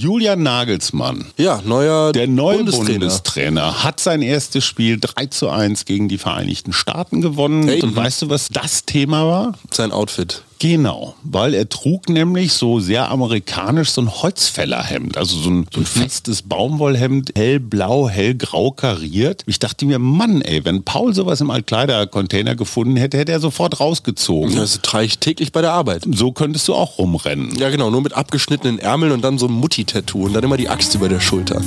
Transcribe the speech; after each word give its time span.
Julian 0.00 0.42
Nagelsmann, 0.44 1.26
Ja, 1.36 1.60
neuer 1.64 2.12
der 2.12 2.28
neue 2.28 2.58
Bundestrainer. 2.58 2.98
Bundestrainer. 3.00 3.82
hat 3.82 3.98
sein 3.98 4.22
erstes 4.22 4.64
Spiel 4.64 4.98
3 5.00 5.26
zu 5.26 5.48
1 5.48 5.84
gegen 5.84 6.08
die 6.08 6.18
Vereinigten 6.18 6.72
Staaten 6.72 7.20
gewonnen. 7.20 7.66
Hey. 7.66 7.82
Und 7.82 7.96
weißt 7.96 8.22
du, 8.22 8.28
was 8.30 8.48
das 8.48 8.84
Thema 8.84 9.26
war? 9.26 9.58
Sein 9.72 9.90
Outfit. 9.90 10.44
Genau, 10.62 11.14
weil 11.22 11.54
er 11.54 11.70
trug 11.70 12.10
nämlich 12.10 12.52
so 12.52 12.80
sehr 12.80 13.10
amerikanisch 13.10 13.88
so 13.92 14.02
ein 14.02 14.10
Holzfällerhemd, 14.10 15.16
also 15.16 15.38
so 15.38 15.48
ein, 15.48 15.66
so 15.72 15.80
ein 15.80 15.86
festes 15.86 16.42
Baumwollhemd, 16.42 17.32
hellblau, 17.34 18.10
hellgrau 18.10 18.70
kariert. 18.70 19.42
Ich 19.46 19.58
dachte 19.58 19.86
mir, 19.86 19.98
Mann, 19.98 20.42
ey, 20.42 20.62
wenn 20.66 20.82
Paul 20.82 21.14
sowas 21.14 21.40
im 21.40 21.50
Altkleidercontainer 21.50 22.56
gefunden 22.56 22.96
hätte, 22.98 23.16
hätte 23.16 23.32
er 23.32 23.40
sofort 23.40 23.80
rausgezogen. 23.80 24.54
Das 24.54 24.82
trage 24.82 25.06
ich 25.06 25.18
täglich 25.18 25.50
bei 25.50 25.62
der 25.62 25.72
Arbeit. 25.72 26.04
So 26.12 26.30
könntest 26.30 26.68
du 26.68 26.74
auch 26.74 26.98
rumrennen. 26.98 27.56
Ja, 27.58 27.70
genau, 27.70 27.88
nur 27.88 28.02
mit 28.02 28.12
abgeschnittenen 28.12 28.78
Ärmeln 28.78 29.12
und 29.12 29.22
dann 29.22 29.38
so 29.38 29.46
ein 29.46 29.52
Mutti-Tattoo 29.52 30.26
und 30.26 30.34
dann 30.34 30.44
immer 30.44 30.58
die 30.58 30.68
Axt 30.68 30.94
über 30.94 31.08
der 31.08 31.20
Schulter. 31.20 31.62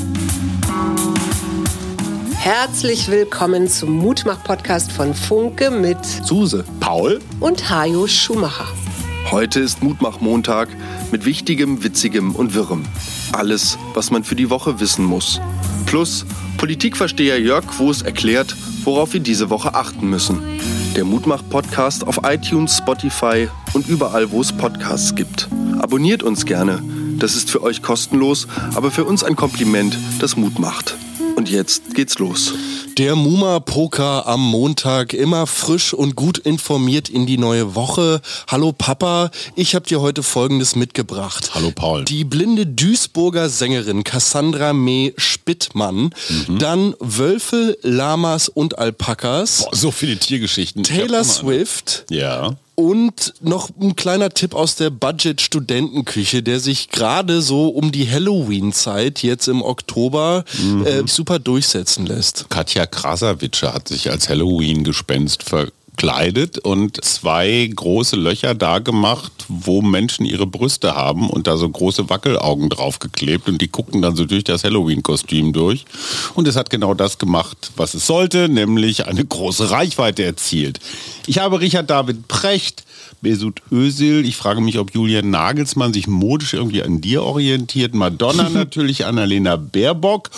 Herzlich 2.35 3.07
willkommen 3.09 3.67
zum 3.67 3.97
Mutmach-Podcast 3.97 4.91
von 4.91 5.15
Funke 5.15 5.71
mit 5.71 5.97
Suse. 6.05 6.63
Paul? 6.79 7.21
und 7.39 7.69
Hajo 7.69 8.05
Schumacher. 8.05 8.67
Heute 9.31 9.59
ist 9.59 9.81
Mutmach-Montag 9.81 10.69
mit 11.11 11.25
Wichtigem, 11.25 11.83
Witzigem 11.83 12.35
und 12.35 12.53
Wirrem. 12.53 12.83
Alles, 13.31 13.77
was 13.93 14.11
man 14.11 14.23
für 14.23 14.35
die 14.35 14.49
Woche 14.49 14.79
wissen 14.79 15.05
muss. 15.05 15.41
Plus 15.85 16.25
Politikversteher 16.57 17.39
Jörg 17.39 17.65
Quos 17.65 18.01
erklärt, 18.01 18.55
worauf 18.83 19.13
wir 19.13 19.19
diese 19.19 19.49
Woche 19.49 19.73
achten 19.73 20.09
müssen. 20.09 20.41
Der 20.95 21.05
Mutmach-Podcast 21.05 22.05
auf 22.05 22.19
iTunes, 22.23 22.77
Spotify 22.77 23.49
und 23.73 23.87
überall, 23.87 24.31
wo 24.31 24.41
es 24.41 24.51
Podcasts 24.51 25.15
gibt. 25.15 25.47
Abonniert 25.79 26.21
uns 26.21 26.45
gerne. 26.45 26.81
Das 27.17 27.35
ist 27.35 27.49
für 27.49 27.63
euch 27.63 27.81
kostenlos, 27.81 28.47
aber 28.75 28.91
für 28.91 29.05
uns 29.05 29.23
ein 29.23 29.35
Kompliment, 29.35 29.97
das 30.19 30.35
Mut 30.35 30.59
macht. 30.59 30.95
Und 31.43 31.49
jetzt 31.49 31.93
geht's 31.93 32.19
los. 32.19 32.53
Der 32.97 33.17
Muma 33.17 33.59
Poker 33.59 34.25
am 34.27 34.39
Montag, 34.39 35.11
immer 35.13 35.45
frisch 35.45 35.93
und 35.93 36.15
gut 36.15 36.37
informiert 36.37 37.09
in 37.09 37.25
die 37.25 37.37
neue 37.37 37.75
Woche. 37.75 38.21
Hallo 38.47 38.71
Papa, 38.71 39.29
ich 39.57 39.75
habe 39.75 39.85
dir 39.85 39.99
heute 39.99 40.23
Folgendes 40.23 40.77
mitgebracht. 40.77 41.51
Hallo 41.53 41.71
Paul. 41.75 42.05
Die 42.05 42.23
blinde 42.23 42.65
Duisburger 42.65 43.49
Sängerin 43.49 44.05
Cassandra 44.05 44.71
Mee 44.71 45.13
Spittmann, 45.17 46.11
dann 46.47 46.95
Wölfe, 47.01 47.77
Lamas 47.81 48.47
und 48.47 48.79
Alpakas, 48.79 49.65
Boah, 49.65 49.75
so 49.75 49.91
viele 49.91 50.15
Tiergeschichten. 50.15 50.83
Taylor 50.85 51.07
immer- 51.07 51.23
Swift 51.25 52.05
Ja. 52.09 52.55
Und 52.75 53.33
noch 53.41 53.69
ein 53.79 53.95
kleiner 53.95 54.29
Tipp 54.29 54.55
aus 54.55 54.75
der 54.75 54.89
Budget-Studentenküche, 54.89 56.43
der 56.43 56.59
sich 56.59 56.89
gerade 56.89 57.41
so 57.41 57.67
um 57.67 57.91
die 57.91 58.09
Halloween-Zeit 58.09 59.21
jetzt 59.23 59.47
im 59.47 59.61
Oktober 59.61 60.43
äh, 60.85 61.03
super 61.05 61.39
durchsetzen 61.39 62.05
lässt. 62.05 62.49
Katja 62.49 62.85
Krasavitsche 62.85 63.73
hat 63.73 63.87
sich 63.87 64.09
als 64.09 64.29
Halloween-Gespenst 64.29 65.43
verkleidet 65.93 66.59
und 66.59 67.03
zwei 67.03 67.69
große 67.73 68.15
Löcher 68.15 68.55
da 68.55 68.79
gemacht, 68.79 69.31
wo 69.47 69.81
Menschen 69.81 70.25
ihre 70.25 70.47
Brüste 70.47 70.95
haben 70.95 71.29
und 71.29 71.47
da 71.47 71.55
so 71.57 71.69
große 71.69 72.09
Wackelaugen 72.09 72.69
draufgeklebt 72.69 73.47
und 73.47 73.61
die 73.61 73.67
gucken 73.67 74.01
dann 74.01 74.15
so 74.15 74.25
durch 74.25 74.43
das 74.43 74.63
Halloween-Kostüm 74.63 75.53
durch. 75.53 75.85
Und 76.33 76.47
es 76.47 76.55
hat 76.55 76.69
genau 76.69 76.93
das 76.93 77.17
gemacht, 77.17 77.71
was 77.75 77.93
es 77.93 78.05
sollte, 78.05 78.49
nämlich 78.49 79.07
eine 79.07 79.23
große 79.23 79.71
Reichweite 79.71 80.23
erzielt. 80.23 80.79
Ich 81.27 81.39
habe 81.39 81.61
Richard 81.61 81.89
David 81.89 82.27
Precht, 82.27 82.83
Mesut 83.21 83.61
Özil. 83.71 84.25
Ich 84.25 84.35
frage 84.35 84.61
mich, 84.61 84.79
ob 84.79 84.93
Julian 84.93 85.29
Nagelsmann 85.29 85.93
sich 85.93 86.07
modisch 86.07 86.53
irgendwie 86.53 86.83
an 86.83 86.99
dir 86.99 87.23
orientiert. 87.23 87.93
Madonna 87.93 88.49
natürlich, 88.53 89.05
Annalena 89.05 89.55
Baerbock. 89.55 90.31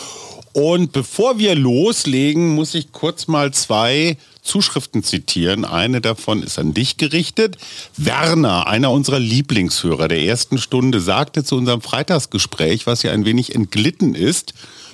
Und 0.53 0.91
bevor 0.91 1.39
wir 1.39 1.55
loslegen, 1.55 2.55
muss 2.55 2.75
ich 2.75 2.91
kurz 2.91 3.27
mal 3.27 3.53
zwei 3.53 4.17
Zuschriften 4.45 5.03
zitieren. 5.03 5.65
Eine 5.65 5.99
davon 5.99 6.43
ist 6.43 6.57
an 6.57 6.73
dich 6.73 6.97
gerichtet. 6.97 7.57
Werner, 7.97 8.67
einer 8.67 8.91
unserer 8.91 9.19
Lieblingshörer 9.19 10.07
der 10.07 10.21
ersten 10.21 10.57
Stunde, 10.57 11.01
sagte 11.01 11.43
zu 11.43 11.55
unserem 11.57 11.81
Freitagsgespräch, 11.81 12.87
was 12.87 13.03
ja 13.03 13.11
ein 13.11 13.25
wenig 13.25 13.53
entglitten 13.53 14.15
ist, 14.15 14.53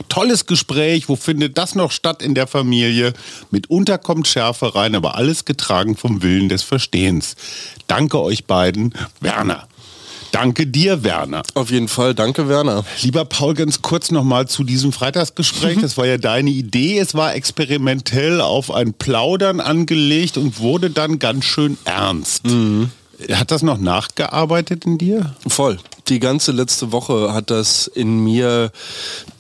tolles 0.09 0.45
Gespräch, 0.45 1.09
wo 1.09 1.16
findet 1.16 1.57
das 1.57 1.75
noch 1.75 1.91
statt 1.91 2.22
in 2.22 2.34
der 2.34 2.47
Familie? 2.47 3.13
Mitunter 3.51 3.97
kommt 3.97 4.28
Schärfe 4.28 4.73
rein, 4.73 4.95
aber 4.95 5.16
alles 5.16 5.45
getragen 5.45 5.95
vom 5.95 6.23
Willen 6.23 6.50
des 6.50 6.63
Verstehens. 6.63 7.35
Danke 7.88 8.19
euch 8.19 8.45
beiden, 8.45 8.94
Werner. 9.19 9.67
Danke 10.31 10.66
dir, 10.66 11.03
Werner. 11.03 11.44
Auf 11.53 11.72
jeden 11.72 11.88
Fall, 11.88 12.16
danke 12.16 12.47
Werner. 12.47 12.86
Lieber 13.02 13.25
Paul, 13.25 13.53
ganz 13.53 13.81
kurz 13.81 14.12
nochmal 14.12 14.47
zu 14.47 14.64
diesem 14.64 14.94
Freitagsgespräch. 14.94 15.80
Das 15.81 15.97
war 15.97 16.08
ja 16.08 16.18
deine 16.18 16.50
Idee. 16.50 17.00
Es 17.00 17.14
war 17.14 17.36
experimentell 17.36 18.40
auf 18.41 18.72
ein 18.72 18.94
Plaudern 18.94 19.59
angelegt 19.59 20.38
und 20.38 20.59
wurde 20.59 20.90
dann 20.90 21.20
ganz 21.20 21.46
schön 21.46 21.78
ernst. 21.84 22.44
Hat 23.31 23.52
das 23.52 23.62
noch 23.62 23.78
nachgearbeitet 23.78 24.86
in 24.86 24.97
dir? 24.97 25.36
Voll. 25.47 25.78
Die 26.08 26.20
ganze 26.20 26.52
letzte 26.52 26.91
Woche 26.91 27.34
hat 27.34 27.52
das 27.52 27.88
in 27.88 28.24
mir 28.24 28.72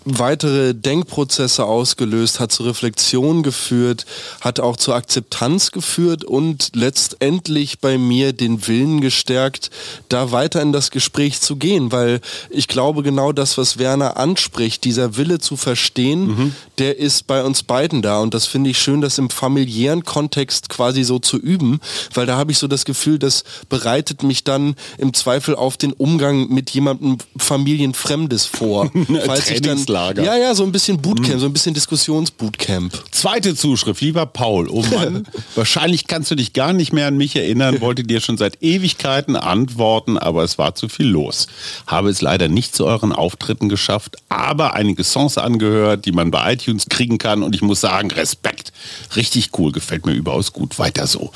weitere 0.05 0.73
Denkprozesse 0.73 1.65
ausgelöst, 1.65 2.39
hat 2.39 2.51
zur 2.51 2.67
Reflexion 2.67 3.43
geführt, 3.43 4.05
hat 4.39 4.59
auch 4.59 4.77
zur 4.77 4.95
Akzeptanz 4.95 5.71
geführt 5.71 6.23
und 6.23 6.71
letztendlich 6.73 7.79
bei 7.79 7.97
mir 7.97 8.33
den 8.33 8.67
Willen 8.67 9.01
gestärkt, 9.01 9.69
da 10.09 10.31
weiter 10.31 10.61
in 10.61 10.71
das 10.71 10.91
Gespräch 10.91 11.39
zu 11.41 11.55
gehen, 11.55 11.91
weil 11.91 12.21
ich 12.49 12.67
glaube 12.67 13.03
genau 13.03 13.31
das, 13.31 13.57
was 13.57 13.77
Werner 13.77 14.17
anspricht, 14.17 14.83
dieser 14.83 15.17
Wille 15.17 15.39
zu 15.39 15.55
verstehen, 15.55 16.55
der 16.77 16.97
ist 16.97 17.27
bei 17.27 17.43
uns 17.43 17.63
beiden 17.63 18.01
da. 18.01 18.19
Und 18.19 18.33
das 18.33 18.47
finde 18.47 18.69
ich 18.69 18.79
schön, 18.79 19.01
das 19.01 19.17
im 19.17 19.29
familiären 19.29 20.03
Kontext 20.03 20.69
quasi 20.69 21.03
so 21.03 21.19
zu 21.19 21.37
üben, 21.37 21.79
weil 22.13 22.25
da 22.25 22.37
habe 22.37 22.51
ich 22.51 22.57
so 22.57 22.67
das 22.67 22.85
Gefühl, 22.85 23.19
das 23.19 23.43
bereitet 23.69 24.23
mich 24.23 24.43
dann 24.43 24.75
im 24.97 25.13
Zweifel 25.13 25.55
auf 25.55 25.77
den 25.77 25.93
Umgang 25.93 26.49
mit 26.49 26.71
jemandem 26.71 27.17
Familienfremdes 27.37 28.45
vor. 28.45 28.91
Falls 29.25 29.49
ich 29.49 29.61
dann, 29.61 29.85
Trainingslager. 29.91 30.23
ja, 30.23 30.37
ja, 30.37 30.55
so 30.55 30.63
ein 30.63 30.71
bisschen 30.71 31.01
Bootcamp, 31.01 31.39
so 31.39 31.45
ein 31.45 31.53
bisschen 31.53 31.73
Diskussionsbootcamp. 31.73 32.93
Zweite 33.11 33.55
Zuschrift, 33.55 34.01
lieber 34.01 34.25
Paul. 34.25 34.67
Oh 34.69 34.83
Mann, 34.93 35.27
wahrscheinlich 35.55 36.07
kannst 36.07 36.31
du 36.31 36.35
dich 36.35 36.53
gar 36.53 36.73
nicht 36.73 36.93
mehr 36.93 37.07
an 37.07 37.17
mich 37.17 37.35
erinnern, 37.35 37.81
wollte 37.81 38.03
dir 38.03 38.21
schon 38.21 38.37
seit 38.37 38.61
Ewigkeiten 38.61 39.35
antworten, 39.35 40.17
aber 40.17 40.43
es 40.43 40.57
war 40.57 40.75
zu 40.75 40.89
viel 40.89 41.07
los. 41.07 41.47
Habe 41.87 42.09
es 42.09 42.21
leider 42.21 42.47
nicht 42.47 42.75
zu 42.75 42.85
euren 42.85 43.11
Auftritten 43.11 43.69
geschafft, 43.69 44.17
aber 44.29 44.73
einige 44.73 45.03
Songs 45.03 45.37
angehört, 45.37 46.05
die 46.05 46.11
man 46.11 46.31
bei 46.31 46.53
iTunes 46.53 46.87
kriegen 46.89 47.17
kann 47.17 47.43
und 47.43 47.55
ich 47.55 47.61
muss 47.61 47.81
sagen, 47.81 48.11
Respekt. 48.11 48.71
Richtig 49.15 49.49
cool, 49.57 49.71
gefällt 49.71 50.05
mir 50.05 50.13
überaus 50.13 50.53
gut. 50.53 50.79
Weiter 50.79 51.07
so. 51.07 51.31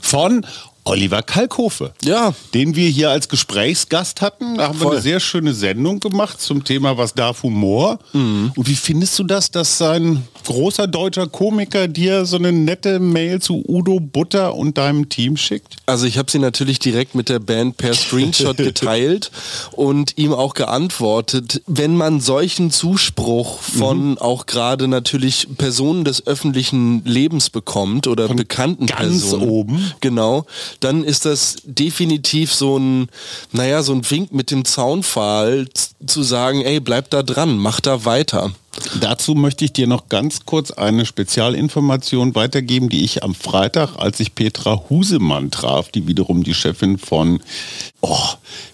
Von 0.00 0.46
Oliver 0.88 1.22
Kalkofe. 1.22 1.92
Ja. 2.02 2.34
Den 2.54 2.74
wir 2.74 2.88
hier 2.88 3.10
als 3.10 3.28
Gesprächsgast 3.28 4.22
hatten. 4.22 4.56
Da 4.56 4.68
haben 4.68 4.78
wir 4.78 4.84
Voll. 4.84 4.92
eine 4.94 5.02
sehr 5.02 5.20
schöne 5.20 5.52
Sendung 5.52 6.00
gemacht 6.00 6.40
zum 6.40 6.64
Thema 6.64 6.96
Was 6.96 7.14
darf 7.14 7.42
Humor? 7.42 7.98
Mhm. 8.12 8.52
Und 8.56 8.66
wie 8.66 8.74
findest 8.74 9.18
du 9.18 9.24
das, 9.24 9.50
dass 9.50 9.82
ein 9.82 10.26
großer 10.48 10.86
deutscher 10.86 11.26
Komiker 11.26 11.88
dir 11.88 12.24
so 12.24 12.36
eine 12.36 12.52
nette 12.52 13.00
Mail 13.00 13.40
zu 13.42 13.62
Udo 13.68 14.00
Butter 14.00 14.54
und 14.54 14.78
deinem 14.78 15.10
Team 15.10 15.36
schickt? 15.36 15.76
Also 15.84 16.06
ich 16.06 16.16
habe 16.16 16.30
sie 16.30 16.38
natürlich 16.38 16.78
direkt 16.78 17.14
mit 17.14 17.28
der 17.28 17.38
Band 17.38 17.76
per 17.76 17.92
Screenshot 17.92 18.56
geteilt 18.56 19.30
und 19.72 20.16
ihm 20.16 20.32
auch 20.32 20.54
geantwortet, 20.54 21.60
wenn 21.66 21.94
man 21.94 22.20
solchen 22.20 22.70
Zuspruch 22.70 23.60
von 23.60 24.16
auch 24.16 24.46
gerade 24.46 24.88
natürlich 24.88 25.48
Personen 25.58 26.04
des 26.04 26.26
öffentlichen 26.26 27.04
Lebens 27.04 27.50
bekommt 27.50 28.06
oder 28.06 28.28
bekannten 28.28 28.86
ganz 28.86 29.20
Personen, 29.20 29.48
oben? 29.50 29.92
genau, 30.00 30.46
dann 30.80 31.04
ist 31.04 31.26
das 31.26 31.56
definitiv 31.64 32.54
so 32.54 32.78
ein, 32.78 33.08
naja, 33.52 33.82
so 33.82 33.92
ein 33.92 34.10
Wink 34.10 34.32
mit 34.32 34.50
dem 34.50 34.64
Zaunpfahl 34.64 35.68
zu 36.06 36.22
sagen, 36.22 36.62
ey, 36.62 36.80
bleib 36.80 37.10
da 37.10 37.22
dran, 37.22 37.58
mach 37.58 37.80
da 37.80 38.06
weiter. 38.06 38.50
Dazu 39.00 39.34
möchte 39.34 39.64
ich 39.64 39.72
dir 39.72 39.86
noch 39.86 40.08
ganz 40.08 40.44
kurz 40.46 40.70
eine 40.70 41.04
Spezialinformation 41.06 42.34
weitergeben, 42.34 42.88
die 42.88 43.04
ich 43.04 43.22
am 43.22 43.34
Freitag, 43.34 43.96
als 43.96 44.20
ich 44.20 44.34
Petra 44.34 44.82
Husemann 44.90 45.50
traf, 45.50 45.90
die 45.90 46.06
wiederum 46.06 46.42
die 46.44 46.54
Chefin 46.54 46.98
von, 46.98 47.40
oh, 48.00 48.16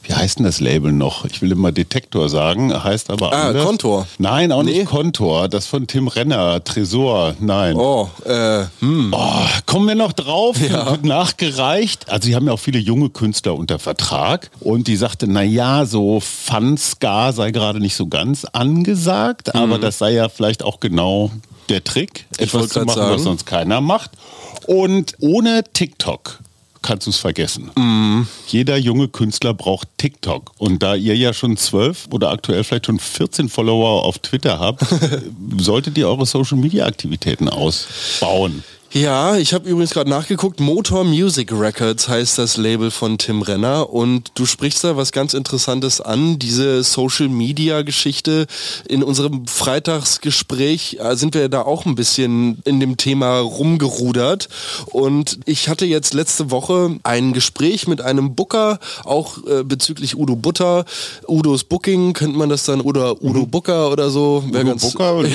wie 0.03 0.12
heißt 0.15 0.39
denn 0.39 0.45
das 0.45 0.61
Label 0.61 0.93
noch? 0.93 1.25
Ich 1.25 1.41
will 1.43 1.51
immer 1.53 1.73
Detektor 1.73 2.29
sagen, 2.29 2.73
heißt 2.85 3.11
aber 3.11 3.33
Ah, 3.33 3.49
anders. 3.49 3.65
Kontor. 3.65 4.06
Nein, 4.19 4.53
auch 4.53 4.62
Nee. 4.62 4.79
nicht 4.79 4.87
Kontor, 4.87 5.49
das 5.49 5.67
von 5.67 5.87
Tim 5.87 6.09
Renner, 6.09 6.62
Tresor, 6.62 7.35
nein. 7.41 7.75
Oh, 7.77 8.09
äh, 8.25 8.65
hm. 8.81 9.12
Oh, 9.17 9.47
kommen 9.67 9.89
wir 9.89 9.95
noch 9.95 10.12
drauf, 10.12 10.61
wird 10.61 11.05
nachgereicht. 11.05 12.09
Also 12.11 12.27
sie 12.27 12.35
haben 12.37 12.47
ja 12.47 12.53
auch 12.53 12.59
viele 12.61 12.79
junge 12.79 13.11
Künstler 13.11 13.55
unter 13.56 13.79
Vertrag 13.79 14.51
und 14.61 14.87
die 14.89 14.97
sagte, 14.97 15.27
na 15.27 15.43
ja, 15.43 15.87
so 15.87 16.21
Fun-Ska 16.21 17.33
sei 17.33 17.51
gerade 17.51 17.81
nicht 17.81 17.97
so 17.97 18.06
ganz 18.06 18.45
angesagt, 18.45 19.55
aber 19.55 19.79
das 19.79 19.94
sei 19.99 20.12
ja 20.12 20.29
vielleicht 20.29 20.62
auch 20.62 20.81
genau 20.81 21.31
der 21.69 21.82
Trick, 21.82 22.26
etwas 22.38 22.69
zu 22.69 22.81
machen, 22.81 22.99
sagen. 22.99 23.14
was 23.14 23.23
sonst 23.23 23.46
keiner 23.46 23.81
macht. 23.81 24.12
Und 24.67 25.14
ohne 25.20 25.64
TikTok 25.73 26.38
kannst 26.85 27.06
du 27.06 27.11
es 27.11 27.17
vergessen. 27.17 27.70
Mm. 27.75 28.26
Jeder 28.46 28.76
junge 28.76 29.08
Künstler 29.08 29.55
braucht 29.55 29.88
TikTok. 29.96 30.52
Und 30.58 30.82
da 30.82 30.94
ihr 30.94 31.17
ja 31.17 31.32
schon 31.32 31.56
zwölf 31.56 32.06
oder 32.11 32.31
aktuell 32.31 32.62
vielleicht 32.62 32.87
schon 32.87 32.99
14 32.99 33.49
Follower 33.49 34.05
auf 34.05 34.19
Twitter 34.19 34.58
habt, 34.58 34.85
solltet 35.58 35.96
ihr 35.99 36.08
eure 36.08 36.26
Social-Media-Aktivitäten 36.26 37.49
ausbauen. 37.49 38.62
Ja, 38.96 39.37
ich 39.37 39.52
habe 39.52 39.69
übrigens 39.69 39.91
gerade 39.91 40.08
nachgeguckt. 40.08 40.61
Motor 40.61 41.02
Music 41.02 41.50
Records 41.50 42.06
heißt 42.06 42.38
das 42.38 42.56
Label 42.56 42.93
von 42.93 43.19
Tim 43.19 43.43
Renner 43.43 43.91
und 43.91 44.31
du 44.37 44.46
sprichst 44.46 44.85
da 44.85 44.96
was 44.96 45.11
ganz 45.11 45.35
Interessantes 45.35 46.00
an. 46.00 46.38
Diese 46.38 46.85
Social 46.85 47.29
Media 47.29 47.82
Geschichte. 47.82 48.46
In 48.88 49.02
unserem 49.02 49.49
Freitagsgespräch 49.49 50.99
äh, 51.00 51.17
sind 51.17 51.35
wir 51.35 51.49
da 51.49 51.62
auch 51.62 51.87
ein 51.87 51.96
bisschen 51.96 52.62
in 52.64 52.79
dem 52.79 52.96
Thema 52.96 53.41
rumgerudert 53.41 54.49
und 54.93 55.41
ich 55.44 55.69
hatte 55.69 55.87
jetzt 55.87 56.14
letzte 56.14 56.52
Woche 56.52 56.96
ein 57.02 57.32
Gespräch 57.32 57.88
mit 57.88 58.00
einem 58.00 58.37
Booker, 58.37 58.79
auch 59.02 59.44
äh, 59.44 59.64
bezüglich 59.64 60.17
Udo 60.17 60.37
Butter. 60.37 60.85
Udos 61.26 61.64
Booking 61.64 62.12
könnte 62.12 62.38
man 62.38 62.49
das 62.49 62.62
dann 62.62 62.81
oder 62.81 63.20
Udo 63.20 63.41
mhm. 63.41 63.50
Booker 63.50 63.91
oder 63.91 64.11
so. 64.11 64.44
Udo 64.46 64.64
ganz, 64.64 64.82
Booker? 64.82 65.25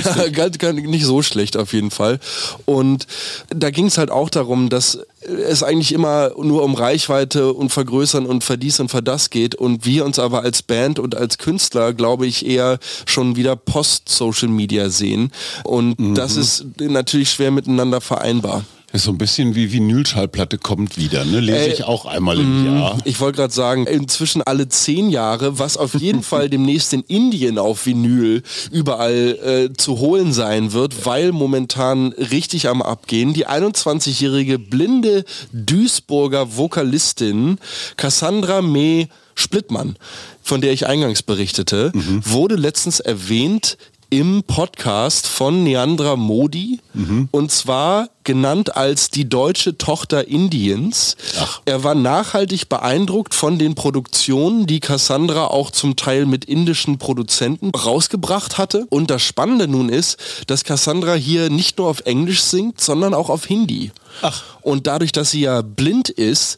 Ja, 0.62 0.72
nicht 0.72 1.06
so 1.06 1.22
schlecht 1.22 1.58
auf 1.58 1.74
jeden 1.74 1.92
Fall. 1.92 2.22
Und 2.64 3.06
da 3.50 3.70
ging 3.72 3.88
es 3.88 3.98
halt 3.98 4.12
auch 4.12 4.30
darum, 4.30 4.70
dass 4.70 5.00
es 5.22 5.64
eigentlich 5.64 5.94
immer 5.94 6.32
nur 6.38 6.64
um 6.64 6.76
Reichweite 6.76 7.54
und 7.54 7.70
Vergrößern 7.70 8.26
und 8.26 8.44
Verdies 8.44 8.80
und 8.80 8.90
Verdas 8.90 9.30
geht 9.30 9.56
und 9.56 9.86
wir 9.86 10.06
uns 10.06 10.20
aber 10.20 10.44
als 10.44 10.62
Band 10.62 11.00
und 11.00 11.16
als 11.16 11.38
Künstler, 11.38 11.94
glaube 11.94 12.28
ich, 12.28 12.46
eher 12.46 12.80
schon 13.06 13.36
wieder 13.36 13.56
Post-Social 13.56 14.50
Media 14.50 14.90
sehen. 14.90 15.32
Und 15.64 16.00
mhm. 16.00 16.16
das 16.16 16.36
ist 16.36 16.66
natürlich 16.80 17.32
schwer 17.32 17.52
miteinander 17.52 18.02
vereinbar. 18.02 18.64
Das 18.92 19.02
ist 19.02 19.06
so 19.06 19.12
ein 19.12 19.20
bisschen 19.20 19.54
wie 19.54 19.72
Vinylschallplatte 19.72 20.58
kommt 20.58 20.98
wieder, 20.98 21.24
ne? 21.24 21.40
Lese 21.40 21.70
äh, 21.70 21.74
ich 21.74 21.84
auch 21.84 22.06
einmal 22.06 22.40
im 22.40 22.64
mm, 22.64 22.66
Jahr. 22.66 22.98
Ich 23.06 23.20
wollte 23.20 23.38
gerade 23.38 23.54
sagen, 23.54 23.86
inzwischen 23.86 24.42
alle 24.42 24.68
zehn 24.68 25.12
Jahre, 25.12 25.60
was 25.60 25.78
auf 25.78 25.94
jeden 25.94 26.24
Fall 26.30 26.50
demnächst 26.50 26.94
in 26.94 27.02
Indien 27.02 27.60
auf 27.60 27.86
Vinyl 27.86 28.42
überall 28.72 29.70
äh, 29.72 29.78
zu 29.78 30.00
holen 30.00 30.34
sein 30.34 30.74
wird, 30.74 31.06
weil 31.06 31.32
momentan 31.32 32.14
richtig 32.14 32.68
am 32.68 32.82
Abgehen. 32.82 33.34
Die 33.34 33.48
21-jährige 33.48 34.58
blinde 34.58 35.24
Duisburger 35.52 36.58
Vokalistin 36.58 37.60
Cassandra 37.96 38.64
May 38.64 39.08
Splittmann, 39.36 39.98
von 40.42 40.62
der 40.62 40.74
ich 40.74 40.88
eingangs 40.88 41.22
berichtete, 41.22 41.92
mhm. 41.94 42.22
wurde 42.26 42.56
letztens 42.56 43.00
erwähnt 43.00 43.78
im 44.10 44.44
Podcast 44.44 45.28
von 45.28 45.64
Neandra 45.64 46.16
Modi 46.16 46.80
mhm. 46.94 47.28
und 47.32 47.52
zwar 47.52 48.10
genannt 48.24 48.76
als 48.78 49.10
die 49.10 49.28
deutsche 49.28 49.78
Tochter 49.78 50.28
Indiens. 50.28 51.16
Ach. 51.40 51.62
Er 51.66 51.84
war 51.84 51.96
nachhaltig 51.96 52.70
beeindruckt 52.70 53.34
von 53.34 53.58
den 53.58 53.76
Produktionen, 53.76 54.68
die 54.68 54.80
Cassandra 54.80 55.48
auch 55.48 55.72
zum 55.72 55.96
Teil 55.96 56.26
mit 56.26 56.46
indischen 56.46 57.00
Produzenten 57.00 57.72
rausgebracht 57.72 58.58
hatte. 58.58 58.86
Und 58.90 59.10
das 59.10 59.24
Spannende 59.24 59.68
nun 59.68 59.90
ist, 59.90 60.18
dass 60.48 60.64
Cassandra 60.64 61.16
hier 61.16 61.50
nicht 61.50 61.80
nur 61.80 61.88
auf 61.88 62.02
Englisch 62.02 62.42
singt, 62.42 62.80
sondern 62.80 63.16
auch 63.16 63.30
auf 63.30 63.46
Hindi. 63.46 63.92
Ach. 64.22 64.44
Und 64.62 64.88
dadurch, 64.88 65.12
dass 65.12 65.32
sie 65.32 65.42
ja 65.42 65.62
blind 65.62 66.10
ist, 66.10 66.58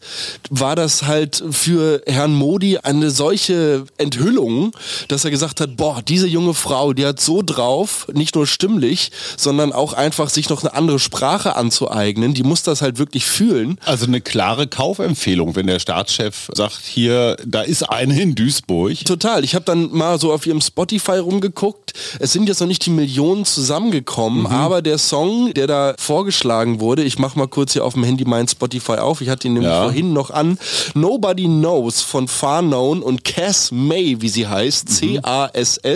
war 0.50 0.75
das 0.75 1.03
halt 1.03 1.44
für 1.51 2.01
Herrn 2.07 2.33
Modi 2.33 2.77
eine 2.77 3.12
solche 3.12 3.86
Enthüllung, 3.98 4.75
dass 5.07 5.24
er 5.24 5.31
gesagt 5.31 5.62
hat, 5.62 5.77
boah, 5.77 6.01
diese 6.01 6.27
junge 6.27 6.53
Frau, 6.53 6.94
die 6.94 7.06
hat 7.06 7.19
so 7.19 7.42
drauf, 7.42 8.07
nicht 8.13 8.36
nur 8.36 8.48
stimmlich, 8.48 9.12
sondern 9.38 9.71
auch 9.71 9.94
einfach 9.94 10.30
sich 10.30 10.50
noch 10.50 10.63
eine 10.63 10.74
andere 10.74 11.00
Sprache 11.00 11.56
anzueignen. 11.56 12.33
Die 12.33 12.44
muss 12.44 12.63
das 12.63 12.81
halt 12.81 12.98
wirklich 12.98 13.25
fühlen. 13.25 13.77
Also 13.86 14.06
eine 14.06 14.21
klare 14.21 14.68
Kaufempfehlung, 14.68 15.56
wenn 15.56 15.68
der 15.68 15.80
Staatschef 15.80 16.50
sagt, 16.53 16.81
hier, 16.83 17.38
da 17.45 17.62
ist 17.62 17.83
eine 17.83 18.19
in 18.19 18.36
Duisburg. 18.36 19.06
Total. 19.06 19.44
Ich 19.44 19.56
habe 19.56 19.65
dann 19.65 19.92
mal 19.92 20.19
so 20.19 20.33
auf 20.33 20.45
ihrem 20.45 20.62
Spotify 20.62 21.18
rumgeguckt. 21.18 21.94
Es 22.19 22.33
sind 22.33 22.48
jetzt 22.48 22.59
noch 22.59 22.68
nicht 22.68 22.86
die 22.86 22.89
Millionen 22.89 23.45
zusammengekommen, 23.45 24.42
mhm. 24.42 24.45
aber 24.48 24.81
der 24.81 24.98
Song, 24.98 25.53
der 25.53 25.68
da 25.68 25.94
vorgeschlagen 25.98 26.80
wurde, 26.80 27.03
ich 27.03 27.19
mache 27.19 27.38
mal 27.38 27.40
kurz 27.47 27.73
hier 27.73 27.83
auf 27.85 27.93
dem 27.93 28.03
Handy 28.03 28.25
mein 28.25 28.47
Spotify 28.47 28.93
auf. 28.93 29.21
Ich 29.21 29.29
hatte 29.29 29.47
ihn 29.47 29.53
nämlich 29.53 29.71
ja. 29.71 29.83
vorhin 29.83 30.13
noch 30.13 30.31
an. 30.31 30.57
Nobody 30.93 31.45
Knows 31.45 32.01
von 32.01 32.27
Far 32.27 32.61
Known 32.61 33.01
und 33.01 33.23
Cass 33.23 33.71
May, 33.71 34.17
wie 34.21 34.29
sie 34.29 34.47
heißt, 34.47 34.89
mhm. 34.89 34.93
C-A-S-S-M-A-E, 34.93 35.93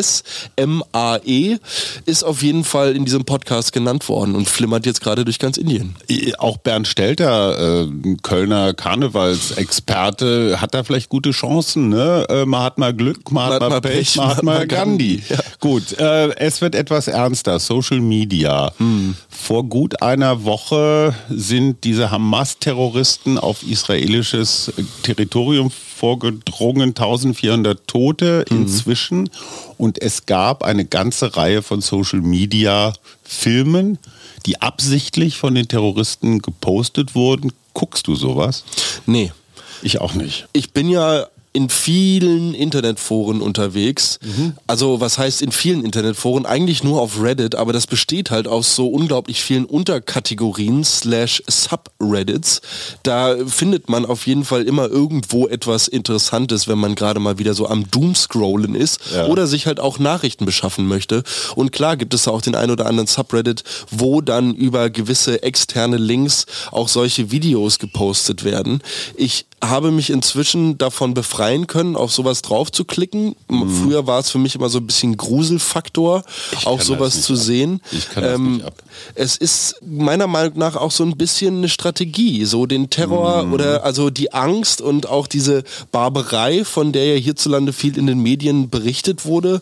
ist 2.06 2.24
auf 2.24 2.42
jeden 2.42 2.64
Fall 2.64 2.96
in 2.96 3.06
diesem 3.06 3.26
Podcast 3.26 3.74
genannt 3.74 4.08
worden 4.10 4.36
und 4.36 4.48
flimmert 4.48 4.86
jetzt 4.86 5.02
gerade 5.02 5.26
durch 5.26 5.40
ganz 5.40 5.58
Indien. 5.58 5.96
Auch 6.38 6.58
Bernd 6.58 6.88
Stelter, 6.88 7.84
äh, 7.84 7.88
Kölner 8.22 8.74
Karnevalsexperte, 8.74 10.62
hat 10.62 10.74
da 10.74 10.84
vielleicht 10.84 11.10
gute 11.10 11.32
Chancen. 11.32 11.90
Ne? 11.90 12.26
Äh, 12.30 12.46
man 12.46 12.64
hat 12.64 12.78
mal 12.78 12.94
Glück, 12.94 13.32
man, 13.32 13.50
man 13.50 13.54
hat 13.54 13.70
mal 13.70 13.82
Pech, 13.82 13.94
Pech, 13.96 14.16
man 14.18 14.28
hat 14.30 14.44
mal 14.44 14.68
Gandhi. 14.68 14.96
Gandhi. 14.96 15.24
Ja. 15.30 15.38
Gut, 15.60 15.98
äh, 16.00 16.36
es 16.36 16.62
wird 16.62 16.76
etwas 16.76 17.08
ernster. 17.08 17.60
Social 17.60 18.00
Media. 18.00 18.72
Hm. 18.78 19.16
Vor 19.30 19.64
gut 19.66 20.02
einer 20.02 20.44
Woche 20.44 21.16
sind 21.36 21.84
diese 21.84 22.12
Hamas-Terroristen 22.12 23.38
auf 23.38 23.64
israelisches 23.64 24.72
Territorium 25.04 25.70
vorgedrungen, 25.72 26.90
1400 26.90 27.88
Tote 27.88 28.46
mhm. 28.50 28.62
inzwischen. 28.62 29.30
Und 29.78 30.02
es 30.02 30.26
gab 30.26 30.64
eine 30.64 30.86
ganze 30.86 31.36
Reihe 31.36 31.62
von 31.62 31.82
Social-Media-Filmen, 31.82 34.00
die 34.46 34.62
absichtlich 34.62 35.36
von 35.38 35.56
den 35.56 35.68
Terroristen 35.68 36.40
gepostet 36.40 37.16
wurden. 37.16 37.52
Guckst 37.74 38.08
du 38.08 38.16
sowas? 38.16 38.64
Nee. 39.06 39.34
Ich 39.82 40.00
auch 40.00 40.14
nicht. 40.14 40.48
Ich 40.54 40.72
bin 40.72 40.88
ja 40.90 41.28
in 41.56 41.70
vielen 41.70 42.54
Internetforen 42.54 43.42
unterwegs. 43.42 44.20
Mhm. 44.22 44.54
Also 44.68 45.00
was 45.00 45.18
heißt 45.18 45.42
in 45.42 45.54
vielen 45.54 45.86
Internetforen? 45.86 46.46
Eigentlich 46.46 46.84
nur 46.84 47.02
auf 47.02 47.22
Reddit, 47.22 47.56
aber 47.56 47.72
das 47.72 47.88
besteht 47.88 48.30
halt 48.30 48.46
aus 48.46 48.76
so 48.76 48.90
unglaublich 48.90 49.42
vielen 49.42 49.64
Unterkategorien 49.64 50.84
slash 50.84 51.42
Subreddits. 51.48 52.62
Da 53.04 53.38
findet 53.48 53.88
man 53.88 54.06
auf 54.06 54.28
jeden 54.28 54.44
Fall 54.44 54.64
immer 54.64 54.90
irgendwo 54.90 55.48
etwas 55.48 55.88
Interessantes, 55.88 56.68
wenn 56.68 56.78
man 56.78 56.94
gerade 56.94 57.22
mal 57.22 57.40
wieder 57.40 57.54
so 57.54 57.68
am 57.68 57.90
Doomscrollen 57.90 58.76
ist 58.76 59.00
ja. 59.14 59.28
oder 59.28 59.48
sich 59.48 59.66
halt 59.66 59.80
auch 59.80 59.98
Nachrichten 59.98 60.44
beschaffen 60.44 60.86
möchte. 60.88 61.24
Und 61.56 61.72
klar 61.72 61.96
gibt 61.96 62.14
es 62.14 62.24
da 62.24 62.32
auch 62.32 62.42
den 62.42 62.56
ein 62.56 62.70
oder 62.70 62.86
anderen 62.86 63.08
Subreddit, 63.08 63.64
wo 63.90 64.20
dann 64.20 64.54
über 64.56 64.90
gewisse 64.90 65.42
externe 65.42 65.96
Links 65.96 66.48
auch 66.72 66.90
solche 66.90 67.32
Videos 67.32 67.80
gepostet 67.80 68.44
werden. 68.44 68.82
Ich 69.16 69.46
habe 69.64 69.92
mich 69.92 70.10
inzwischen 70.10 70.78
davon 70.78 71.14
befreien 71.14 71.68
können, 71.68 71.96
auf 71.96 72.12
sowas 72.12 72.42
drauf 72.42 72.72
zu 72.72 72.86
klicken. 72.86 73.36
Mhm. 73.50 73.70
Früher 73.70 74.06
war 74.06 74.20
es 74.20 74.30
für 74.30 74.38
mich 74.38 74.56
immer 74.56 74.70
so 74.70 74.80
ein 74.80 74.88
bisschen 74.88 75.18
Gruselfaktor, 75.18 76.24
auch 76.66 76.82
sowas 76.82 77.22
zu 77.22 77.34
ab. 77.34 77.40
sehen. 77.40 77.82
Ich 77.92 78.10
kann 78.10 78.24
das 78.24 78.36
ähm, 78.36 78.54
nicht 78.54 78.66
ab. 78.66 78.84
Es 79.16 79.38
ist 79.38 79.78
meiner 79.82 80.28
Meinung 80.28 80.58
nach 80.58 80.76
auch 80.76 80.92
so 80.92 81.04
ein 81.04 81.18
bisschen 81.18 81.58
eine 81.58 81.70
Strategie, 81.70 82.46
so 82.46 82.66
den 82.66 82.90
Terror 82.90 83.44
mhm. 83.44 83.54
oder 83.54 83.84
also 83.84 84.10
die 84.10 84.34
Angst 84.34 84.82
und 84.82 85.08
auch 85.08 85.28
diese 85.28 85.64
Barbarei, 85.92 86.66
von 86.66 86.92
der 86.92 87.16
ja 87.16 87.16
hierzulande 87.16 87.74
viel 87.74 87.98
in 87.98 88.08
den 88.08 88.20
Medien 88.20 88.70
berichtet 88.70 89.26
wurde, 89.26 89.62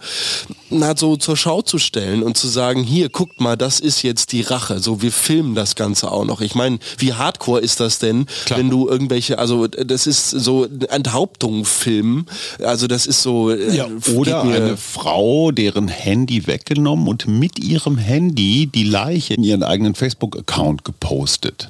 na, 0.69 0.97
so 0.97 1.15
zur 1.15 1.37
Schau 1.37 1.61
zu 1.61 1.77
stellen 1.77 2.23
und 2.23 2.37
zu 2.37 2.47
sagen, 2.47 2.83
hier, 2.83 3.09
guckt 3.09 3.39
mal, 3.39 3.55
das 3.55 3.79
ist 3.79 4.01
jetzt 4.01 4.31
die 4.31 4.41
Rache. 4.41 4.79
So, 4.79 5.01
wir 5.01 5.11
filmen 5.11 5.55
das 5.55 5.75
Ganze 5.75 6.11
auch 6.11 6.25
noch. 6.25 6.41
Ich 6.41 6.55
meine, 6.55 6.79
wie 6.97 7.13
hardcore 7.13 7.61
ist 7.61 7.79
das 7.79 7.99
denn, 7.99 8.25
Klar. 8.45 8.59
wenn 8.59 8.69
du 8.69 8.87
irgendwelche, 8.87 9.37
also 9.39 9.67
das 9.85 10.07
ist 10.07 10.29
so 10.29 10.65
Enthauptung 10.89 11.65
filmen. 11.65 12.25
Also 12.63 12.87
das 12.87 13.05
ist 13.05 13.21
so. 13.21 13.51
Äh, 13.51 13.75
ja, 13.75 13.87
oder 14.15 14.43
eine 14.43 14.77
Frau, 14.77 15.51
deren 15.51 15.87
Handy 15.87 16.47
weggenommen 16.47 17.07
und 17.07 17.27
mit 17.27 17.59
ihrem 17.59 17.97
Handy 17.97 18.67
die 18.67 18.83
Leiche 18.83 19.33
in 19.35 19.43
ihren 19.43 19.63
eigenen 19.63 19.95
Facebook-Account 19.95 20.83
gepostet. 20.83 21.69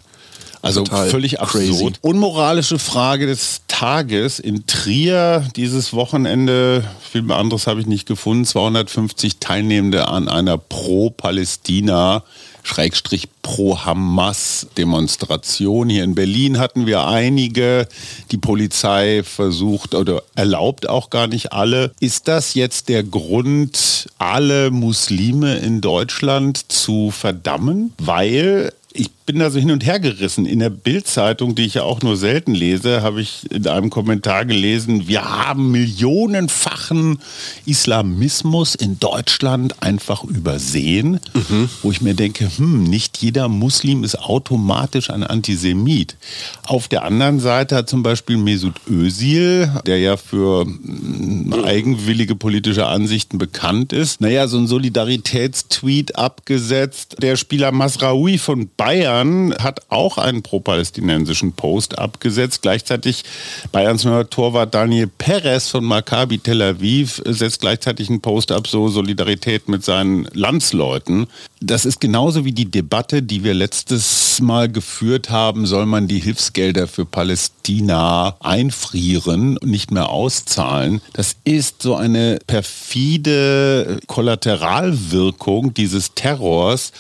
Also 0.64 0.86
Total 0.86 1.10
völlig 1.10 1.42
absurd. 1.42 1.66
Crazy. 1.66 1.94
Unmoralische 2.00 2.80
Frage 2.80 3.28
des 3.28 3.64
Tages. 3.68 4.40
In 4.40 4.66
Trier 4.66 5.46
dieses 5.58 5.92
Wochenende, 5.92 6.86
viel 7.12 7.30
anderes 7.34 7.68
habe 7.68 7.82
ich 7.82 7.86
nicht 7.86 8.08
gefunden, 8.08 8.46
250 8.46 9.40
Teilnehmende 9.40 10.08
an 10.08 10.30
einer 10.30 10.58
Pro-Palästina 10.58 12.24
Schrägstrich 12.64 13.30
Pro-Hamas-Demonstration. 13.42 15.88
Hier 15.90 16.04
in 16.04 16.16
Berlin 16.16 16.60
hatten 16.60 16.86
wir 16.86 17.06
einige. 17.06 17.88
Die 18.32 18.38
Polizei 18.38 19.24
versucht 19.24 19.94
oder 19.94 20.24
erlaubt 20.36 20.90
auch 20.90 21.10
gar 21.10 21.28
nicht 21.28 21.52
alle. 21.54 21.92
Ist 22.00 22.30
das 22.30 22.56
jetzt 22.56 22.90
der 22.90 23.04
Grund, 23.04 24.10
alle 24.18 24.72
Muslime 24.72 25.58
in 25.58 25.82
Deutschland 25.82 26.72
zu 26.72 27.12
verdammen? 27.12 27.94
Weil 27.98 28.72
ich 28.94 29.12
bin 29.26 29.40
da 29.40 29.50
so 29.50 29.60
hin 29.60 29.72
und 29.72 29.86
her 29.86 30.00
gerissen. 30.00 30.46
In 30.46 30.60
der 30.60 30.70
Bildzeitung, 30.70 31.56
die 31.56 31.66
ich 31.66 31.76
ja 31.76 31.84
auch 31.84 32.02
nur 32.02 32.18
selten 32.18 32.54
lese, 32.54 33.02
habe 33.02 33.22
ich 33.22 33.50
in 33.52 33.68
einem 33.68 33.90
Kommentar 33.90 34.46
gelesen, 34.46 35.08
wir 35.08 35.24
haben 35.24 35.72
millionenfachen 35.72 37.20
Islamismus 37.66 38.76
in 38.76 39.00
Deutschland 39.00 39.82
einfach 39.82 40.24
übersehen, 40.24 41.20
mhm. 41.34 41.70
wo 41.82 41.92
ich 41.92 42.02
mir 42.02 42.16
denke, 42.16 42.50
hm, 42.58 42.84
nicht 42.84 43.20
jeder 43.20 43.48
Muslim 43.48 44.04
ist 44.04 44.20
automatisch 44.20 45.10
ein 45.10 45.24
Antisemit. 45.24 46.18
Auf 46.66 46.90
der 46.90 47.04
anderen 47.04 47.40
Seite 47.40 47.78
hat 47.78 47.90
zum 47.90 48.04
Beispiel 48.04 48.38
Mesut 48.38 48.76
Özil, 48.90 49.72
der 49.86 50.00
ja 50.00 50.18
für 50.18 50.66
hm, 50.66 51.64
eigenwillige 51.64 52.36
politische 52.36 52.88
Ansichten 52.88 53.38
bekannt 53.38 53.94
ist, 53.94 54.20
naja, 54.20 54.48
so 54.48 54.58
ein 54.58 54.68
Solidaritätstweet 54.68 56.18
abgesetzt. 56.18 57.16
Der 57.22 57.38
Spieler 57.38 57.72
Masraoui 57.72 58.38
von 58.38 58.70
Bayern 58.76 59.13
Bayern 59.14 59.54
hat 59.60 59.82
auch 59.90 60.18
einen 60.18 60.42
pro-palästinensischen 60.42 61.54
Post 61.54 62.00
abgesetzt. 62.00 62.64
Gleichzeitig 62.64 63.24
Bayerns 63.72 64.04
neuer 64.06 64.28
Torwart 64.28 64.74
Daniel 64.74 65.08
Perez 65.08 65.70
von 65.70 65.84
Maccabi 65.84 66.40
Tel 66.40 66.62
Aviv 66.62 67.22
setzt 67.26 67.62
gleichzeitig 67.62 68.10
einen 68.10 68.22
Post 68.22 68.52
ab, 68.52 68.68
so 68.68 68.90
Solidarität 68.90 69.70
mit 69.70 69.86
seinen 69.86 70.26
Landsleuten. 70.34 71.28
Das 71.62 71.86
ist 71.86 72.02
genauso 72.02 72.44
wie 72.44 72.52
die 72.52 72.70
Debatte, 72.70 73.22
die 73.22 73.44
wir 73.44 73.54
letztes 73.54 74.42
Mal 74.42 74.70
geführt 74.70 75.30
haben, 75.30 75.66
soll 75.66 75.86
man 75.86 76.08
die 76.08 76.20
Hilfsgelder 76.20 76.88
für 76.88 77.06
Palästina 77.06 78.36
einfrieren 78.40 79.58
und 79.58 79.70
nicht 79.70 79.92
mehr 79.92 80.10
auszahlen. 80.10 81.02
Das 81.14 81.36
ist 81.46 81.84
so 81.84 81.96
eine 81.96 82.40
perfide 82.48 84.00
Kollateralwirkung 84.08 85.74
dieses 85.74 86.16
Terrors, 86.16 86.92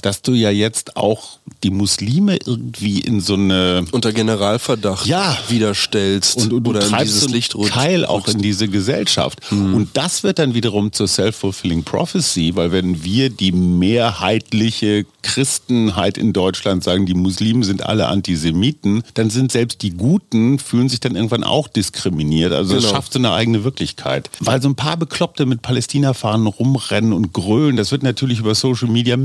dass 0.00 0.22
du 0.22 0.32
ja 0.32 0.50
jetzt 0.50 0.96
auch 0.96 1.38
die 1.62 1.70
Muslime 1.70 2.38
irgendwie 2.44 3.00
in 3.00 3.20
so 3.20 3.34
eine 3.34 3.84
unter 3.92 4.12
Generalverdacht 4.12 5.06
ja. 5.06 5.36
wiederstellst 5.48 6.38
und, 6.38 6.52
und 6.52 6.68
oder 6.68 6.80
du 6.80 6.86
in 6.86 6.98
dieses 6.98 7.28
Licht 7.28 7.54
Keil 7.68 8.04
auch 8.04 8.28
in 8.28 8.38
diese 8.38 8.68
Gesellschaft. 8.68 9.40
Mhm. 9.50 9.74
Und 9.74 9.88
das 9.94 10.22
wird 10.22 10.38
dann 10.38 10.54
wiederum 10.54 10.92
zur 10.92 11.08
self-fulfilling 11.08 11.84
prophecy, 11.84 12.52
weil 12.54 12.72
wenn 12.72 13.04
wir 13.04 13.30
die 13.30 13.52
mehrheitliche 13.52 15.04
Christenheit 15.22 16.16
in 16.16 16.32
Deutschland 16.32 16.82
sagen, 16.82 17.06
die 17.06 17.14
Muslimen 17.14 17.62
sind 17.62 17.84
alle 17.84 18.06
Antisemiten, 18.06 19.02
dann 19.14 19.30
sind 19.30 19.52
selbst 19.52 19.82
die 19.82 19.90
Guten, 19.90 20.58
fühlen 20.58 20.88
sich 20.88 21.00
dann 21.00 21.14
irgendwann 21.14 21.44
auch 21.44 21.68
diskriminiert. 21.68 22.52
Also 22.52 22.76
es 22.76 22.82
genau. 22.82 22.94
schafft 22.94 23.12
so 23.12 23.18
eine 23.18 23.32
eigene 23.32 23.64
Wirklichkeit. 23.64 24.30
Weil 24.40 24.62
so 24.62 24.68
ein 24.68 24.76
paar 24.76 24.96
Bekloppte 24.96 25.46
mit 25.46 25.62
Palästina-Fahnen 25.62 26.46
rumrennen 26.46 27.12
und 27.12 27.32
grölen, 27.32 27.76
das 27.76 27.92
wird 27.92 28.02
natürlich 28.02 28.38
über 28.38 28.54
Social 28.54 28.88
Media 28.88 29.16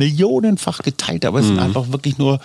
millionenfach 0.65 0.83
geteilt, 0.83 1.25
aber 1.25 1.39
es 1.39 1.45
mhm. 1.45 1.49
sind 1.49 1.59
einfach 1.59 1.91
wirklich 1.91 2.17
nur 2.17 2.39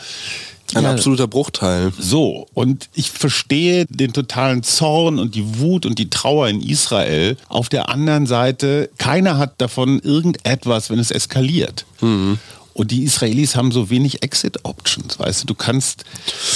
ein 0.74 0.86
absoluter 0.86 1.26
Bruchteil. 1.26 1.92
So, 1.98 2.46
und 2.54 2.88
ich 2.94 3.10
verstehe 3.10 3.86
den 3.86 4.12
totalen 4.12 4.62
Zorn 4.62 5.18
und 5.18 5.34
die 5.34 5.58
Wut 5.58 5.84
und 5.84 5.98
die 5.98 6.10
Trauer 6.10 6.48
in 6.48 6.60
Israel. 6.60 7.36
Auf 7.48 7.68
der 7.68 7.88
anderen 7.88 8.26
Seite, 8.26 8.88
keiner 8.96 9.36
hat 9.36 9.60
davon 9.60 9.98
irgendetwas, 9.98 10.88
wenn 10.90 11.00
es 11.00 11.10
eskaliert. 11.10 11.86
Mhm. 12.00 12.38
Und 12.72 12.90
die 12.90 13.02
Israelis 13.02 13.56
haben 13.56 13.72
so 13.72 13.90
wenig 13.90 14.22
Exit-Options, 14.22 15.18
weißt 15.18 15.42
du. 15.42 15.46
Du 15.46 15.54
kannst, 15.54 16.04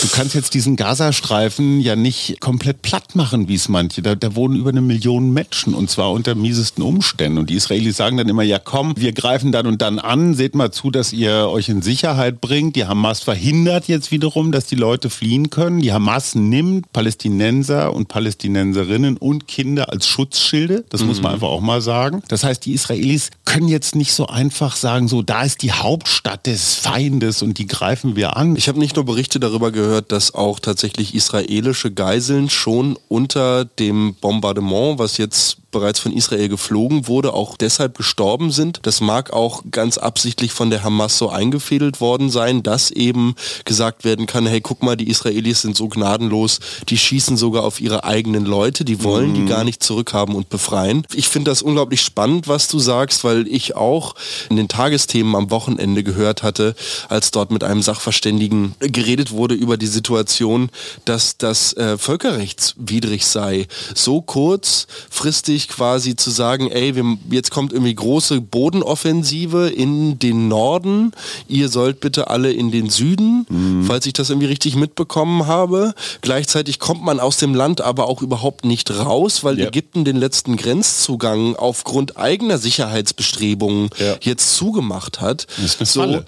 du 0.03 0.09
kannst 0.09 0.35
jetzt 0.35 0.55
diesen 0.55 0.77
Gazastreifen 0.77 1.81
ja 1.81 1.97
nicht 1.97 2.41
komplett 2.41 2.83
platt 2.83 3.17
machen, 3.17 3.49
wie 3.49 3.57
es 3.57 3.69
manche. 3.69 4.01
Da, 4.03 4.15
da 4.15 4.35
wohnen 4.37 4.57
über 4.57 4.71
eine 4.71 4.81
Million 4.81 5.33
Menschen 5.33 5.75
und 5.75 5.91
zwar 5.91 6.13
unter 6.13 6.35
miesesten 6.35 6.83
Umständen. 6.83 7.39
Und 7.39 7.51
die 7.51 7.55
Israelis 7.55 7.97
sagen 7.97 8.17
dann 8.17 8.29
immer, 8.29 8.43
ja 8.43 8.59
komm, 8.59 8.95
wir 8.97 9.13
greifen 9.13 9.53
dann 9.53 9.67
und 9.67 9.83
dann 9.83 9.99
an, 9.99 10.35
seht 10.35 10.55
mal 10.55 10.71
zu, 10.71 10.91
dass 10.91 11.13
ihr 11.13 11.49
euch 11.49 11.69
in 11.69 11.83
Sicherheit 11.83 12.41
bringt. 12.41 12.77
Die 12.77 12.85
Hamas 12.85 13.21
verhindert 13.21 13.89
jetzt 13.89 14.11
wiederum, 14.11 14.53
dass 14.53 14.67
die 14.67 14.77
Leute 14.77 15.11
fliehen 15.11 15.51
können. 15.51 15.81
Die 15.81 15.93
Hamas 15.93 16.35
nimmt 16.35 16.93
Palästinenser 16.93 17.93
und 17.93 18.09
Palästinenserinnen 18.09 19.17
und 19.17 19.49
Kinder 19.49 19.91
als 19.91 20.07
Schutzschilde. 20.07 20.85
Das 20.91 21.01
mhm. 21.01 21.09
muss 21.09 21.23
man 21.23 21.35
einfach 21.35 21.49
auch 21.49 21.61
mal 21.61 21.81
sagen. 21.81 22.23
Das 22.29 22.45
heißt, 22.45 22.65
die 22.65 22.73
Israelis 22.73 23.31
können 23.45 23.69
jetzt 23.69 23.97
nicht 23.97 24.13
so 24.13 24.27
einfach 24.27 24.77
sagen, 24.77 25.09
so 25.09 25.23
da 25.23 25.43
ist 25.43 25.63
die 25.63 25.73
Haupt 25.73 26.04
Hauptstadt 26.05 26.47
des 26.47 26.75
Feindes 26.75 27.41
und 27.41 27.57
die 27.57 27.67
greifen 27.67 28.15
wir 28.15 28.37
an. 28.37 28.57
Ich 28.57 28.69
habe 28.69 28.79
nicht 28.79 28.95
nur 28.95 29.07
Berichte 29.07 29.41
darüber 29.41 29.73
gehört, 29.73 30.13
dass 30.13 30.35
auch 30.35 30.61
tatsächlich 30.61 31.15
israelische 31.15 31.91
Geiseln 31.91 32.51
schon 32.51 32.99
unter 33.09 33.65
dem 33.65 34.15
Bombardement, 34.21 34.99
was 34.99 35.17
jetzt 35.17 35.64
bereits 35.75 35.99
von 35.99 36.13
Israel 36.13 36.49
geflogen 36.49 37.09
wurde, 37.09 37.35
auch 37.35 37.59
deshalb 37.59 37.99
gestorben 37.99 38.51
sind. 38.51 38.81
Das 38.85 39.03
mag 39.03 39.33
auch 39.33 39.63
ganz 39.71 39.99
absichtlich 39.99 40.53
von 40.53 40.71
der 40.71 40.85
Hamas 40.85 41.19
so 41.19 41.29
eingefädelt 41.29 42.01
worden 42.01 42.31
sein, 42.31 42.63
dass 42.63 42.91
eben 42.91 43.35
gesagt 43.65 44.05
werden 44.05 44.27
kann, 44.27 44.47
hey, 44.47 44.63
guck 44.63 44.83
mal, 44.83 44.97
die 44.97 45.11
Israelis 45.11 45.63
sind 45.63 45.77
so 45.77 45.89
gnadenlos, 45.89 46.61
die 46.89 46.97
schießen 46.97 47.37
sogar 47.37 47.65
auf 47.65 47.81
ihre 47.81 48.05
eigenen 48.05 48.47
Leute, 48.47 48.85
die 48.85 49.03
wollen 49.03 49.31
mhm. 49.31 49.35
die 49.35 49.45
gar 49.47 49.65
nicht 49.65 49.83
zurückhaben 49.83 50.35
und 50.35 50.49
befreien. 50.49 51.07
Ich 51.13 51.29
finde 51.29 51.51
das 51.51 51.61
unglaublich 51.61 52.01
spannend, 52.01 52.49
was 52.49 52.69
du 52.69 52.79
sagst, 52.79 53.25
weil 53.25 53.47
ich 53.49 53.75
auch 53.77 54.15
in 54.49 54.57
den 54.57 54.69
Tagesthemen 54.69 55.35
am 55.35 55.51
Wochenende 55.51 56.05
gehört 56.05 56.43
hatte, 56.43 56.77
als 57.09 57.33
dort 57.33 57.51
mit 57.51 57.65
einem 57.65 57.83
Sachverständigen 57.83 58.77
geredet 58.79 59.33
wurde 59.33 59.55
über 59.55 59.77
die 59.77 59.89
Situation, 59.89 60.71
dass 61.05 61.37
das 61.37 61.73
äh, 61.75 61.99
völkerrechtswidrig 61.99 63.27
sei, 63.27 63.67
so 63.95 64.23
kurzfristig 64.23 65.64
sich 65.65 65.69
quasi 65.69 66.17
zu 66.17 66.31
sagen, 66.31 66.71
ey, 66.71 66.95
wir, 66.95 67.19
jetzt 67.31 67.51
kommt 67.51 67.73
irgendwie 67.73 67.95
große 67.95 68.41
Bodenoffensive 68.41 69.69
in 69.69 70.19
den 70.19 70.49
Norden, 70.49 71.13
ihr 71.49 71.69
sollt 71.69 72.01
bitte 72.01 72.29
alle 72.29 72.53
in 72.53 72.71
den 72.71 72.91
Süden, 72.91 73.47
mhm. 73.49 73.85
falls 73.85 74.07
ich 74.07 74.13
das 74.13 74.31
irgendwie 74.31 74.47
richtig 74.47 74.77
mitbekommen 74.77 75.47
habe. 75.47 75.95
Gleichzeitig 76.21 76.79
kommt 76.79 77.03
man 77.03 77.21
aus 77.21 77.39
dem 77.39 77.55
Land 77.55 77.81
aber 77.81 78.09
auch 78.09 78.23
überhaupt 78.23 78.65
nicht 78.65 78.91
raus, 78.91 79.45
weil 79.45 79.59
ja. 79.59 79.67
Ägypten 79.67 80.05
den 80.05 80.17
letzten 80.17 80.57
Grenzzugang 80.57 81.57
aufgrund 81.57 82.17
eigener 82.17 82.59
Sicherheitsbestrebungen 82.59 83.91
ja. 83.99 84.17
jetzt 84.21 84.57
zugemacht 84.57 85.21
hat. 85.21 85.47
so, 85.81 86.23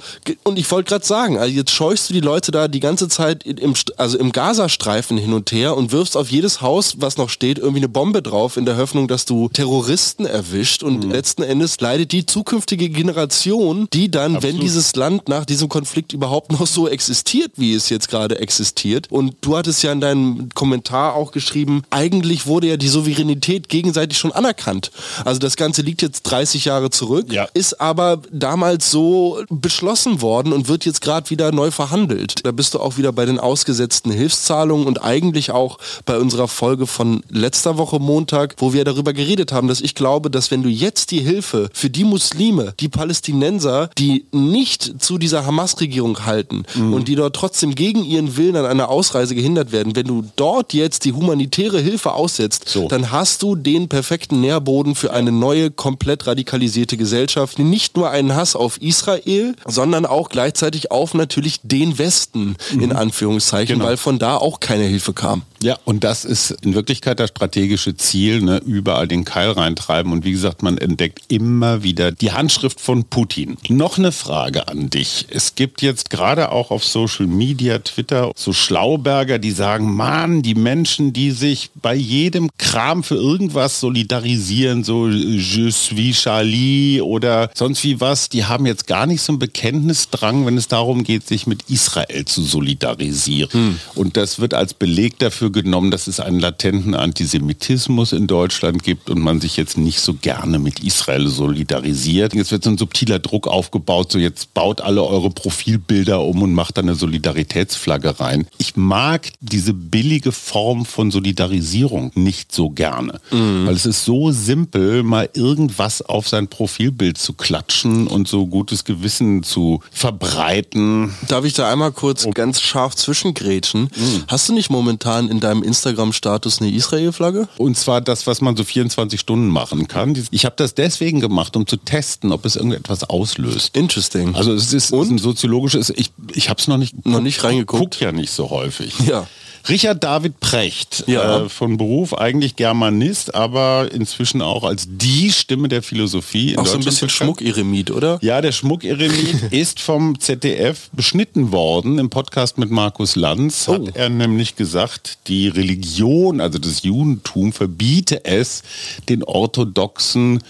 und 0.45 0.59
ich 0.59 0.71
wollte 0.71 0.89
gerade 0.89 1.07
sagen, 1.07 1.39
also 1.39 1.55
jetzt 1.55 1.71
scheuchst 1.71 2.09
du 2.09 2.15
die 2.15 2.21
Leute 2.21 2.51
da 2.53 2.69
die 2.69 2.81
ganze 2.81 3.09
Zeit 3.09 3.45
im, 3.45 3.75
also 3.97 4.19
im 4.19 4.33
Gazastreifen 4.33 5.19
hin 5.19 5.33
und 5.33 5.53
her 5.53 5.77
und 5.77 5.93
wirfst 5.93 6.17
auf 6.17 6.31
jedes 6.31 6.61
Haus, 6.61 6.97
was 6.99 7.17
noch 7.17 7.29
steht, 7.29 7.59
irgendwie 7.59 7.81
eine 7.81 7.89
Bombe 7.89 8.23
drauf 8.23 8.57
in 8.57 8.65
der 8.65 8.77
Hoffnung, 8.77 9.09
dass 9.09 9.26
du 9.27 9.49
Terroristen 9.49 10.27
erwischt 10.27 10.83
und 10.83 11.05
mhm. 11.05 11.11
letzten 11.11 11.43
Endes 11.43 11.81
leidet 11.81 12.13
die 12.13 12.27
zukünftige 12.27 12.89
Generation, 12.89 13.89
die 13.93 14.11
dann, 14.11 14.37
Absolut. 14.37 14.55
wenn 14.55 14.61
dieses 14.61 14.97
Land 14.97 15.29
nach 15.29 15.45
diesem 15.45 15.69
Konflikt 15.69 16.13
überhaupt 16.13 16.53
noch 16.53 16.67
so 16.67 16.89
existiert, 16.89 17.53
wie 17.57 17.75
es 17.75 17.89
jetzt 17.89 18.09
gerade 18.09 18.39
existiert, 18.39 19.11
und 19.11 19.37
du 19.41 19.57
hattest 19.57 19.83
ja 19.83 19.93
in 19.93 20.01
deinem 20.01 20.49
Kommentar 20.55 21.15
auch 21.15 21.33
geschrieben, 21.33 21.83
eigentlich 21.91 22.47
wurde 22.47 22.69
ja 22.69 22.77
die 22.77 22.89
Souveränität 22.89 23.69
gegenseitig 23.69 24.19
schon 24.19 24.33
anerkannt. 24.33 24.91
Also 25.25 25.39
das 25.39 25.57
Ganze 25.57 25.83
liegt 25.83 26.03
jetzt 26.03 26.23
30 26.23 26.65
Jahre 26.65 26.91
zurück, 26.91 27.33
ja. 27.33 27.49
ist 27.55 27.81
aber 27.81 28.23
damals 28.31 28.91
so 28.91 29.43
beschlossen 29.49 30.21
worden 30.21 30.53
und 30.53 30.69
wird 30.69 30.85
jetzt 30.85 31.01
gerade 31.01 31.31
wieder 31.31 31.53
neu 31.53 31.71
verhandelt. 31.71 32.45
Da 32.45 32.53
bist 32.53 32.75
du 32.75 32.81
auch 32.81 32.97
wieder 32.97 33.13
bei 33.13 33.27
den 33.27 33.39
ausgesetzten 33.39 34.11
Hilfszahlungen 34.11 34.87
und 34.87 35.03
eigentlich 35.03 35.51
auch 35.51 35.79
bei 36.05 36.19
unserer 36.19 36.49
Folge 36.49 36.87
von 36.87 37.23
letzter 37.31 37.79
Woche 37.79 37.99
Montag, 37.99 38.55
wo 38.59 38.73
wir 38.73 38.85
darüber 38.85 39.06
geredet 39.13 39.53
haben, 39.53 39.69
dass 39.69 39.81
ich 39.81 39.95
glaube, 39.95 40.31
dass 40.31 40.51
wenn 40.51 40.63
du 40.63 40.69
jetzt 40.69 41.11
die 41.11 41.21
Hilfe 41.21 41.69
für 41.73 41.91
die 41.91 42.05
Muslime, 42.05 42.75
die 42.81 42.89
Palästinenser, 42.89 43.91
die 43.99 44.27
nicht 44.33 45.03
zu 45.03 45.19
dieser 45.19 45.47
Hamas-Regierung 45.47 46.25
halten 46.27 46.65
mhm. 46.75 46.93
und 46.93 47.09
die 47.09 47.15
dort 47.15 47.37
trotzdem 47.37 47.75
gegen 47.75 48.05
ihren 48.05 48.37
Willen 48.37 48.57
an 48.57 48.67
einer 48.67 48.89
Ausreise 48.89 49.35
gehindert 49.35 49.73
werden, 49.73 49.97
wenn 49.97 50.07
du 50.07 50.25
dort 50.37 50.73
jetzt 50.73 51.05
die 51.05 51.13
humanitäre 51.13 51.81
Hilfe 51.81 52.13
aussetzt, 52.13 52.69
so. 52.69 52.89
dann 52.89 53.11
hast 53.11 53.43
du 53.43 53.57
den 53.57 53.89
perfekten 53.89 54.41
Nährboden 54.41 54.95
für 54.95 55.13
eine 55.13 55.33
neue, 55.33 55.71
komplett 55.71 56.27
radikalisierte 56.27 56.97
Gesellschaft, 56.97 57.59
die 57.59 57.65
nicht 57.65 57.97
nur 57.97 58.11
einen 58.11 58.35
Hass 58.35 58.57
auf 58.57 58.81
Israel, 58.81 59.55
sondern 59.67 60.07
auch 60.07 60.29
gleichzeitig 60.29 60.91
auf 60.91 61.15
natürlich 61.15 61.61
den 61.63 61.99
Westen, 61.99 62.57
mhm. 62.73 62.81
in 62.81 62.93
Anführungszeichen, 62.93 63.77
genau. 63.77 63.89
weil 63.89 63.97
von 63.97 64.19
da 64.19 64.37
auch 64.37 64.61
keine 64.61 64.85
Hilfe 64.85 65.13
kam. 65.13 65.43
Ja, 65.67 65.77
und 65.85 66.05
das 66.05 66.25
ist 66.25 66.53
in 66.63 66.77
Wirklichkeit 66.77 67.19
das 67.19 67.31
strategische 67.31 67.97
Ziel, 67.97 68.41
ne? 68.41 68.63
überall 68.65 69.09
den 69.09 69.25
Keil 69.25 69.51
reintreiben. 69.51 70.13
Und 70.13 70.25
wie 70.25 70.31
gesagt, 70.31 70.63
man 70.63 70.79
entdeckt 70.79 71.23
immer 71.27 71.83
wieder 71.83 72.13
die 72.13 72.31
Handschrift 72.31 72.81
von 72.81 73.03
Putin. 73.03 73.57
Noch 73.69 73.99
eine 73.99 74.13
Frage 74.13 74.69
an 74.69 74.91
dich. 74.91 75.27
Es 75.29 75.57
gibt 75.57 75.83
jetzt 75.83 76.09
gerade 76.09 76.53
auch 76.53 76.71
auf 76.71 76.85
Social 76.85 77.27
Media, 77.27 77.81
Twitter, 77.81 78.31
so 78.37 78.53
Schlauberger, 78.53 79.41
die 79.41 79.51
sagen, 79.51 79.93
Mann, 79.93 80.43
die 80.43 80.55
Menschen, 80.55 81.13
die 81.13 81.33
sich 81.33 81.71
bei 81.75 81.97
jedem 81.97 82.49
Kram 82.59 83.03
für 83.03 83.17
irgendwas 83.17 83.81
solidarisieren, 83.81 84.85
so 84.85 85.09
Je 85.09 85.71
suis 85.73 86.23
Charlie 86.23 87.01
oder 87.01 87.51
sonst 87.55 87.83
wie 87.83 88.01
was, 88.01 88.29
die 88.29 88.45
haben 88.45 88.67
jetzt 88.67 88.87
gar 88.87 89.07
nicht 89.07 89.21
so 89.21 89.33
einen 89.33 89.41
Bekenntnisdrang, 89.41 90.47
wenn 90.47 90.59
es 90.59 90.69
darum 90.69 91.03
geht, 91.03 91.27
sich 91.27 91.49
mit 91.49 91.65
Israel 91.69 92.25
zu 92.25 92.43
solidarisieren. 92.43 93.51
Hm. 93.51 93.81
Und 93.97 94.17
das 94.17 94.39
wird 94.39 94.55
als 94.55 94.73
Beleg 94.73 95.19
dafür 95.19 95.56
genommen, 95.63 95.91
dass 95.91 96.07
es 96.07 96.21
einen 96.21 96.39
latenten 96.39 96.95
Antisemitismus 96.95 98.13
in 98.13 98.27
Deutschland 98.27 98.83
gibt 98.83 99.09
und 99.11 99.21
man 99.21 99.41
sich 99.41 99.57
jetzt 99.57 99.79
nicht 99.79 100.01
so 100.01 100.15
gerne 100.15 100.59
mit 100.59 100.81
Israel 100.81 101.29
solidarisiert. 101.29 102.35
Jetzt 102.35 102.53
wird 102.53 102.65
so 102.65 102.71
ein 102.71 102.79
subtiler 102.79 103.19
Druck 103.19 103.47
aufgebaut, 103.49 104.13
so 104.13 104.19
jetzt 104.19 104.53
baut 104.55 104.81
alle 104.81 105.03
eure 105.03 105.31
Profilbilder 105.31 106.21
um 106.23 106.43
und 106.43 106.53
macht 106.53 106.77
da 106.77 106.83
eine 106.83 106.95
Solidaritätsflagge 106.95 108.21
rein. 108.21 108.47
Ich 108.59 108.77
mag 108.77 109.33
diese 109.41 109.73
billige 109.73 110.33
Form 110.33 110.85
von 110.85 111.11
Solidarisierung 111.11 112.13
nicht 112.15 112.53
so 112.53 112.71
gerne, 112.71 113.21
mhm. 113.31 113.67
weil 113.67 113.75
es 113.75 113.87
ist 113.87 114.05
so 114.05 114.31
simpel, 114.31 115.03
mal 115.03 115.31
irgendwas 115.35 116.03
auf 116.03 116.29
sein 116.29 116.49
Profilbild 116.49 117.19
zu 117.19 117.33
klatschen 117.33 118.07
und 118.07 118.29
so 118.29 118.47
gutes 118.47 118.85
Gewissen 118.85 119.43
zu 119.43 119.81
verbreiten. 119.91 121.15
Darf 121.29 121.45
ich 121.45 121.55
da 121.55 121.71
einmal 121.73 121.93
kurz 121.93 122.27
ganz 122.35 122.61
scharf 122.61 122.95
zwischengrätschen? 122.95 123.83
Mhm. 123.85 124.25
Hast 124.29 124.49
du 124.49 124.53
nicht 124.53 124.71
momentan 124.71 125.29
in 125.29 125.36
deinem 125.41 125.63
Instagram-Status 125.63 126.61
eine 126.61 126.71
Israel-Flagge? 126.71 127.49
Und 127.59 127.77
zwar 127.77 128.01
das, 128.01 128.27
was 128.27 128.41
man 128.41 128.57
so 128.57 128.65
24 128.65 129.21
Stunden 129.21 129.49
machen 129.49 129.89
kann. 129.89 130.19
Ich 130.31 130.45
habe 130.45 130.57
das 130.57 130.75
deswegen 130.75 131.21
gemacht, 131.21 131.57
um 131.57 131.67
zu 131.67 131.77
testen, 131.77 132.33
ob 132.33 132.45
es 132.45 132.57
irgendetwas 132.57 133.05
auslöst. 133.05 133.77
Interesting. 133.77 134.35
Also 134.35 134.53
es 134.53 134.73
ist, 134.73 134.93
ist 134.93 134.93
ein 134.93 135.19
soziologisches, 135.19 135.91
ich, 135.91 136.13
ich 136.33 136.49
habe 136.49 136.61
es 136.61 136.69
noch 136.69 136.79
nicht, 136.79 137.07
noch 137.07 137.21
nicht 137.21 137.43
reingeguckt. 137.45 137.95
Guck 137.95 138.01
ja 138.01 138.13
nicht 138.13 138.31
so 138.31 138.51
häufig. 138.51 138.95
Ja. 139.07 139.27
Richard 139.69 140.05
David 140.05 140.39
Precht, 140.41 141.05
ja. 141.07 141.45
äh, 141.45 141.49
von 141.49 141.77
Beruf 141.77 142.15
eigentlich 142.15 142.57
Germanist, 142.57 143.35
aber 143.35 143.89
inzwischen 143.93 144.41
auch 144.41 144.65
als 144.65 144.87
die 144.89 145.33
Stimme 145.33 145.69
der 145.69 145.83
Philosophie. 145.83 146.57
auch 146.57 146.67
so 146.67 146.79
ein 146.79 146.85
bisschen 146.85 147.09
Schmuckiremit, 147.09 147.91
oder? 147.91 148.19
Ja, 148.23 148.41
der 148.41 148.53
Schmuckiremit 148.53 149.43
ist 149.51 149.81
vom 149.81 150.21
ZDF 150.21 150.89
beschnitten 150.93 151.51
worden 151.51 151.99
im 151.99 152.11
Podcast 152.11 152.59
mit 152.59 152.71
Markus 152.71 153.17
Lanz. 153.17 153.69
Oh. 153.69 153.75
Hat 153.75 153.97
er 153.97 154.09
nämlich 154.09 154.55
gesagt, 154.55 155.19
die 155.27 155.49
Religion, 155.49 156.41
also 156.41 156.59
das 156.59 156.83
Judentum, 156.83 157.53
verbiete 157.53 158.25
es, 158.25 158.63
den 159.09 159.25
orthodoxen 159.25 160.43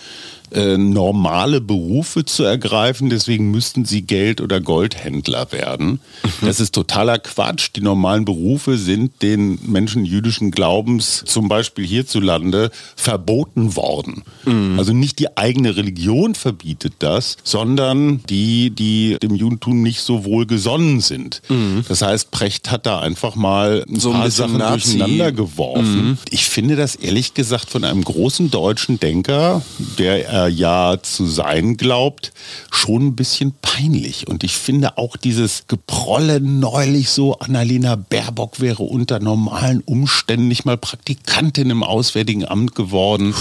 äh, 0.53 0.77
normale 0.77 1.61
Berufe 1.61 2.25
zu 2.25 2.45
ergreifen, 2.45 3.11
deswegen 3.11 3.51
müssten 3.51 3.85
sie 3.85 4.03
Geld- 4.03 4.41
oder 4.41 4.61
Goldhändler 4.61 5.51
werden. 5.53 6.01
Mhm. 6.41 6.47
Das 6.47 6.61
ist 6.61 6.75
totaler 6.75 7.19
Quatsch. 7.19 7.71
Die 7.75 7.81
normalen 7.81 8.25
Berufe 8.25 8.77
sind 8.77 9.23
den 9.23 9.59
Menschen 9.67 10.05
jüdischen 10.05 10.51
Glaubens, 10.51 11.25
zum 11.27 11.49
Beispiel 11.49 11.87
hierzulande, 11.87 12.71
verboten 12.97 13.77
worden. 13.77 14.23
Mhm. 14.45 14.79
Also 14.79 14.93
nicht 14.93 15.19
die 15.19 15.37
eigene 15.37 15.77
Religion 15.77 16.35
verbietet 16.35 16.95
das, 17.01 17.37
sondern 17.43 18.23
die, 18.29 18.71
die 18.71 19.17
dem 19.23 19.35
Judentum 19.35 19.83
nicht 19.83 20.01
so 20.01 20.25
wohl 20.25 20.47
gesonnen 20.47 21.01
sind. 21.01 21.43
Mhm. 21.49 21.85
Das 21.89 22.03
heißt, 22.03 22.31
Precht 22.31 22.71
hat 22.71 22.87
da 22.87 23.01
einfach 23.01 23.35
mal 23.35 23.85
ein 23.89 23.99
so 24.01 24.13
paar 24.13 24.25
ein 24.25 24.31
Sachen 24.31 24.59
Nazi. 24.59 24.99
durcheinander 24.99 25.33
geworfen. 25.33 26.11
Mhm. 26.11 26.19
Ich 26.31 26.47
finde 26.47 26.77
das 26.77 26.95
ehrlich 26.95 27.35
gesagt 27.35 27.71
von 27.71 27.85
einem 27.85 28.05
großen 28.05 28.51
deutschen 28.51 29.01
Denker, 29.01 29.63
der 29.99 30.46
er 30.47 30.51
ja 30.51 30.97
zu 31.03 31.27
sein 31.27 31.77
glaubt, 31.77 32.33
schon 32.71 33.09
ein 33.09 33.17
bisschen 33.17 33.55
peinlich. 33.61 34.29
Und 34.29 34.45
ich 34.45 34.57
finde 34.57 34.99
auch 34.99 35.17
dieses 35.17 35.67
Geprolle 35.67 36.41
neulich 36.41 37.11
so, 37.11 37.39
Annalena 37.39 37.97
Baerbock 37.97 38.61
wäre 38.61 38.85
unter 38.85 39.19
normalen 39.21 39.81
Umständen 39.81 40.49
nicht 40.49 40.65
mal 40.65 40.77
Praktikantin 40.77 41.71
im 41.71 41.83
Auswärtigen 41.83 42.47
Amt 42.47 42.75
geworden. 42.75 43.35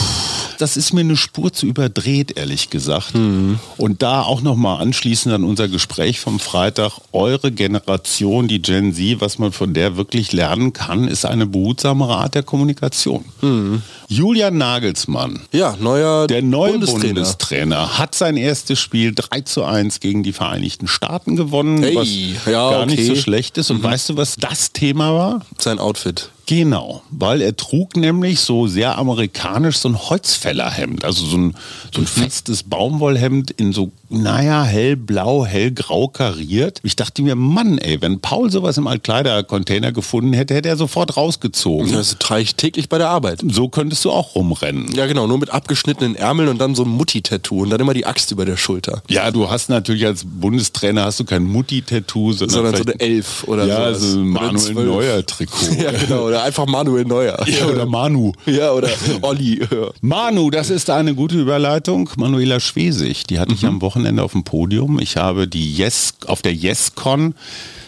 Das 0.58 0.78
ist 0.78 0.94
mir 0.94 1.02
eine 1.02 1.18
Spur 1.18 1.52
zu 1.54 1.66
überdreht, 1.66 2.38
ehrlich 2.38 2.70
gesagt. 2.70 3.16
Mhm. 3.16 3.60
Und 3.78 4.02
da 4.02 4.22
auch 4.22 4.42
nochmal 4.42 4.82
anschließend 4.82 5.34
an 5.34 5.44
unser 5.44 5.68
Gespräch 5.68 6.20
vom 6.20 6.40
Freitag, 6.40 7.00
eure 7.12 7.52
Generation, 7.52 8.48
die 8.48 8.62
Gen 8.62 8.94
Z, 8.94 9.22
was 9.22 9.40
man 9.40 9.52
von 9.52 9.74
der 9.74 9.98
wirklich 9.98 10.32
lernen 10.32 10.74
kann, 10.74 11.08
ist 11.08 11.26
eine 11.26 11.46
behutsamere 11.46 12.16
Art 12.16 12.36
der 12.36 12.44
Kommunikation. 12.44 13.26
Mhm. 13.42 13.82
Julian 14.08 14.58
Nagelsmann. 14.58 15.42
Ja, 15.52 15.76
neuer 15.80 16.28
der 16.28 16.42
neue 16.42 16.74
Bundestrainer. 16.74 17.14
Bundestrainer. 17.14 17.98
hat 17.98 18.16
sein 18.16 18.38
erstes 18.38 18.80
Spiel 18.80 19.14
3 19.16 19.42
zu 19.42 19.64
1 19.64 20.00
gegen 20.00 20.24
die 20.24 20.34
Vereinigten 20.34 20.88
Staaten 20.88 21.36
gewonnen, 21.36 21.82
hey, 21.82 21.96
was 21.96 22.10
ja, 22.46 22.70
gar 22.70 22.84
okay. 22.84 22.96
nicht 22.96 23.06
so 23.08 23.16
schlecht 23.16 23.58
ist. 23.58 23.72
Und 23.72 23.80
mhm. 23.80 23.84
weißt 23.84 24.10
du, 24.10 24.18
was 24.18 24.36
das 24.36 24.72
Thema 24.72 25.14
war? 25.14 25.46
Sein 25.58 25.80
Outfit. 25.80 26.30
Genau, 26.48 27.02
weil 27.10 27.42
er 27.42 27.56
trug 27.56 27.96
nämlich 27.96 28.40
so 28.40 28.68
sehr 28.68 28.98
amerikanisch 28.98 29.78
so 29.78 29.90
ein 29.90 29.98
Holzfällerhemd, 29.98 31.04
also 31.04 31.25
so 31.25 31.38
ein, 31.38 31.56
so 31.94 32.02
ein 32.02 32.04
mhm. 32.04 32.08
festes 32.08 32.64
Baumwollhemd 32.64 33.52
in 33.52 33.74
so, 33.74 33.92
naja, 34.10 34.64
hellblau, 34.64 35.46
hellgrau 35.46 36.08
kariert. 36.08 36.80
Ich 36.84 36.96
dachte 36.96 37.24
mir, 37.24 37.36
Mann, 37.36 37.80
ey, 37.80 38.00
wenn 38.02 38.20
Paul 38.20 38.52
sowas 38.52 38.78
im 38.78 38.86
Altkleidercontainer 38.86 39.92
gefunden 39.92 40.34
hätte, 40.34 40.54
hätte 40.54 40.70
er 40.70 40.78
sofort 40.78 41.18
rausgezogen. 41.18 41.92
Das 41.92 42.18
trage 42.20 42.44
ich 42.44 42.56
täglich 42.56 42.90
bei 42.90 43.00
der 43.00 43.10
Arbeit. 43.10 43.42
So 43.50 43.68
könntest 43.68 44.06
du 44.06 44.12
auch 44.12 44.36
rumrennen. 44.36 44.94
Ja, 44.94 45.08
genau, 45.08 45.25
nur 45.25 45.40
mit 45.40 45.50
abgeschnittenen 45.50 46.16
Ärmeln 46.16 46.50
und 46.50 46.60
dann 46.60 46.75
so 46.75 46.84
ein 46.84 46.90
Mutti-Tattoo 46.90 47.64
und 47.64 47.72
dann 47.72 47.80
immer 47.80 47.96
die 47.96 48.06
Axt 48.06 48.32
über 48.32 48.46
der 48.46 48.58
Schulter. 48.58 49.02
Ja, 49.10 49.32
du 49.32 49.50
hast 49.50 49.70
natürlich 49.70 50.06
als 50.06 50.24
Bundestrainer 50.25 51.06
hast 51.06 51.20
du 51.20 51.25
kein 51.25 51.44
Mutti-Tattoo, 51.44 52.34
sondern, 52.34 52.56
sondern 52.56 52.76
so 52.76 52.84
eine 52.84 53.00
Elf 53.00 53.43
oder 53.46 53.65
ja, 53.65 53.93
sowas. 53.93 54.02
so 54.02 54.19
ein 54.19 54.28
Manuel 54.28 54.86
Neuer-Trikot. 54.86 55.74
ja, 55.82 55.91
genau 55.91 56.30
oder 56.36 56.43
einfach 56.43 56.65
Manuel 56.65 57.06
Neuer. 57.06 57.48
Ja, 57.48 57.65
oder 57.67 57.86
Manu. 57.86 58.34
Ja, 58.45 58.71
oder 58.71 58.89
Olli. 59.21 59.65
Manu, 60.02 60.50
das 60.50 60.69
ist 60.69 60.89
eine 60.89 61.15
gute 61.15 61.39
Überleitung. 61.39 62.10
Manuela 62.17 62.60
Schwesig, 62.60 63.24
die 63.24 63.39
hatte 63.39 63.52
mhm. 63.52 63.58
ich 63.58 63.65
am 63.65 63.82
Wochenende 63.82 64.21
auf 64.21 64.34
dem 64.34 64.43
Podium. 64.43 65.00
Ich 65.00 65.15
habe 65.15 65.48
die 65.48 65.74
Yes, 65.76 66.15
auf 66.28 66.41
der 66.41 66.54
YesCon 66.54 67.36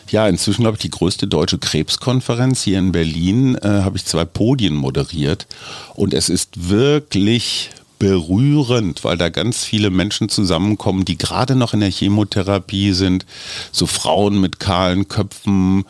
ja, 0.10 0.26
inzwischen 0.30 0.62
glaube 0.62 0.78
ich 0.78 0.82
die 0.82 0.90
größte 0.90 1.28
deutsche 1.28 1.58
Krebskonferenz 1.58 2.62
hier 2.62 2.80
in 2.80 2.94
Berlin, 2.94 3.56
äh, 3.56 3.68
habe 3.68 3.98
ich 3.98 4.06
zwei 4.06 4.24
Podien 4.24 4.74
moderiert 4.74 5.48
und 5.96 6.14
es 6.14 6.30
ist 6.30 6.70
wirklich 6.70 7.72
berührend, 8.00 9.04
weil 9.04 9.18
da 9.18 9.30
ganz 9.30 9.64
viele 9.64 9.90
Menschen 9.90 10.30
zusammenkommen, 10.30 11.06
die 11.06 11.18
gerade 11.18 11.56
noch 11.56 11.74
in 11.74 11.80
der 11.80 11.92
Chemotherapie 11.92 12.94
sind, 12.94 13.26
so 13.72 13.88
Frauen 13.88 14.40
mit 14.40 14.60
kahlen 14.60 15.08
Köpfen, 15.08 15.86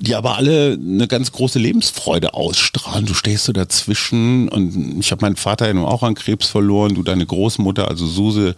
die 0.00 0.14
aber 0.14 0.36
alle 0.36 0.78
eine 0.80 1.08
ganz 1.08 1.32
große 1.32 1.58
Lebensfreude 1.58 2.34
ausstrahlen. 2.34 3.06
Du 3.06 3.14
stehst 3.14 3.44
so 3.44 3.52
dazwischen 3.52 4.48
und 4.48 5.00
ich 5.00 5.10
habe 5.10 5.22
meinen 5.22 5.36
Vater 5.36 5.66
ja 5.66 5.74
nun 5.74 5.84
auch 5.84 6.02
an 6.02 6.14
Krebs 6.14 6.48
verloren, 6.48 6.94
du 6.94 7.02
deine 7.02 7.26
Großmutter, 7.26 7.88
also 7.88 8.06
Suse, 8.06 8.54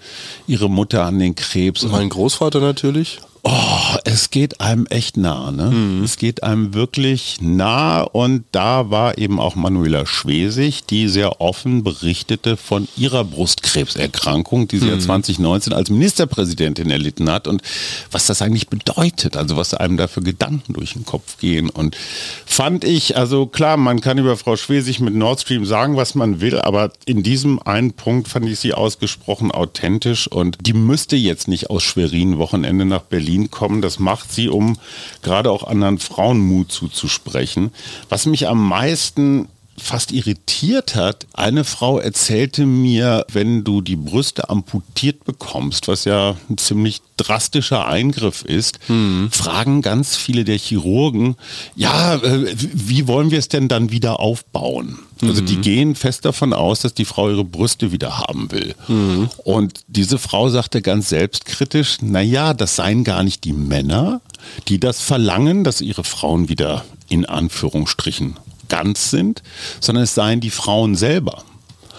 ihre 0.46 0.68
Mutter 0.68 1.04
an 1.04 1.18
den 1.18 1.34
Krebs. 1.34 1.82
Mein 1.84 2.08
Großvater 2.08 2.60
natürlich. 2.60 3.18
Oh, 3.42 3.96
es 4.04 4.30
geht 4.30 4.60
einem 4.60 4.86
echt 4.86 5.16
nah, 5.16 5.50
ne? 5.50 5.70
Mhm. 5.70 6.04
Es 6.04 6.18
geht 6.18 6.42
einem 6.42 6.74
wirklich 6.74 7.38
nah 7.40 8.02
und 8.02 8.44
da 8.52 8.90
war 8.90 9.16
eben 9.16 9.40
auch 9.40 9.54
Manuela 9.54 10.04
Schwesig, 10.04 10.84
die 10.84 11.08
sehr 11.08 11.40
offen 11.40 11.82
berichtete 11.82 12.58
von 12.58 12.86
ihrer 12.98 13.24
Brustkrebserkrankung, 13.24 14.68
die 14.68 14.78
sie 14.78 14.86
mhm. 14.86 14.92
ja 14.92 14.98
2019 14.98 15.72
als 15.72 15.88
Ministerpräsidentin 15.88 16.90
erlitten 16.90 17.30
hat 17.30 17.48
und 17.48 17.62
was 18.10 18.26
das 18.26 18.42
eigentlich 18.42 18.68
bedeutet, 18.68 19.38
also 19.38 19.56
was 19.56 19.72
einem 19.72 19.96
da 19.96 20.06
für 20.06 20.20
Gedanken 20.20 20.74
durch 20.74 20.92
den 20.92 21.06
Kopf 21.06 21.38
gehen 21.38 21.70
und 21.70 21.96
fand 22.44 22.84
ich, 22.84 23.16
also 23.16 23.46
klar, 23.46 23.78
man 23.78 24.02
kann 24.02 24.18
über 24.18 24.36
Frau 24.36 24.56
Schwesig 24.56 25.00
mit 25.00 25.14
Nord 25.14 25.40
Stream 25.40 25.64
sagen, 25.64 25.96
was 25.96 26.14
man 26.14 26.42
will, 26.42 26.60
aber 26.60 26.92
in 27.06 27.22
diesem 27.22 27.58
einen 27.62 27.92
Punkt 27.92 28.28
fand 28.28 28.46
ich 28.46 28.58
sie 28.58 28.74
ausgesprochen 28.74 29.50
authentisch 29.50 30.28
und 30.28 30.58
die 30.60 30.74
müsste 30.74 31.16
jetzt 31.16 31.48
nicht 31.48 31.70
aus 31.70 31.82
Schwerin 31.82 32.36
Wochenende 32.36 32.84
nach 32.84 33.02
Berlin 33.02 33.29
Berlin 33.30 33.50
kommen. 33.50 33.80
Das 33.80 33.98
macht 34.00 34.32
sie, 34.32 34.48
um 34.48 34.76
gerade 35.22 35.50
auch 35.50 35.62
anderen 35.62 35.98
Frauen 35.98 36.40
Mut 36.40 36.72
zuzusprechen. 36.72 37.70
Was 38.08 38.26
mich 38.26 38.48
am 38.48 38.68
meisten 38.68 39.48
fast 39.82 40.12
irritiert 40.12 40.94
hat. 40.94 41.26
Eine 41.32 41.64
Frau 41.64 41.98
erzählte 41.98 42.66
mir, 42.66 43.26
wenn 43.32 43.64
du 43.64 43.80
die 43.80 43.96
Brüste 43.96 44.50
amputiert 44.50 45.24
bekommst, 45.24 45.88
was 45.88 46.04
ja 46.04 46.36
ein 46.48 46.58
ziemlich 46.58 47.00
drastischer 47.16 47.86
Eingriff 47.86 48.42
ist, 48.42 48.78
mhm. 48.88 49.30
fragen 49.30 49.82
ganz 49.82 50.16
viele 50.16 50.44
der 50.44 50.58
Chirurgen, 50.58 51.36
ja, 51.76 52.16
äh, 52.16 52.54
wie 52.56 53.08
wollen 53.08 53.30
wir 53.30 53.38
es 53.38 53.48
denn 53.48 53.68
dann 53.68 53.90
wieder 53.90 54.20
aufbauen? 54.20 54.98
Also 55.22 55.42
die 55.42 55.56
mhm. 55.56 55.62
gehen 55.62 55.94
fest 55.94 56.24
davon 56.24 56.52
aus, 56.54 56.80
dass 56.80 56.94
die 56.94 57.04
Frau 57.04 57.28
ihre 57.28 57.44
Brüste 57.44 57.92
wieder 57.92 58.18
haben 58.18 58.50
will. 58.52 58.74
Mhm. 58.88 59.28
Und 59.44 59.80
diese 59.86 60.18
Frau 60.18 60.48
sagte 60.48 60.80
ganz 60.80 61.10
selbstkritisch, 61.10 61.98
naja, 62.00 62.54
das 62.54 62.76
seien 62.76 63.04
gar 63.04 63.22
nicht 63.22 63.44
die 63.44 63.52
Männer, 63.52 64.22
die 64.68 64.80
das 64.80 65.00
verlangen, 65.02 65.62
dass 65.64 65.82
ihre 65.82 66.04
Frauen 66.04 66.48
wieder 66.48 66.84
in 67.08 67.26
Anführungsstrichen 67.26 68.36
ganz 68.70 69.10
sind, 69.10 69.42
sondern 69.80 70.04
es 70.04 70.14
seien 70.14 70.40
die 70.40 70.48
Frauen 70.48 70.94
selber. 70.94 71.44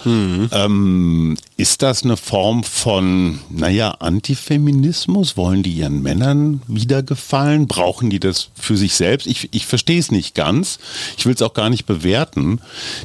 Mhm. 0.04 0.50
Ähm, 0.52 1.38
ist 1.58 1.82
das 1.82 2.04
eine 2.04 2.18
Form 2.18 2.64
von, 2.64 3.40
naja, 3.50 3.92
Antifeminismus? 4.00 5.38
Wollen 5.38 5.64
die 5.64 5.74
ihren 5.74 6.02
Männern 6.02 6.62
wieder 6.68 7.04
gefallen? 7.04 7.68
Brauchen 7.68 8.10
die 8.10 8.20
das 8.20 8.50
für 8.56 8.78
sich 8.78 8.96
selbst? 8.96 9.28
Ich, 9.28 9.50
ich 9.54 9.68
verstehe 9.68 10.00
es 10.00 10.12
nicht 10.12 10.34
ganz. 10.34 10.80
Ich 11.18 11.26
will 11.26 11.36
es 11.36 11.42
auch 11.42 11.54
gar 11.54 11.70
nicht 11.70 11.86
bewerten. 11.86 12.62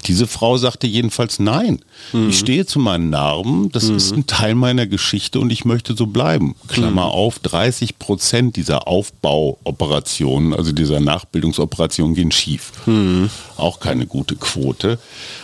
Diese 0.07 0.26
Frau 0.26 0.57
sagte 0.57 0.87
jedenfalls 0.87 1.38
nein. 1.38 1.81
Mhm. 2.12 2.30
Ich 2.30 2.38
stehe 2.38 2.66
zu 2.66 2.78
meinen 2.78 3.11
Narben. 3.11 3.70
Das 3.72 3.88
mhm. 3.88 3.96
ist 3.96 4.12
ein 4.12 4.26
Teil 4.26 4.54
meiner 4.54 4.87
Geschichte 4.87 5.40
und 5.40 5.50
ich 5.50 5.64
möchte 5.64 5.94
so 5.94 6.06
bleiben. 6.06 6.54
Klammer 6.68 7.06
mhm. 7.06 7.12
auf, 7.12 7.38
30 7.40 7.98
Prozent 7.98 8.56
dieser 8.56 8.88
Aufbauoperationen, 8.88 10.54
also 10.54 10.72
dieser 10.72 11.00
Nachbildungsoperationen 11.00 12.14
gehen 12.14 12.32
schief. 12.32 12.72
Mhm. 12.87 13.30
Auch 13.56 13.80
keine 13.80 14.06
gute 14.06 14.37
Quote. 14.37 14.98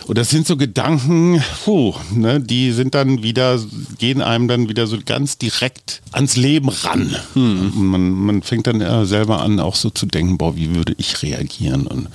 Und 0.07 0.17
das 0.17 0.29
sind 0.29 0.47
so 0.47 0.57
Gedanken, 0.57 1.41
puh, 1.63 1.93
ne, 2.13 2.39
die 2.39 2.71
sind 2.71 2.93
dann 2.95 3.23
wieder, 3.23 3.59
gehen 3.97 4.21
einem 4.21 4.47
dann 4.47 4.69
wieder 4.69 4.87
so 4.87 4.97
ganz 5.03 5.37
direkt 5.37 6.01
ans 6.11 6.35
Leben 6.35 6.69
ran. 6.69 7.15
Hm. 7.33 7.71
Man, 7.75 8.11
man 8.11 8.41
fängt 8.43 8.67
dann 8.67 8.81
ja 8.81 9.05
selber 9.05 9.41
an, 9.41 9.59
auch 9.59 9.75
so 9.75 9.89
zu 9.89 10.05
denken, 10.05 10.37
boah, 10.37 10.55
wie 10.55 10.75
würde 10.75 10.93
ich 10.97 11.21
reagieren? 11.23 11.87
Und 11.87 12.07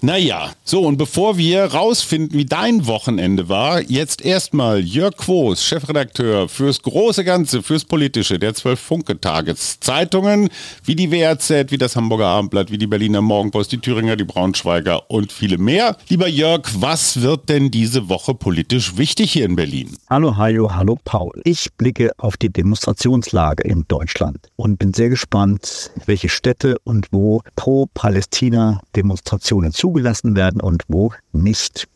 naja, 0.00 0.52
so 0.64 0.82
und 0.82 0.96
bevor 0.96 1.38
wir 1.38 1.64
rausfinden, 1.64 2.38
wie 2.38 2.44
dein 2.44 2.86
Wochenende 2.86 3.48
war, 3.48 3.82
jetzt 3.82 4.22
erstmal 4.24 4.80
Jörg 4.80 5.16
Quos, 5.16 5.64
Chefredakteur 5.64 6.48
fürs 6.48 6.82
große 6.82 7.24
Ganze, 7.24 7.62
fürs 7.62 7.84
Politische 7.84 8.38
der 8.38 8.54
zwölf 8.54 8.80
Funke-Tageszeitungen, 8.80 10.48
wie 10.84 10.96
die 10.96 11.10
WRZ, 11.10 11.70
wie 11.70 11.78
das 11.78 11.96
Hamburger 11.96 12.26
Abendblatt, 12.26 12.70
wie 12.70 12.78
die 12.78 12.86
Berliner 12.86 13.22
Morgenpost, 13.22 13.72
die 13.72 13.78
Thüringer, 13.78 14.16
die 14.16 14.24
Braunschweiger 14.24 15.10
und 15.10 15.32
viele 15.32 15.58
mehr. 15.58 15.96
Lieber 16.08 16.28
Jörg, 16.28 16.62
was 16.76 17.20
wird 17.20 17.48
denn 17.48 17.70
diese 17.70 18.08
Woche 18.08 18.34
politisch 18.34 18.96
wichtig 18.96 19.32
hier 19.32 19.44
in 19.44 19.56
Berlin? 19.56 19.96
Hallo 20.08 20.36
Hajo, 20.36 20.74
hallo 20.74 20.98
Paul. 21.04 21.40
Ich 21.44 21.72
blicke 21.76 22.10
auf 22.18 22.36
die 22.36 22.50
Demonstrationslage 22.50 23.62
in 23.62 23.84
Deutschland 23.88 24.48
und 24.56 24.78
bin 24.78 24.92
sehr 24.92 25.08
gespannt, 25.08 25.90
welche 26.06 26.28
Städte 26.28 26.76
und 26.84 27.08
wo 27.10 27.42
pro 27.56 27.86
Palästina 27.94 28.80
Demonstrationen 28.96 29.69
zugelassen 29.72 30.36
werden 30.36 30.60
und 30.60 30.82
wo 30.88 31.12
nicht. 31.32 31.88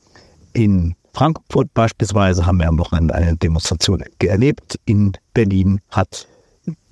In 0.52 0.94
Frankfurt 1.12 1.72
beispielsweise 1.74 2.44
haben 2.44 2.58
wir 2.58 2.68
am 2.68 2.78
Wochenende 2.78 3.14
eine 3.14 3.37
Demonstration 3.37 4.02
erlebt. 4.18 4.78
In 4.84 5.12
Berlin 5.32 5.80
hat 5.90 6.26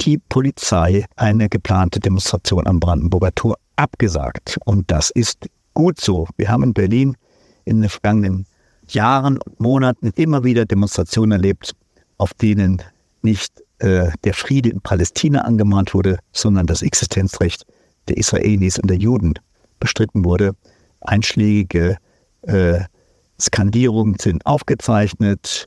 die 0.00 0.18
Polizei 0.18 1.04
eine 1.16 1.48
geplante 1.48 1.98
Demonstration 1.98 2.66
am 2.66 2.78
Brandenburger 2.78 3.34
Tor 3.34 3.56
abgesagt. 3.76 4.58
Und 4.64 4.90
das 4.90 5.10
ist 5.10 5.48
gut 5.74 6.00
so. 6.00 6.28
Wir 6.36 6.48
haben 6.48 6.62
in 6.62 6.74
Berlin 6.74 7.16
in 7.64 7.80
den 7.80 7.90
vergangenen 7.90 8.46
Jahren 8.88 9.38
und 9.38 9.60
Monaten 9.60 10.12
immer 10.16 10.44
wieder 10.44 10.66
Demonstrationen 10.66 11.32
erlebt, 11.32 11.74
auf 12.18 12.34
denen 12.34 12.82
nicht 13.22 13.62
äh, 13.78 14.10
der 14.24 14.34
Friede 14.34 14.70
in 14.70 14.80
Palästina 14.80 15.40
angemahnt 15.40 15.94
wurde, 15.94 16.18
sondern 16.32 16.66
das 16.66 16.82
Existenzrecht 16.82 17.64
der 18.08 18.16
Israelis 18.16 18.78
und 18.78 18.88
der 18.88 18.98
Juden 18.98 19.34
bestritten 19.80 20.24
wurde 20.24 20.54
einschlägige 21.02 21.96
äh, 22.42 22.80
Skandierungen 23.40 24.16
sind 24.20 24.46
aufgezeichnet. 24.46 25.66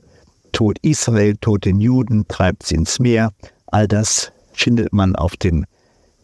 Tod 0.52 0.78
Israel, 0.82 1.36
Tod 1.36 1.64
den 1.64 1.80
Juden, 1.80 2.26
treibt 2.28 2.64
sie 2.64 2.76
ins 2.76 2.98
Meer. 2.98 3.32
All 3.66 3.86
das 3.86 4.32
findet 4.52 4.92
man 4.92 5.14
auf 5.14 5.36
den 5.36 5.66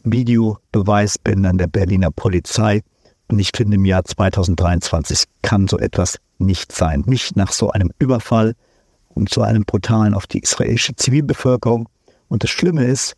Videobeweisbändern 0.05 1.59
der 1.59 1.67
Berliner 1.67 2.11
Polizei. 2.11 2.81
Und 3.29 3.39
ich 3.39 3.51
finde, 3.55 3.77
im 3.77 3.85
Jahr 3.85 4.05
2023 4.05 5.25
kann 5.43 5.69
so 5.69 5.79
etwas 5.79 6.19
nicht 6.39 6.73
sein. 6.73 7.05
Nicht 7.07 7.37
nach 7.37 7.53
so 7.53 7.71
einem 7.71 7.91
Überfall 7.99 8.55
und 9.11 9.29
so 9.29 9.43
einem 9.43 9.65
brutalen 9.65 10.15
auf 10.15 10.27
die 10.27 10.41
israelische 10.41 10.97
Zivilbevölkerung. 10.97 11.89
Und 12.29 12.43
das 12.43 12.51
Schlimme 12.51 12.85
ist, 12.85 13.15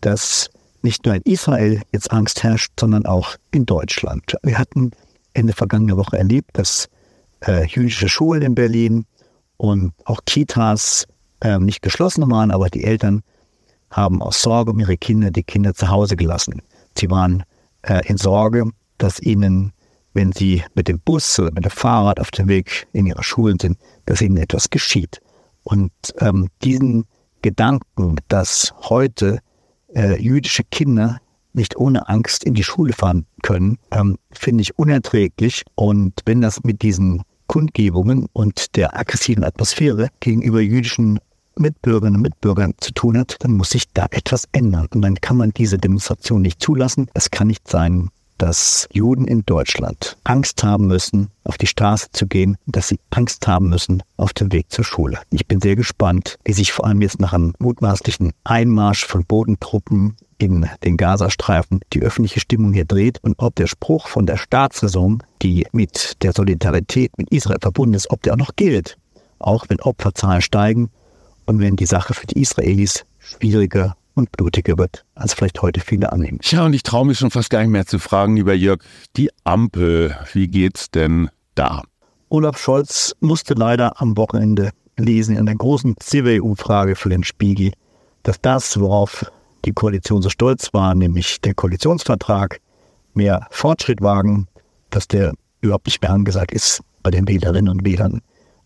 dass 0.00 0.50
nicht 0.82 1.04
nur 1.04 1.14
in 1.14 1.22
Israel 1.22 1.82
jetzt 1.92 2.10
Angst 2.10 2.42
herrscht, 2.42 2.72
sondern 2.78 3.06
auch 3.06 3.36
in 3.50 3.66
Deutschland. 3.66 4.34
Wir 4.42 4.58
hatten 4.58 4.92
Ende 5.34 5.52
vergangener 5.52 5.96
Woche 5.96 6.18
erlebt, 6.18 6.50
dass 6.54 6.88
äh, 7.46 7.66
jüdische 7.66 8.08
Schulen 8.08 8.42
in 8.42 8.54
Berlin 8.54 9.06
und 9.56 9.92
auch 10.04 10.20
Kitas 10.26 11.06
äh, 11.40 11.58
nicht 11.58 11.82
geschlossen 11.82 12.30
waren, 12.30 12.50
aber 12.50 12.68
die 12.68 12.84
Eltern 12.84 13.22
haben 13.90 14.22
aus 14.22 14.42
Sorge 14.42 14.70
um 14.70 14.78
ihre 14.78 14.96
Kinder 14.96 15.30
die 15.30 15.42
Kinder 15.42 15.74
zu 15.74 15.88
Hause 15.88 16.16
gelassen. 16.16 16.62
Sie 16.96 17.10
waren 17.10 17.44
äh, 17.82 18.06
in 18.06 18.16
Sorge, 18.16 18.64
dass 18.98 19.20
ihnen, 19.20 19.72
wenn 20.12 20.32
sie 20.32 20.62
mit 20.74 20.88
dem 20.88 21.00
Bus 21.00 21.38
oder 21.38 21.52
mit 21.52 21.64
dem 21.64 21.70
Fahrrad 21.70 22.20
auf 22.20 22.30
dem 22.30 22.48
Weg 22.48 22.86
in 22.92 23.06
ihre 23.06 23.22
Schulen 23.22 23.58
sind, 23.58 23.78
dass 24.06 24.20
ihnen 24.20 24.36
etwas 24.36 24.70
geschieht. 24.70 25.20
Und 25.62 25.92
ähm, 26.18 26.48
diesen 26.62 27.04
Gedanken, 27.42 28.16
dass 28.28 28.74
heute 28.88 29.40
äh, 29.94 30.20
jüdische 30.20 30.64
Kinder 30.64 31.20
nicht 31.52 31.76
ohne 31.76 32.08
Angst 32.08 32.44
in 32.44 32.54
die 32.54 32.64
Schule 32.64 32.92
fahren 32.92 33.26
können, 33.42 33.78
ähm, 33.90 34.16
finde 34.30 34.62
ich 34.62 34.78
unerträglich. 34.78 35.64
Und 35.74 36.14
wenn 36.24 36.40
das 36.40 36.62
mit 36.62 36.82
diesen 36.82 37.22
Kundgebungen 37.46 38.26
und 38.32 38.76
der 38.76 38.96
aggressiven 38.96 39.44
Atmosphäre 39.44 40.08
gegenüber 40.20 40.60
jüdischen 40.60 41.18
Mitbürgerinnen 41.56 42.16
und 42.16 42.22
Mitbürgern 42.22 42.74
zu 42.78 42.92
tun 42.92 43.18
hat, 43.18 43.36
dann 43.40 43.52
muss 43.52 43.70
sich 43.70 43.92
da 43.92 44.06
etwas 44.10 44.48
ändern. 44.52 44.86
Und 44.94 45.02
dann 45.02 45.16
kann 45.16 45.36
man 45.36 45.50
diese 45.50 45.78
Demonstration 45.78 46.42
nicht 46.42 46.62
zulassen. 46.62 47.08
Es 47.14 47.30
kann 47.30 47.48
nicht 47.48 47.68
sein, 47.68 48.10
dass 48.40 48.88
Juden 48.90 49.26
in 49.26 49.44
Deutschland 49.44 50.16
Angst 50.24 50.64
haben 50.64 50.86
müssen, 50.86 51.28
auf 51.44 51.58
die 51.58 51.66
Straße 51.66 52.08
zu 52.12 52.26
gehen, 52.26 52.56
dass 52.66 52.88
sie 52.88 52.98
Angst 53.10 53.46
haben 53.46 53.68
müssen 53.68 54.02
auf 54.16 54.32
dem 54.32 54.50
Weg 54.50 54.72
zur 54.72 54.84
Schule. 54.84 55.18
Ich 55.30 55.46
bin 55.46 55.60
sehr 55.60 55.76
gespannt, 55.76 56.38
wie 56.44 56.54
sich 56.54 56.72
vor 56.72 56.86
allem 56.86 57.02
jetzt 57.02 57.20
nach 57.20 57.34
einem 57.34 57.52
mutmaßlichen 57.58 58.32
Einmarsch 58.44 59.04
von 59.04 59.26
Bodentruppen 59.26 60.16
in 60.38 60.66
den 60.84 60.96
Gazastreifen 60.96 61.80
die 61.92 62.00
öffentliche 62.00 62.40
Stimmung 62.40 62.72
hier 62.72 62.86
dreht 62.86 63.22
und 63.22 63.34
ob 63.38 63.56
der 63.56 63.66
Spruch 63.66 64.08
von 64.08 64.24
der 64.24 64.38
Staatsräson, 64.38 65.22
die 65.42 65.66
mit 65.72 66.22
der 66.22 66.32
Solidarität 66.32 67.18
mit 67.18 67.30
Israel 67.30 67.58
verbunden 67.60 67.94
ist, 67.94 68.10
ob 68.10 68.22
der 68.22 68.32
auch 68.32 68.38
noch 68.38 68.56
gilt. 68.56 68.96
Auch 69.38 69.66
wenn 69.68 69.80
Opferzahlen 69.80 70.40
steigen 70.40 70.88
und 71.44 71.58
wenn 71.58 71.76
die 71.76 71.86
Sache 71.86 72.14
für 72.14 72.26
die 72.26 72.40
Israelis 72.40 73.04
schwieriger 73.18 73.96
und 74.20 74.32
blutiger 74.32 74.78
wird, 74.78 75.04
als 75.14 75.34
vielleicht 75.34 75.60
heute 75.62 75.80
viele 75.80 76.12
annehmen. 76.12 76.38
Ja, 76.42 76.64
und 76.64 76.72
ich 76.72 76.82
traue 76.82 77.06
mich 77.06 77.18
schon 77.18 77.30
fast 77.30 77.50
gar 77.50 77.60
nicht 77.60 77.70
mehr 77.70 77.86
zu 77.86 77.98
fragen, 77.98 78.36
lieber 78.36 78.54
Jörg, 78.54 78.80
die 79.16 79.30
Ampel, 79.44 80.16
wie 80.32 80.48
geht's 80.48 80.90
denn 80.90 81.30
da? 81.54 81.82
Olaf 82.28 82.58
Scholz 82.58 83.14
musste 83.20 83.54
leider 83.54 84.00
am 84.00 84.16
Wochenende 84.16 84.70
lesen 84.96 85.36
in 85.36 85.46
der 85.46 85.56
großen 85.56 85.96
CWU-Frage 85.98 86.94
für 86.94 87.08
den 87.08 87.24
Spiegel, 87.24 87.72
dass 88.22 88.40
das, 88.40 88.78
worauf 88.78 89.30
die 89.64 89.72
Koalition 89.72 90.22
so 90.22 90.30
stolz 90.30 90.72
war, 90.72 90.94
nämlich 90.94 91.40
der 91.40 91.54
Koalitionsvertrag, 91.54 92.60
mehr 93.14 93.46
Fortschritt 93.50 94.00
wagen, 94.00 94.46
dass 94.90 95.08
der 95.08 95.34
überhaupt 95.60 95.86
nicht 95.86 96.00
mehr 96.02 96.12
angesagt 96.12 96.52
ist 96.52 96.82
bei 97.02 97.10
den 97.10 97.26
Wählerinnen 97.26 97.68
und 97.68 97.84
Wählern. 97.84 98.20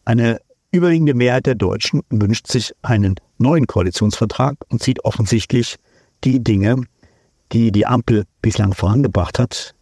Eine 0.05 0.41
überwiegende 0.75 1.15
Mehrheit 1.15 1.47
der 1.47 1.55
Deutschen 1.55 2.03
wünscht 2.11 2.49
sich 2.49 2.73
einen 2.83 3.15
neuen 3.39 3.67
Koalitionsvertrag 3.67 4.57
und 4.69 4.83
sieht 4.83 5.05
offensichtlich 5.05 5.77
die 6.25 6.43
Dinge, 6.43 6.83
die 7.53 7.71
die 7.71 7.87
Ampel 7.87 8.25
bislang 8.43 8.75
vorangebracht 8.75 9.39
hat, 9.39 9.75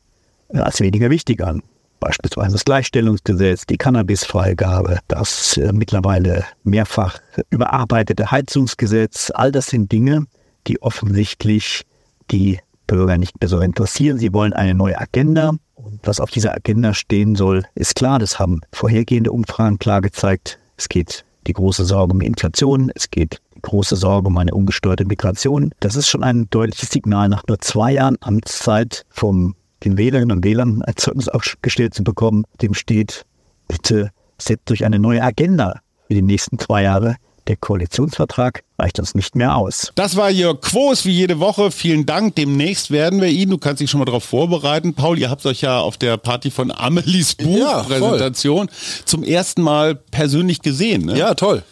als 0.51 0.81
weniger 0.81 1.11
wichtig 1.11 1.43
an. 1.43 1.63
Beispielsweise 1.99 2.53
das 2.53 2.65
Gleichstellungsgesetz, 2.65 3.65
die 3.65 3.79
Cannabisfreigabe, 3.79 4.99
das 5.09 5.57
äh, 5.57 5.73
mittlerweile 5.73 6.45
mehrfach 6.65 7.19
überarbeitete 7.51 8.31
Heizungsgesetz, 8.31 9.31
all 9.33 9.53
das 9.53 9.67
sind 9.69 9.93
Dinge, 9.93 10.27
die 10.67 10.83
offensichtlich 10.83 11.85
die 12.31 12.59
Bürger 12.87 13.17
nicht 13.19 13.41
mehr 13.41 13.49
so 13.49 13.61
interessieren. 13.61 14.19
Sie 14.19 14.33
wollen 14.33 14.53
eine 14.53 14.75
neue 14.75 15.01
Agenda. 15.01 15.55
Und 15.75 16.01
was 16.03 16.21
auf 16.21 16.31
dieser 16.31 16.55
Agenda 16.55 16.93
stehen 16.93 17.37
soll, 17.37 17.65
ist 17.75 17.95
klar. 17.95 18.19
Das 18.19 18.39
haben 18.39 18.61
vorhergehende 18.73 19.33
Umfragen 19.33 19.79
klar 19.79 20.01
gezeigt. 20.01 20.59
Es 20.83 20.89
geht 20.89 21.25
die 21.47 21.53
große 21.53 21.85
Sorge 21.85 22.13
um 22.13 22.21
Inflation. 22.21 22.91
Es 22.97 23.09
geht 23.09 23.41
die 23.55 23.63
große 23.63 23.95
Sorge 23.95 24.27
um 24.27 24.37
eine 24.37 24.53
ungesteuerte 24.53 25.05
Migration. 25.05 25.73
Das 25.79 25.95
ist 25.95 26.09
schon 26.09 26.25
ein 26.25 26.51
deutliches 26.51 26.91
Signal 26.91 27.29
nach 27.29 27.45
nur 27.47 27.61
zwei 27.61 27.93
Jahren 27.93 28.17
Amtszeit 28.21 29.05
vom 29.09 29.55
den 29.85 29.97
Wählerinnen 29.97 30.37
und 30.37 30.45
Wählern 30.45 30.83
ein 30.83 30.97
Zeugnis 30.97 31.29
aufgestellt 31.29 31.95
zu 31.95 32.03
bekommen, 32.03 32.47
dem 32.63 32.75
steht, 32.75 33.27
bitte 33.69 34.11
setzt 34.39 34.71
durch 34.71 34.85
eine 34.85 34.99
neue 34.99 35.23
Agenda 35.23 35.81
für 36.09 36.15
die 36.15 36.23
nächsten 36.23 36.59
zwei 36.59 36.83
Jahre 36.83 37.15
der 37.49 37.57
Koalitionsvertrag 37.57 38.63
reicht 38.79 38.99
uns 38.99 39.15
nicht 39.15 39.35
mehr 39.35 39.57
aus. 39.57 39.93
Das 39.95 40.17
war 40.17 40.31
Jörg 40.31 40.61
Quos 40.61 41.05
wie 41.05 41.13
jede 41.13 41.41
Woche. 41.41 41.71
Vielen 41.71 42.07
Dank. 42.07 42.37
Demnächst 42.37 42.91
werden 42.91 43.21
wir 43.21 43.29
ihn, 43.29 43.51
du 43.51 43.59
kannst 43.59 43.81
dich 43.81 43.91
schon 43.91 43.99
mal 43.99 44.05
darauf 44.05 44.25
vorbereiten. 44.25 44.95
Paul, 44.95 45.19
ihr 45.19 45.31
habt 45.31 45.45
euch 45.47 45.61
ja 45.61 45.81
auf 45.81 45.97
der 45.97 46.17
Party 46.17 46.51
von 46.51 46.71
Amelies 46.71 47.35
Buchpräsentation 47.35 48.69
ja, 48.69 49.05
zum 49.05 49.23
ersten 49.25 49.63
Mal 49.63 49.95
persönlich 49.95 50.63
gesehen. 50.63 51.07
Ne? 51.07 51.19
Ja, 51.19 51.35
toll. 51.35 51.63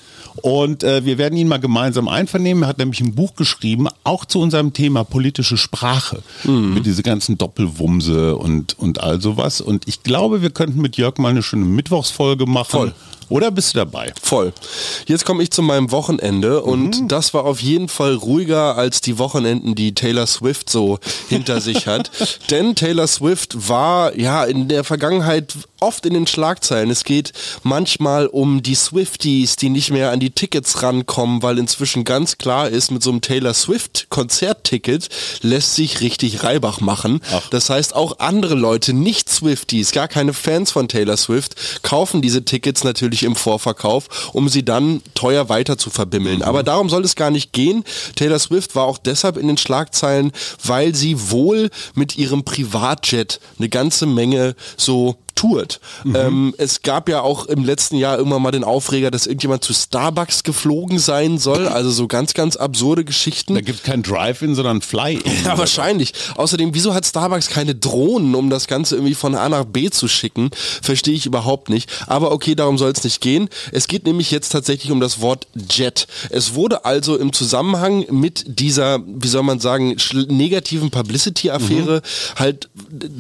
Und 0.43 0.85
äh, 0.85 1.05
wir 1.05 1.19
werden 1.19 1.37
ihn 1.37 1.49
mal 1.49 1.59
gemeinsam 1.59 2.09
einvernehmen. 2.09 2.63
Er 2.63 2.69
hat 2.69 2.79
nämlich 2.79 3.01
ein 3.01 3.15
Buch 3.15 3.35
geschrieben, 3.35 3.89
auch 4.05 4.25
zu 4.25 4.41
unserem 4.41 4.73
Thema 4.73 5.05
politische 5.05 5.57
Sprache. 5.57 6.23
Mhm. 6.45 6.75
Mit 6.75 6.87
diese 6.87 7.03
ganzen 7.03 7.37
Doppelwumse 7.37 8.37
und, 8.37 8.79
und 8.79 9.03
all 9.03 9.21
sowas. 9.21 9.61
Und 9.61 9.89
ich 9.89 10.03
glaube, 10.03 10.43
wir 10.43 10.51
könnten 10.51 10.81
mit 10.81 10.97
Jörg 10.97 11.19
mal 11.19 11.29
eine 11.29 11.43
schöne 11.43 11.65
Mittwochsfolge 11.65 12.47
machen. 12.47 12.71
Voll. 12.71 12.95
Oder 13.31 13.51
bist 13.51 13.75
du 13.75 13.79
dabei? 13.79 14.13
Voll. 14.21 14.53
Jetzt 15.07 15.25
komme 15.25 15.43
ich 15.43 15.51
zu 15.51 15.63
meinem 15.63 15.93
Wochenende 15.93 16.63
und 16.63 17.01
mhm. 17.01 17.09
das 17.09 17.33
war 17.33 17.45
auf 17.45 17.61
jeden 17.61 17.89
Fall 17.89 18.15
ruhiger 18.17 18.77
als 18.77 19.01
die 19.01 19.19
Wochenenden, 19.19 19.75
die 19.75 19.95
Taylor 19.95 20.27
Swift 20.27 20.69
so 20.69 20.99
hinter 21.29 21.61
sich 21.61 21.87
hat. 21.87 22.11
Denn 22.51 22.75
Taylor 22.75 23.07
Swift 23.07 23.69
war 23.69 24.19
ja 24.19 24.45
in 24.45 24.69
der 24.69 24.85
Vergangenheit 24.85 25.55
oft 25.79 26.05
in 26.07 26.15
den 26.15 26.27
Schlagzeilen. 26.27 26.91
Es 26.91 27.05
geht 27.05 27.33
manchmal 27.63 28.27
um 28.27 28.63
die 28.63 28.75
Swifties, 28.75 29.57
die 29.57 29.71
nicht 29.71 29.91
mehr 29.91 30.11
an 30.11 30.21
die 30.21 30.31
Tickets 30.31 30.83
rankommen, 30.83 31.43
weil 31.43 31.59
inzwischen 31.59 32.05
ganz 32.05 32.37
klar 32.37 32.69
ist, 32.69 32.91
mit 32.91 33.03
so 33.03 33.11
einem 33.11 33.21
Taylor 33.21 33.55
Swift 33.55 34.09
Konzertticket 34.11 35.09
lässt 35.41 35.77
sich 35.77 36.01
richtig 36.01 36.43
Reibach 36.43 36.81
machen. 36.81 37.21
Ach. 37.33 37.49
Das 37.51 37.71
heißt, 37.71 37.95
auch 37.95 38.19
andere 38.19 38.57
Leute, 38.57 38.93
nicht 38.93 39.31
Swifties, 39.31 39.93
gar 39.93 40.09
keine 40.09 40.33
Fans 40.33 40.71
von 40.71 40.89
Taylor 40.89 41.17
Swift, 41.17 41.55
kaufen 41.83 42.23
diese 42.23 42.45
Tickets 42.45 42.85
natürlich 42.85 43.20
günstig 43.21 43.27
im 43.27 43.37
Vorverkauf, 43.37 44.31
um 44.33 44.49
sie 44.49 44.65
dann 44.65 45.03
teuer 45.15 45.49
weiter 45.49 45.79
zu 45.79 45.91
verbimmeln. 45.91 46.39
Mhm. 46.39 46.43
Aber 46.43 46.63
darum 46.63 46.89
soll 46.89 47.05
es 47.05 47.17
gar 47.17 47.31
nicht 47.31 47.53
gehen. 47.53 47.85
Taylor 48.17 48.39
Swift 48.39 48.75
war 48.75 48.85
auch 48.85 48.99
deshalb 48.99 49.37
in 49.37 49.47
den 49.49 49.57
Schlagzeilen, 49.57 50.33
weil 50.65 50.95
sie 50.95 51.31
wohl 51.31 51.71
mit 51.95 52.17
ihrem 52.17 52.45
Privatjet 52.45 53.41
eine 53.59 53.69
ganze 53.69 54.07
Menge 54.07 54.55
so 54.77 55.17
tourt. 55.41 55.81
Mhm. 56.05 56.17
Ähm, 56.17 56.55
es 56.59 56.83
gab 56.83 57.09
ja 57.09 57.23
auch 57.23 57.47
im 57.47 57.65
letzten 57.65 57.97
Jahr 57.97 58.19
irgendwann 58.19 58.43
mal 58.43 58.51
den 58.51 58.63
Aufreger, 58.63 59.11
dass 59.11 59.27
irgendjemand 59.27 59.65
zu 59.65 59.73
Starbucks 59.73 60.43
geflogen 60.43 60.99
sein 60.99 61.39
soll. 61.39 61.67
Also 61.67 61.91
so 61.91 62.07
ganz, 62.09 62.35
ganz 62.35 62.57
absurde 62.57 63.07
Geschichten. 63.07 63.55
Da 63.55 63.63
gibt 63.63 63.79
es 63.79 63.83
kein 63.85 64.03
Drive-In, 64.03 64.55
sondern 64.55 64.83
Fly-In. 64.83 65.23
Ja, 65.45 65.57
wahrscheinlich. 65.57 66.13
Außerdem, 66.37 66.75
wieso 66.75 66.93
hat 66.93 67.07
Starbucks 67.07 67.49
keine 67.49 67.75
Drohnen, 67.75 68.35
um 68.35 68.51
das 68.51 68.67
Ganze 68.67 68.97
irgendwie 68.97 69.15
von 69.15 69.35
A 69.35 69.49
nach 69.49 69.65
B 69.65 69.89
zu 69.89 70.09
schicken? 70.09 70.51
Verstehe 70.83 71.15
ich 71.15 71.25
überhaupt 71.25 71.71
nicht. 71.71 71.91
Aber 72.07 72.33
okay, 72.33 72.55
darum 72.55 72.77
soll 72.77 72.91
es 72.91 73.03
nicht 73.03 73.23
gehen. 73.23 73.49
Es 73.73 73.89
geht 73.89 74.05
nämlich 74.05 74.31
jetzt 74.31 74.51
tatsächlich 74.51 74.93
um 74.93 75.01
das 75.01 75.23
Wort 75.23 75.47
Jet. 75.71 76.07
Es 76.29 76.55
wurde 76.55 76.85
also 76.85 77.17
im 77.17 77.33
Zusammenhang 77.33 78.05
mit 78.11 78.45
dieser, 78.61 79.01
wie 79.07 79.29
soll 79.29 79.43
man 79.43 79.59
sagen, 79.59 79.97
negativen 80.29 80.91
Publicity-Affäre 80.91 82.03
mhm. 82.05 82.39
halt 82.39 82.69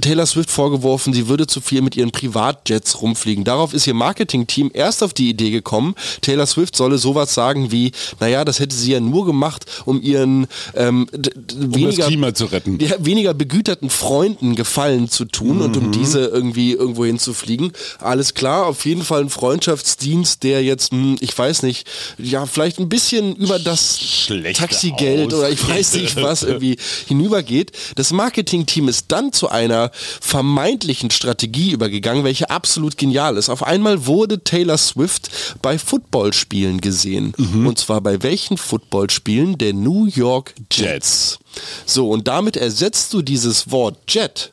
Taylor 0.02 0.26
Swift 0.26 0.50
vorgeworfen, 0.50 1.14
sie 1.14 1.28
würde 1.28 1.46
zu 1.46 1.62
viel 1.62 1.80
mit 1.80 1.96
ihren 1.96 2.09
Privatjets 2.10 3.00
rumfliegen. 3.00 3.44
Darauf 3.44 3.74
ist 3.74 3.86
ihr 3.86 3.94
Marketingteam 3.94 4.70
erst 4.72 5.02
auf 5.02 5.14
die 5.14 5.28
Idee 5.28 5.50
gekommen, 5.50 5.94
Taylor 6.20 6.46
Swift 6.46 6.76
solle 6.76 6.98
sowas 6.98 7.34
sagen 7.34 7.72
wie, 7.72 7.92
naja, 8.20 8.44
das 8.44 8.60
hätte 8.60 8.74
sie 8.74 8.92
ja 8.92 9.00
nur 9.00 9.26
gemacht, 9.26 9.66
um 9.84 10.00
ihren 10.00 10.46
ähm, 10.74 11.06
um 11.12 11.74
weniger, 11.74 12.06
Klima 12.06 12.34
zu 12.34 12.46
retten. 12.46 12.78
Ja, 12.80 12.96
weniger 12.98 13.34
begüterten 13.34 13.90
Freunden 13.90 14.56
Gefallen 14.56 15.08
zu 15.08 15.24
tun 15.24 15.56
mhm. 15.56 15.62
und 15.62 15.76
um 15.76 15.86
mhm. 15.86 15.92
diese 15.92 16.26
irgendwie 16.26 16.72
irgendwo 16.72 17.04
hinzufliegen. 17.04 17.72
Alles 17.98 18.34
klar, 18.34 18.66
auf 18.66 18.84
jeden 18.84 19.02
Fall 19.02 19.22
ein 19.22 19.30
Freundschaftsdienst, 19.30 20.42
der 20.42 20.62
jetzt, 20.62 20.92
hm, 20.92 21.16
ich 21.20 21.36
weiß 21.36 21.62
nicht, 21.62 21.86
ja, 22.18 22.46
vielleicht 22.46 22.78
ein 22.78 22.88
bisschen 22.88 23.36
über 23.36 23.58
das 23.58 24.00
Schlechte 24.00 24.62
Taxigeld 24.62 25.32
oder 25.32 25.50
ich 25.50 25.66
weiß 25.66 25.94
nicht 25.94 26.16
was 26.16 26.42
irgendwie 26.42 26.76
hinübergeht. 27.06 27.72
Das 27.96 28.12
Marketingteam 28.12 28.88
ist 28.88 29.06
dann 29.08 29.32
zu 29.32 29.48
einer 29.48 29.90
vermeintlichen 30.20 31.10
Strategie 31.10 31.72
über 31.72 31.88
gegangen, 32.00 32.24
welche 32.24 32.50
absolut 32.50 32.96
genial 32.96 33.36
ist. 33.36 33.48
Auf 33.48 33.62
einmal 33.62 34.06
wurde 34.06 34.42
Taylor 34.42 34.78
Swift 34.78 35.58
bei 35.60 35.78
Footballspielen 35.78 36.80
gesehen. 36.80 37.34
Mhm. 37.36 37.66
Und 37.66 37.78
zwar 37.78 38.00
bei 38.00 38.22
welchen 38.22 38.56
Footballspielen? 38.56 39.58
Der 39.58 39.74
New 39.74 40.06
York 40.06 40.54
Jets. 40.72 41.38
So, 41.84 42.08
und 42.08 42.28
damit 42.28 42.56
ersetzt 42.56 43.12
du 43.12 43.22
dieses 43.22 43.70
Wort 43.70 43.96
Jet 44.08 44.52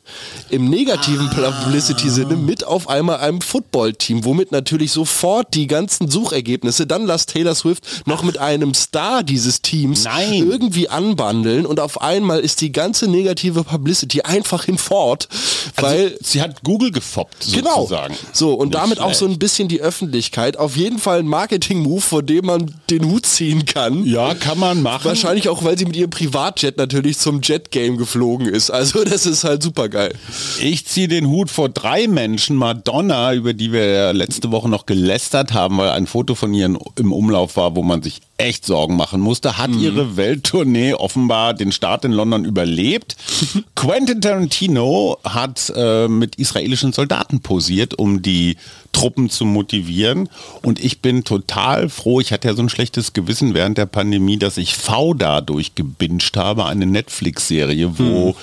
im 0.50 0.68
negativen 0.68 1.28
ah. 1.28 1.50
Publicity-Sinne 1.50 2.36
mit 2.36 2.64
auf 2.64 2.88
einmal 2.88 3.18
einem 3.18 3.40
Football-Team, 3.40 4.24
womit 4.24 4.52
natürlich 4.52 4.92
sofort 4.92 5.54
die 5.54 5.66
ganzen 5.66 6.10
Suchergebnisse, 6.10 6.86
dann 6.86 7.06
lass 7.06 7.26
Taylor 7.26 7.54
Swift 7.54 8.06
noch 8.06 8.22
mit 8.22 8.38
einem 8.38 8.74
Star 8.74 9.22
dieses 9.22 9.62
Teams 9.62 10.04
Nein. 10.04 10.48
irgendwie 10.48 10.88
anbandeln 10.88 11.66
und 11.66 11.80
auf 11.80 12.00
einmal 12.00 12.40
ist 12.40 12.60
die 12.60 12.72
ganze 12.72 13.08
negative 13.08 13.64
Publicity 13.64 14.22
einfach 14.22 14.64
hinfort, 14.64 15.28
also 15.76 15.90
weil... 15.90 16.18
sie 16.22 16.42
hat 16.42 16.64
Google 16.64 16.90
gefoppt, 16.90 17.52
genau. 17.52 17.82
sozusagen. 17.82 18.14
Genau. 18.14 18.30
So, 18.32 18.54
und 18.54 18.68
Nicht 18.68 18.74
damit 18.74 18.98
schlecht. 18.98 19.10
auch 19.10 19.14
so 19.14 19.26
ein 19.26 19.38
bisschen 19.38 19.68
die 19.68 19.80
Öffentlichkeit. 19.80 20.56
Auf 20.56 20.76
jeden 20.76 20.98
Fall 20.98 21.20
ein 21.20 21.28
Marketing-Move, 21.28 22.00
von 22.00 22.26
dem 22.26 22.46
man 22.46 22.74
den 22.90 23.04
Hut 23.04 23.26
ziehen 23.26 23.64
kann. 23.66 24.04
Ja, 24.04 24.34
kann 24.34 24.58
man 24.58 24.82
machen. 24.82 25.04
Wahrscheinlich 25.04 25.48
auch, 25.48 25.62
weil 25.64 25.78
sie 25.78 25.84
mit 25.84 25.96
ihrem 25.96 26.10
Privatjet 26.10 26.76
natürlich 26.76 26.87
natürlich 26.88 27.18
zum 27.18 27.42
Jet-Game 27.42 27.98
geflogen 27.98 28.46
ist. 28.46 28.70
Also 28.70 29.04
das 29.04 29.26
ist 29.26 29.44
halt 29.44 29.62
super 29.62 29.90
geil. 29.90 30.14
Ich 30.62 30.86
ziehe 30.86 31.06
den 31.06 31.28
Hut 31.28 31.50
vor 31.50 31.68
drei 31.68 32.08
Menschen. 32.08 32.56
Madonna, 32.56 33.34
über 33.34 33.52
die 33.52 33.72
wir 33.72 34.14
letzte 34.14 34.50
Woche 34.50 34.70
noch 34.70 34.86
gelästert 34.86 35.52
haben, 35.52 35.76
weil 35.76 35.90
ein 35.90 36.06
Foto 36.06 36.34
von 36.34 36.54
ihr 36.54 36.64
im 36.96 37.12
Umlauf 37.12 37.56
war, 37.56 37.76
wo 37.76 37.82
man 37.82 38.02
sich 38.02 38.22
echt 38.38 38.64
Sorgen 38.64 38.96
machen 38.96 39.20
musste, 39.20 39.58
hat 39.58 39.70
mhm. 39.70 39.80
ihre 39.80 40.16
Welttournee 40.16 40.94
offenbar 40.94 41.52
den 41.52 41.72
Start 41.72 42.06
in 42.06 42.12
London 42.12 42.46
überlebt. 42.46 43.16
Quentin 43.74 44.22
Tarantino 44.22 45.18
hat 45.24 45.70
äh, 45.76 46.08
mit 46.08 46.36
israelischen 46.36 46.92
Soldaten 46.92 47.40
posiert, 47.40 47.98
um 47.98 48.22
die 48.22 48.56
Truppen 48.98 49.30
zu 49.30 49.44
motivieren. 49.44 50.28
Und 50.62 50.82
ich 50.82 51.00
bin 51.00 51.24
total 51.24 51.88
froh, 51.88 52.20
ich 52.20 52.32
hatte 52.32 52.48
ja 52.48 52.54
so 52.54 52.62
ein 52.62 52.68
schlechtes 52.68 53.12
Gewissen 53.12 53.54
während 53.54 53.78
der 53.78 53.86
Pandemie, 53.86 54.38
dass 54.38 54.56
ich 54.56 54.76
V 54.76 55.14
dadurch 55.14 55.74
gebinged 55.74 56.36
habe, 56.36 56.64
eine 56.64 56.86
Netflix-Serie, 56.86 57.98
wo 57.98 58.30
mhm 58.30 58.34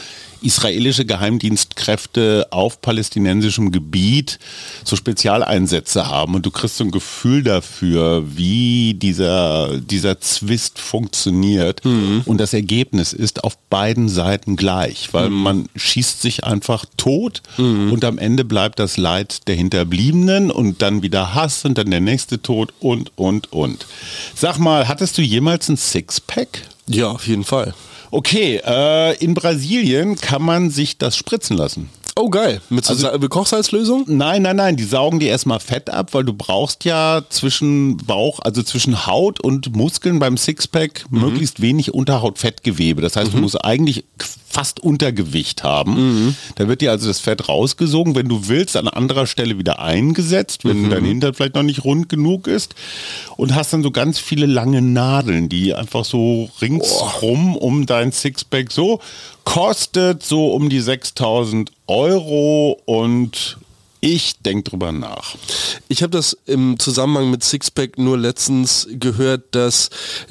israelische 0.45 1.05
Geheimdienstkräfte 1.05 2.47
auf 2.51 2.81
palästinensischem 2.81 3.71
Gebiet 3.71 4.39
so 4.84 4.95
Spezialeinsätze 4.95 6.08
haben 6.08 6.36
und 6.36 6.45
du 6.45 6.51
kriegst 6.51 6.77
so 6.77 6.84
ein 6.84 6.91
Gefühl 6.91 7.43
dafür, 7.43 8.23
wie 8.36 8.93
dieser, 8.93 9.79
dieser 9.79 10.21
Zwist 10.21 10.79
funktioniert. 10.79 11.84
Mhm. 11.84 12.21
Und 12.25 12.39
das 12.39 12.53
Ergebnis 12.53 13.13
ist 13.13 13.43
auf 13.43 13.58
beiden 13.69 14.08
Seiten 14.08 14.55
gleich, 14.55 15.13
weil 15.13 15.29
mhm. 15.29 15.41
man 15.41 15.69
schießt 15.75 16.21
sich 16.21 16.43
einfach 16.43 16.86
tot 16.97 17.41
mhm. 17.58 17.91
und 17.91 18.05
am 18.05 18.17
Ende 18.17 18.45
bleibt 18.45 18.79
das 18.79 18.97
Leid 18.97 19.47
der 19.47 19.55
Hinterbliebenen 19.55 20.51
und 20.51 20.81
dann 20.81 21.01
wieder 21.01 21.34
Hass 21.34 21.65
und 21.65 21.77
dann 21.77 21.89
der 21.89 22.01
nächste 22.01 22.41
Tod 22.41 22.73
und, 22.79 23.12
und, 23.15 23.51
und. 23.51 23.86
Sag 24.36 24.60
mal, 24.60 24.88
hattest 24.88 25.17
du 25.17 25.21
jemals 25.21 25.69
ein 25.69 25.77
Sixpack? 25.77 26.62
Ja, 26.88 27.08
auf 27.08 27.27
jeden 27.27 27.43
Fall. 27.43 27.73
Okay, 28.12 28.62
äh, 28.65 29.15
in 29.18 29.34
Brasilien 29.34 30.15
kann 30.15 30.41
man 30.41 30.70
sich 30.70 30.98
das 30.98 31.18
spritzen 31.18 31.58
lassen. 31.58 31.89
Oh 32.18 32.30
geil, 32.30 32.62
mit 32.70 32.86
so 32.86 32.94
also, 32.94 33.28
Kochsalzlösung? 33.28 34.06
Nein, 34.08 34.41
nein, 34.41 34.56
nein, 34.56 34.78
die 34.78 34.86
saugen 34.86 35.20
dir 35.20 35.28
erstmal 35.28 35.60
Fett 35.60 35.89
ab, 35.89 36.13
weil 36.13 36.24
du 36.24 36.32
brauchst 36.32 36.86
ja 36.86 37.24
zwischen 37.30 37.98
Bauch, 37.98 38.39
also 38.39 38.63
zwischen 38.63 39.06
Haut 39.06 39.41
und 39.41 39.76
Muskeln 39.76 40.20
beim 40.20 40.38
Sixpack 40.38 41.06
mhm. 41.10 41.20
möglichst 41.20 41.62
wenig 41.62 41.94
Unterhautfettgewebe. 41.94 43.02
Das 43.02 43.18
heißt, 43.18 43.32
mhm. 43.32 43.36
du 43.36 43.41
musst 43.41 43.65
eigentlich 43.65 44.06
fast 44.56 44.80
Untergewicht 44.80 45.63
haben. 45.63 45.96
Mhm. 45.96 46.36
Da 46.56 46.70
wird 46.70 46.80
dir 46.80 46.91
also 46.91 47.10
das 47.10 47.20
Fett 47.20 47.50
rausgesogen, 47.50 48.15
wenn 48.15 48.30
du 48.30 48.48
willst, 48.48 48.78
an 48.78 48.88
anderer 48.88 49.28
Stelle 49.28 49.58
wieder 49.58 49.80
eingesetzt, 49.80 50.63
wenn 50.63 50.84
mhm. 50.84 50.89
dein 50.91 51.04
Hintern 51.04 51.34
vielleicht 51.34 51.56
noch 51.56 51.63
nicht 51.63 51.84
rund 51.84 52.08
genug 52.08 52.48
ist 52.48 52.74
und 53.36 53.54
hast 53.54 53.74
dann 53.74 53.84
so 53.84 53.91
ganz 53.91 54.18
viele 54.18 54.46
lange 54.46 54.82
Nadeln, 54.82 55.50
die 55.50 55.74
einfach 55.74 56.06
so 56.06 56.50
ringsrum 56.62 57.58
oh. 57.58 57.68
um 57.68 57.86
dein 57.86 58.13
Sixpack 58.13 58.72
so 58.72 59.02
kostet 59.44 60.24
so 60.24 60.54
um 60.54 60.70
die 60.70 60.80
6000 60.80 61.72
Euro 61.88 62.80
und 62.86 63.58
ich 64.06 64.38
denke 64.39 64.70
drüber 64.70 64.91
nach. 64.91 65.36
Ich 65.88 66.04
habe 66.04 66.12
das 66.12 66.38
im 66.46 66.78
Zusammenhang 66.78 67.32
mit 67.32 67.44
Sixpack 67.44 67.98
nur 67.98 68.20
letztens 68.20 68.88
gehört, 68.91 69.56
dass 69.56 69.89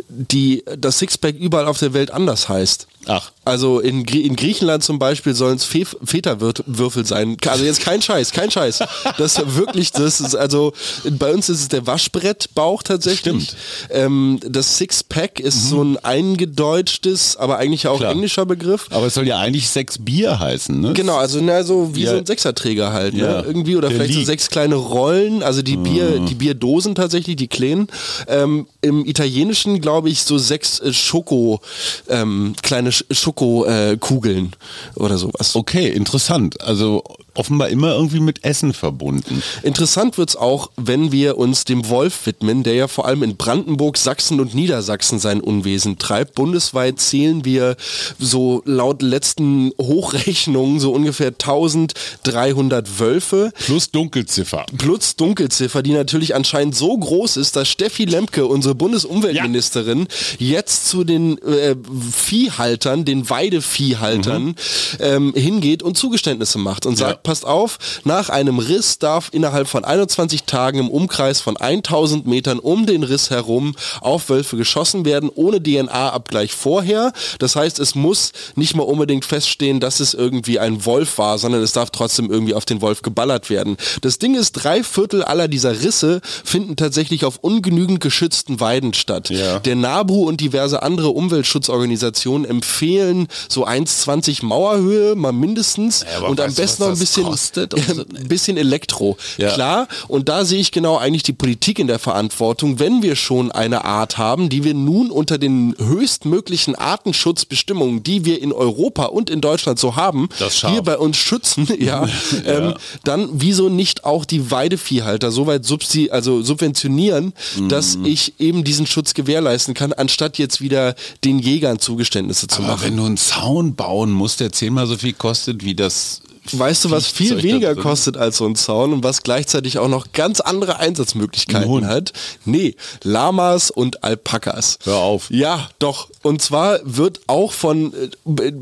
die, 0.08 0.62
das 0.78 1.00
Sixpack 1.00 1.34
überall 1.34 1.66
auf 1.66 1.80
der 1.80 1.92
Welt 1.92 2.12
anders 2.12 2.48
heißt. 2.48 2.86
Ach. 3.06 3.32
Also 3.44 3.80
in, 3.80 4.04
in 4.04 4.36
Griechenland 4.36 4.82
zum 4.82 4.98
Beispiel 4.98 5.34
sollen 5.34 5.56
es 5.56 5.64
Fe 5.64 5.84
Feta-Würfel 5.84 7.04
sein. 7.04 7.36
Also 7.46 7.64
jetzt 7.64 7.80
kein 7.80 8.00
Scheiß, 8.00 8.32
kein 8.32 8.50
Scheiß. 8.50 8.80
Das 9.18 9.38
ist 9.38 9.56
wirklich, 9.56 9.92
das 9.92 10.20
ist 10.20 10.34
also, 10.34 10.72
bei 11.04 11.32
uns 11.32 11.48
ist 11.48 11.60
es 11.60 11.68
der 11.68 11.86
Waschbrettbauch 11.86 12.82
tatsächlich. 12.82 13.18
Stimmt. 13.18 13.56
Ähm, 13.90 14.40
das 14.42 14.78
Six-Pack 14.78 15.40
ist 15.40 15.64
mhm. 15.64 15.68
so 15.68 15.84
ein 15.84 15.96
eingedeutschtes, 15.98 17.36
aber 17.36 17.58
eigentlich 17.58 17.86
auch 17.86 17.98
Klar. 17.98 18.12
englischer 18.12 18.46
Begriff. 18.46 18.86
Aber 18.90 19.06
es 19.06 19.14
soll 19.14 19.26
ja 19.26 19.38
eigentlich 19.38 19.68
sechs 19.68 19.98
Bier 19.98 20.40
heißen, 20.40 20.80
ne? 20.80 20.94
Genau, 20.94 21.16
also 21.16 21.40
na, 21.40 21.62
so 21.62 21.94
wie 21.94 22.04
ja. 22.04 22.12
so 22.12 22.16
ein 22.16 22.26
Sechserträger 22.26 22.92
halt, 22.92 23.14
ne? 23.14 23.22
Ja. 23.22 23.40
Irgendwie 23.64 23.76
oder 23.76 23.88
der 23.88 23.96
vielleicht 23.96 24.14
liegt. 24.14 24.26
so 24.26 24.32
sechs 24.32 24.50
kleine 24.50 24.74
Rollen, 24.74 25.42
also 25.42 25.62
die 25.62 25.78
Bier, 25.78 26.20
mhm. 26.20 26.26
die 26.26 26.34
Bierdosen 26.34 26.94
tatsächlich, 26.94 27.36
die 27.36 27.48
kleinen. 27.48 27.88
Ähm, 28.28 28.66
Im 28.82 29.06
Italienischen 29.06 29.80
glaube 29.80 30.10
ich 30.10 30.22
so 30.22 30.36
sechs 30.36 30.80
äh, 30.80 30.92
Schoko, 30.92 31.60
ähm, 32.08 32.54
kleine 32.62 32.92
Schokokugeln 32.92 34.52
äh, 34.96 35.00
oder 35.00 35.16
sowas. 35.16 35.56
Okay, 35.56 35.88
interessant. 35.88 36.60
Also 36.60 37.02
offenbar 37.34 37.68
immer 37.68 37.94
irgendwie 37.94 38.20
mit 38.20 38.44
Essen 38.44 38.72
verbunden. 38.72 39.42
Interessant 39.62 40.18
wird 40.18 40.30
es 40.30 40.36
auch, 40.36 40.70
wenn 40.76 41.12
wir 41.12 41.36
uns 41.36 41.64
dem 41.64 41.88
Wolf 41.88 42.26
widmen, 42.26 42.62
der 42.62 42.74
ja 42.74 42.88
vor 42.88 43.06
allem 43.06 43.22
in 43.22 43.36
Brandenburg, 43.36 43.96
Sachsen 43.96 44.40
und 44.40 44.54
Niedersachsen 44.54 45.18
sein 45.18 45.40
Unwesen 45.40 45.98
treibt. 45.98 46.34
Bundesweit 46.34 47.00
zählen 47.00 47.44
wir 47.44 47.76
so 48.18 48.62
laut 48.64 49.02
letzten 49.02 49.72
Hochrechnungen 49.80 50.80
so 50.80 50.92
ungefähr 50.92 51.28
1300 51.28 53.00
Wölfe. 53.00 53.52
Plus 53.64 53.90
Dunkelziffer. 53.90 54.66
Plus 54.76 55.16
Dunkelziffer, 55.16 55.82
die 55.82 55.92
natürlich 55.92 56.34
anscheinend 56.34 56.76
so 56.76 56.96
groß 56.96 57.36
ist, 57.36 57.56
dass 57.56 57.68
Steffi 57.68 58.04
Lemke, 58.04 58.46
unsere 58.46 58.74
Bundesumweltministerin, 58.74 60.06
ja. 60.38 60.58
jetzt 60.58 60.88
zu 60.88 61.04
den 61.04 61.38
äh, 61.42 61.74
Viehhaltern, 62.12 63.04
den 63.04 63.28
Weideviehhaltern, 63.28 64.44
mhm. 64.44 64.54
ähm, 65.00 65.32
hingeht 65.34 65.82
und 65.82 65.96
Zugeständnisse 65.98 66.58
macht 66.58 66.86
und 66.86 66.96
sagt, 66.96 67.23
passt 67.24 67.44
auf, 67.44 67.78
nach 68.04 68.28
einem 68.28 68.60
Riss 68.60 69.00
darf 69.00 69.30
innerhalb 69.32 69.66
von 69.66 69.84
21 69.84 70.44
Tagen 70.44 70.78
im 70.78 70.88
Umkreis 70.88 71.40
von 71.40 71.56
1000 71.56 72.26
Metern 72.26 72.60
um 72.60 72.86
den 72.86 73.02
Riss 73.02 73.30
herum 73.30 73.74
auf 74.00 74.28
Wölfe 74.28 74.56
geschossen 74.56 75.04
werden, 75.04 75.30
ohne 75.34 75.60
DNA-Abgleich 75.60 76.52
vorher. 76.52 77.12
Das 77.40 77.56
heißt, 77.56 77.80
es 77.80 77.96
muss 77.96 78.32
nicht 78.54 78.76
mal 78.76 78.84
unbedingt 78.84 79.24
feststehen, 79.24 79.80
dass 79.80 79.98
es 79.98 80.14
irgendwie 80.14 80.60
ein 80.60 80.84
Wolf 80.84 81.18
war, 81.18 81.38
sondern 81.38 81.62
es 81.62 81.72
darf 81.72 81.90
trotzdem 81.90 82.30
irgendwie 82.30 82.54
auf 82.54 82.64
den 82.64 82.80
Wolf 82.80 83.02
geballert 83.02 83.50
werden. 83.50 83.76
Das 84.02 84.18
Ding 84.18 84.34
ist, 84.34 84.52
drei 84.52 84.84
Viertel 84.84 85.24
aller 85.24 85.48
dieser 85.48 85.82
Risse 85.82 86.20
finden 86.44 86.76
tatsächlich 86.76 87.24
auf 87.24 87.38
ungenügend 87.40 88.00
geschützten 88.00 88.60
Weiden 88.60 88.94
statt. 88.94 89.30
Ja. 89.30 89.58
Der 89.60 89.74
NABU 89.74 90.28
und 90.28 90.40
diverse 90.40 90.82
andere 90.82 91.08
Umweltschutzorganisationen 91.08 92.48
empfehlen 92.48 93.28
so 93.48 93.66
1,20 93.66 94.44
Mauerhöhe 94.44 95.14
mal 95.14 95.32
mindestens 95.32 96.04
aber 96.16 96.28
und 96.28 96.40
am 96.40 96.52
besten 96.52 96.82
noch 96.82 96.90
ein 96.90 96.98
das 96.98 97.13
bisschen, 97.14 97.24
kostet 97.24 97.74
und 97.74 97.84
so? 97.86 98.02
ein 98.02 98.28
bisschen 98.28 98.56
Elektro. 98.56 99.16
Ja. 99.38 99.52
Klar, 99.52 99.88
und 100.08 100.28
da 100.28 100.44
sehe 100.44 100.60
ich 100.60 100.72
genau 100.72 100.96
eigentlich 100.98 101.22
die 101.22 101.32
Politik 101.32 101.78
in 101.78 101.86
der 101.86 101.98
Verantwortung, 101.98 102.78
wenn 102.78 103.02
wir 103.02 103.16
schon 103.16 103.52
eine 103.52 103.84
Art 103.84 104.18
haben, 104.18 104.48
die 104.48 104.64
wir 104.64 104.74
nun 104.74 105.10
unter 105.10 105.38
den 105.38 105.74
höchstmöglichen 105.78 106.74
Artenschutzbestimmungen, 106.74 108.02
die 108.02 108.24
wir 108.24 108.40
in 108.42 108.52
Europa 108.52 109.04
und 109.06 109.30
in 109.30 109.40
Deutschland 109.40 109.78
so 109.78 109.96
haben, 109.96 110.28
hier 110.70 110.82
bei 110.82 110.98
uns 110.98 111.16
schützen, 111.16 111.68
ja, 111.78 112.06
Ähm, 112.44 112.74
dann 113.04 113.28
wieso 113.32 113.68
nicht 113.68 114.04
auch 114.04 114.24
die 114.24 114.50
Weideviehhalter 114.50 115.30
so 115.32 115.46
weit 115.46 115.64
subsi 115.64 116.10
also 116.10 116.42
subventionieren, 116.42 117.32
dass 117.68 117.96
Mhm. 117.96 118.06
ich 118.06 118.34
eben 118.40 118.64
diesen 118.64 118.86
Schutz 118.86 119.14
gewährleisten 119.14 119.74
kann, 119.74 119.92
anstatt 119.92 120.38
jetzt 120.38 120.60
wieder 120.60 120.94
den 121.24 121.38
Jägern 121.38 121.78
Zugeständnisse 121.78 122.46
zu 122.48 122.58
Aber 122.58 122.72
machen. 122.72 122.82
wenn 122.84 122.96
du 122.96 123.04
einen 123.04 123.16
Zaun 123.16 123.74
bauen 123.74 124.10
musst, 124.10 124.40
der 124.40 124.52
zehnmal 124.52 124.86
so 124.86 124.96
viel 124.96 125.12
kostet 125.12 125.64
wie 125.64 125.74
das. 125.74 126.20
Weißt 126.52 126.84
du, 126.84 126.90
was 126.90 127.06
viel 127.06 127.42
weniger 127.42 127.74
kostet 127.74 128.16
als 128.16 128.36
so 128.36 128.46
ein 128.46 128.54
Zaun 128.54 128.92
und 128.92 129.04
was 129.04 129.22
gleichzeitig 129.22 129.78
auch 129.78 129.88
noch 129.88 130.12
ganz 130.12 130.40
andere 130.40 130.78
Einsatzmöglichkeiten 130.78 131.86
hat? 131.86 132.12
Nee, 132.44 132.76
Lamas 133.02 133.70
und 133.70 134.04
Alpakas. 134.04 134.78
Hör 134.84 134.98
auf. 134.98 135.30
Ja, 135.30 135.68
doch. 135.78 136.08
Und 136.22 136.42
zwar 136.42 136.80
wird 136.84 137.20
auch 137.26 137.52
von 137.52 137.92
äh, 137.94 138.52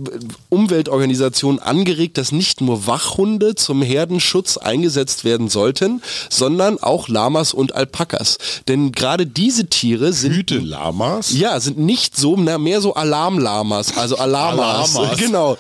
Umweltorganisationen 0.49 1.61
angeregt, 1.61 2.19
dass 2.19 2.33
nicht 2.33 2.61
nur 2.61 2.87
Wachhunde 2.87 3.55
zum 3.55 3.83
Herdenschutz 3.83 4.57
eingesetzt 4.57 5.25
werden 5.25 5.49
sollten, 5.49 6.03
sondern 6.31 6.79
auch 6.79 7.09
Lamas 7.09 7.53
und 7.53 7.75
Alpakas. 7.75 8.39
Denn 8.69 8.93
gerade 8.93 9.27
diese 9.27 9.67
Tiere 9.67 10.13
sind 10.13 10.35
Hüte-Lamas? 10.35 11.33
ja, 11.33 11.59
sind 11.61 11.79
nicht 11.79 12.17
so, 12.17 12.37
na, 12.37 12.59
mehr 12.59 12.81
so 12.81 12.95
Alarmlamas, 12.95 13.97
also 13.97 14.17
Alarmas. 14.17 14.97
Alarmas. 14.97 15.19
Genau. 15.23 15.57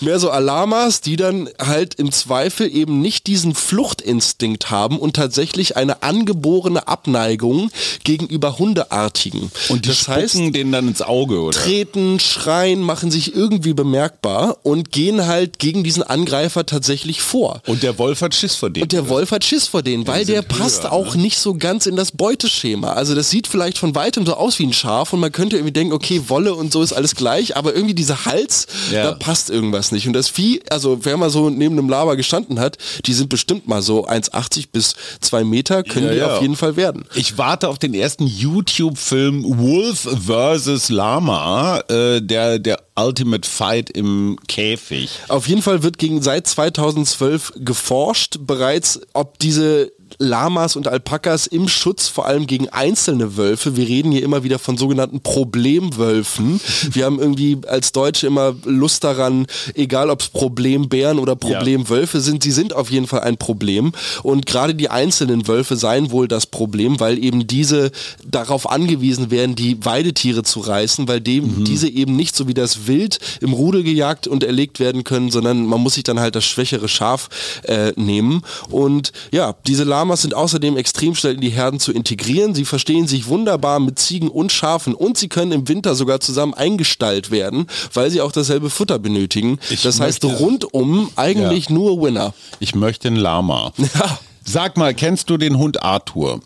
Mehr 0.00 0.18
so 0.18 0.30
Alarmas, 0.30 1.00
die 1.00 1.16
dann 1.16 1.48
halt 1.66 1.94
im 1.94 2.12
Zweifel 2.12 2.72
eben 2.74 3.00
nicht 3.00 3.26
diesen 3.26 3.54
Fluchtinstinkt 3.54 4.70
haben 4.70 4.98
und 4.98 5.16
tatsächlich 5.16 5.76
eine 5.76 6.02
angeborene 6.02 6.86
Abneigung 6.88 7.70
gegenüber 8.04 8.58
Hundeartigen. 8.58 9.50
Und 9.68 9.84
die 9.84 9.88
das 9.90 9.98
spucken 9.98 10.20
heißt, 10.22 10.34
denen 10.54 10.72
dann 10.72 10.88
ins 10.88 11.02
Auge, 11.02 11.40
oder? 11.40 11.56
treten, 11.58 12.20
schreien, 12.20 12.80
machen 12.80 13.10
sich 13.10 13.34
irgendwie 13.34 13.72
bemerkbar 13.74 14.58
und 14.62 14.92
gehen 14.92 15.26
halt 15.26 15.58
gegen 15.58 15.84
diesen 15.84 16.02
Angreifer 16.02 16.66
tatsächlich 16.66 17.20
vor. 17.22 17.62
Und 17.66 17.82
der 17.82 17.98
Wolf 17.98 18.20
hat 18.20 18.34
Schiss 18.34 18.54
vor 18.54 18.70
denen. 18.70 18.84
Und 18.84 18.92
der 18.92 19.08
Wolf 19.08 19.30
hat 19.30 19.44
Schiss 19.44 19.66
vor 19.68 19.82
denen, 19.82 20.06
weil 20.06 20.24
der 20.24 20.42
passt 20.42 20.84
höher, 20.84 20.92
auch 20.92 21.14
nicht 21.14 21.38
so 21.38 21.54
ganz 21.54 21.86
in 21.86 21.96
das 21.96 22.12
Beuteschema. 22.12 22.92
Also 22.92 23.14
das 23.14 23.30
sieht 23.30 23.46
vielleicht 23.46 23.78
von 23.78 23.94
weitem 23.94 24.26
so 24.26 24.34
aus 24.34 24.58
wie 24.58 24.64
ein 24.66 24.72
Schaf 24.72 25.12
und 25.12 25.20
man 25.20 25.32
könnte 25.32 25.56
irgendwie 25.56 25.72
denken, 25.72 25.92
okay, 25.92 26.22
Wolle 26.28 26.54
und 26.54 26.72
so 26.72 26.82
ist 26.82 26.92
alles 26.92 27.14
gleich, 27.14 27.56
aber 27.56 27.74
irgendwie 27.74 27.94
dieser 27.94 28.24
Hals, 28.24 28.66
Ja. 28.92 29.04
da 29.04 29.12
passt 29.12 29.50
irgendwas 29.50 29.92
nicht. 29.92 30.06
Und 30.06 30.12
das 30.12 30.28
Vieh, 30.28 30.60
also 30.70 30.98
wer 31.02 31.16
mal 31.16 31.30
so 31.30 31.48
neben 31.56 31.78
einem 31.78 31.88
Laber 31.88 32.16
gestanden 32.16 32.60
hat, 32.60 32.78
die 33.04 33.12
sind 33.12 33.28
bestimmt 33.28 33.66
mal 33.66 33.82
so 33.82 34.06
1,80 34.06 34.66
bis 34.72 34.94
2 35.20 35.44
Meter, 35.44 35.82
können 35.82 36.06
Ja, 36.06 36.12
die 36.12 36.18
ja. 36.18 36.36
auf 36.36 36.42
jeden 36.42 36.56
Fall 36.56 36.76
werden. 36.76 37.04
Ich 37.14 37.38
warte 37.38 37.68
auf 37.68 37.78
den 37.78 37.94
ersten 37.94 38.26
YouTube-Film 38.26 39.44
Wolf 39.58 40.00
vs. 40.26 40.88
Lama, 40.90 41.80
äh, 41.88 42.20
der, 42.20 42.58
der 42.58 42.80
Ultimate 42.98 43.48
Fight 43.48 43.90
im 43.90 44.38
Käfig. 44.48 45.10
Auf 45.28 45.48
jeden 45.48 45.62
Fall 45.62 45.82
wird 45.82 45.98
gegen 45.98 46.22
seit 46.22 46.46
2012 46.46 47.52
geforscht 47.56 48.36
bereits, 48.40 49.00
ob 49.12 49.38
diese 49.38 49.92
Lamas 50.18 50.76
und 50.76 50.88
Alpakas 50.88 51.46
im 51.46 51.68
Schutz 51.68 52.08
vor 52.08 52.26
allem 52.26 52.46
gegen 52.46 52.68
einzelne 52.68 53.36
Wölfe. 53.36 53.76
Wir 53.76 53.86
reden 53.86 54.12
hier 54.12 54.22
immer 54.22 54.44
wieder 54.44 54.58
von 54.58 54.76
sogenannten 54.76 55.20
Problemwölfen. 55.20 56.60
Wir 56.90 57.04
haben 57.04 57.18
irgendwie 57.18 57.58
als 57.66 57.92
Deutsche 57.92 58.26
immer 58.26 58.54
Lust 58.64 59.04
daran, 59.04 59.46
egal 59.74 60.10
ob 60.10 60.20
es 60.20 60.28
Problembären 60.28 61.18
oder 61.18 61.36
Problemwölfe 61.36 62.20
sind, 62.20 62.42
sie 62.42 62.52
sind 62.52 62.74
auf 62.74 62.90
jeden 62.90 63.06
Fall 63.06 63.20
ein 63.20 63.36
Problem. 63.36 63.92
Und 64.22 64.46
gerade 64.46 64.74
die 64.74 64.90
einzelnen 64.90 65.46
Wölfe 65.48 65.76
seien 65.76 66.10
wohl 66.10 66.28
das 66.28 66.46
Problem, 66.46 66.98
weil 67.00 67.22
eben 67.22 67.46
diese 67.46 67.90
darauf 68.24 68.70
angewiesen 68.70 69.30
werden, 69.30 69.54
die 69.54 69.84
Weidetiere 69.84 70.42
zu 70.42 70.60
reißen, 70.60 71.08
weil 71.08 71.20
dem, 71.20 71.64
diese 71.64 71.88
eben 71.88 72.16
nicht 72.16 72.36
so 72.36 72.48
wie 72.48 72.54
das 72.54 72.86
Wild 72.86 73.18
im 73.40 73.52
Rudel 73.52 73.82
gejagt 73.82 74.26
und 74.26 74.44
erlegt 74.44 74.80
werden 74.80 75.04
können, 75.04 75.30
sondern 75.30 75.66
man 75.66 75.80
muss 75.80 75.94
sich 75.94 76.04
dann 76.04 76.20
halt 76.20 76.34
das 76.34 76.44
schwächere 76.44 76.88
Schaf 76.88 77.28
äh, 77.64 77.92
nehmen. 77.96 78.42
Und 78.70 79.12
ja, 79.30 79.54
diese 79.66 79.84
Lamas 79.84 80.05
sind 80.22 80.34
außerdem 80.34 80.76
extrem 80.76 81.14
schnell 81.14 81.34
in 81.34 81.40
die 81.40 81.50
Herden 81.50 81.80
zu 81.80 81.92
integrieren. 81.92 82.54
Sie 82.54 82.64
verstehen 82.64 83.06
sich 83.06 83.26
wunderbar 83.26 83.80
mit 83.80 83.98
Ziegen 83.98 84.28
und 84.28 84.52
Schafen 84.52 84.94
und 84.94 85.18
sie 85.18 85.28
können 85.28 85.52
im 85.52 85.68
Winter 85.68 85.94
sogar 85.94 86.20
zusammen 86.20 86.54
eingestallt 86.54 87.30
werden, 87.30 87.66
weil 87.92 88.10
sie 88.10 88.20
auch 88.20 88.32
dasselbe 88.32 88.70
Futter 88.70 88.98
benötigen. 88.98 89.58
Ich 89.70 89.82
das 89.82 90.00
heißt 90.00 90.24
rundum 90.24 91.10
eigentlich 91.16 91.70
nur 91.70 92.00
Winner. 92.02 92.34
Ich 92.60 92.74
möchte 92.74 93.08
einen 93.08 93.16
Lama. 93.16 93.72
Ja. 93.94 94.18
Sag 94.44 94.76
mal, 94.76 94.94
kennst 94.94 95.30
du 95.30 95.38
den 95.38 95.58
Hund 95.58 95.82
Arthur? 95.82 96.40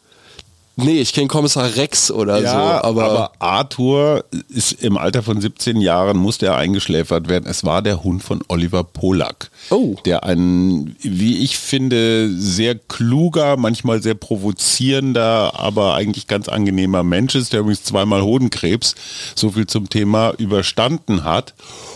Nee, 0.76 1.00
ich 1.00 1.12
kenne 1.12 1.28
Kommissar 1.28 1.76
Rex 1.76 2.10
oder 2.10 2.40
Ja, 2.40 2.52
so, 2.52 2.88
aber, 2.88 3.04
aber 3.04 3.32
Arthur 3.38 4.24
ist 4.48 4.72
im 4.72 4.96
Alter 4.96 5.22
von 5.22 5.40
17 5.40 5.80
Jahren, 5.80 6.16
musste 6.16 6.46
er 6.46 6.56
eingeschläfert 6.56 7.28
werden. 7.28 7.46
Es 7.48 7.64
war 7.64 7.82
der 7.82 8.02
Hund 8.02 8.22
von 8.22 8.40
Oliver 8.48 8.84
Polak. 8.84 9.50
Oh. 9.68 9.96
Der 10.04 10.24
ein, 10.24 10.96
wie 11.00 11.38
ich 11.38 11.58
finde, 11.58 12.30
sehr 12.34 12.74
kluger, 12.74 13.56
manchmal 13.56 14.02
sehr 14.02 14.14
provozierender, 14.14 15.58
aber 15.58 15.94
eigentlich 15.94 16.26
ganz 16.26 16.48
angenehmer 16.48 17.02
Mensch 17.02 17.34
ist, 17.34 17.52
der 17.52 17.60
übrigens 17.60 17.84
zweimal 17.84 18.22
Hodenkrebs, 18.22 18.94
so 19.34 19.50
viel 19.50 19.66
zum 19.66 19.88
Thema, 19.88 20.32
überstanden 20.38 21.24
hat. 21.24 21.54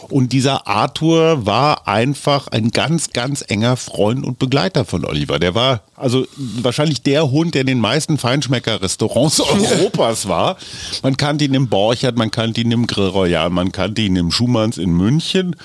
Und 0.09 0.33
dieser 0.33 0.67
Arthur 0.67 1.47
war 1.47 1.89
einfach 1.89 2.49
ein 2.49 2.71
ganz, 2.71 3.11
ganz 3.11 3.45
enger 3.47 3.77
Freund 3.77 4.25
und 4.25 4.39
Begleiter 4.39 4.85
von 4.85 5.05
Oliver. 5.05 5.39
Der 5.39 5.55
war 5.55 5.83
also 5.97 6.27
wahrscheinlich 6.37 7.03
der 7.03 7.31
Hund, 7.31 7.55
der 7.55 7.63
in 7.63 7.69
den 7.69 7.81
meisten 7.81 8.19
Feinschmecker-Restaurants 8.19 9.41
Europas 9.41 10.29
war. 10.29 10.57
Man 11.03 11.17
kannte 11.17 11.45
ihn 11.45 11.55
im 11.55 11.69
Borchert, 11.69 12.17
man 12.17 12.31
kannte 12.31 12.61
ihn 12.61 12.73
im 12.73 12.87
Grill 12.87 13.09
Royal, 13.09 13.51
man 13.51 13.73
kannte 13.73 14.03
ihn 14.03 14.17
im 14.17 14.31
Schumanns 14.31 14.77
in 14.77 14.91
München. 14.91 15.57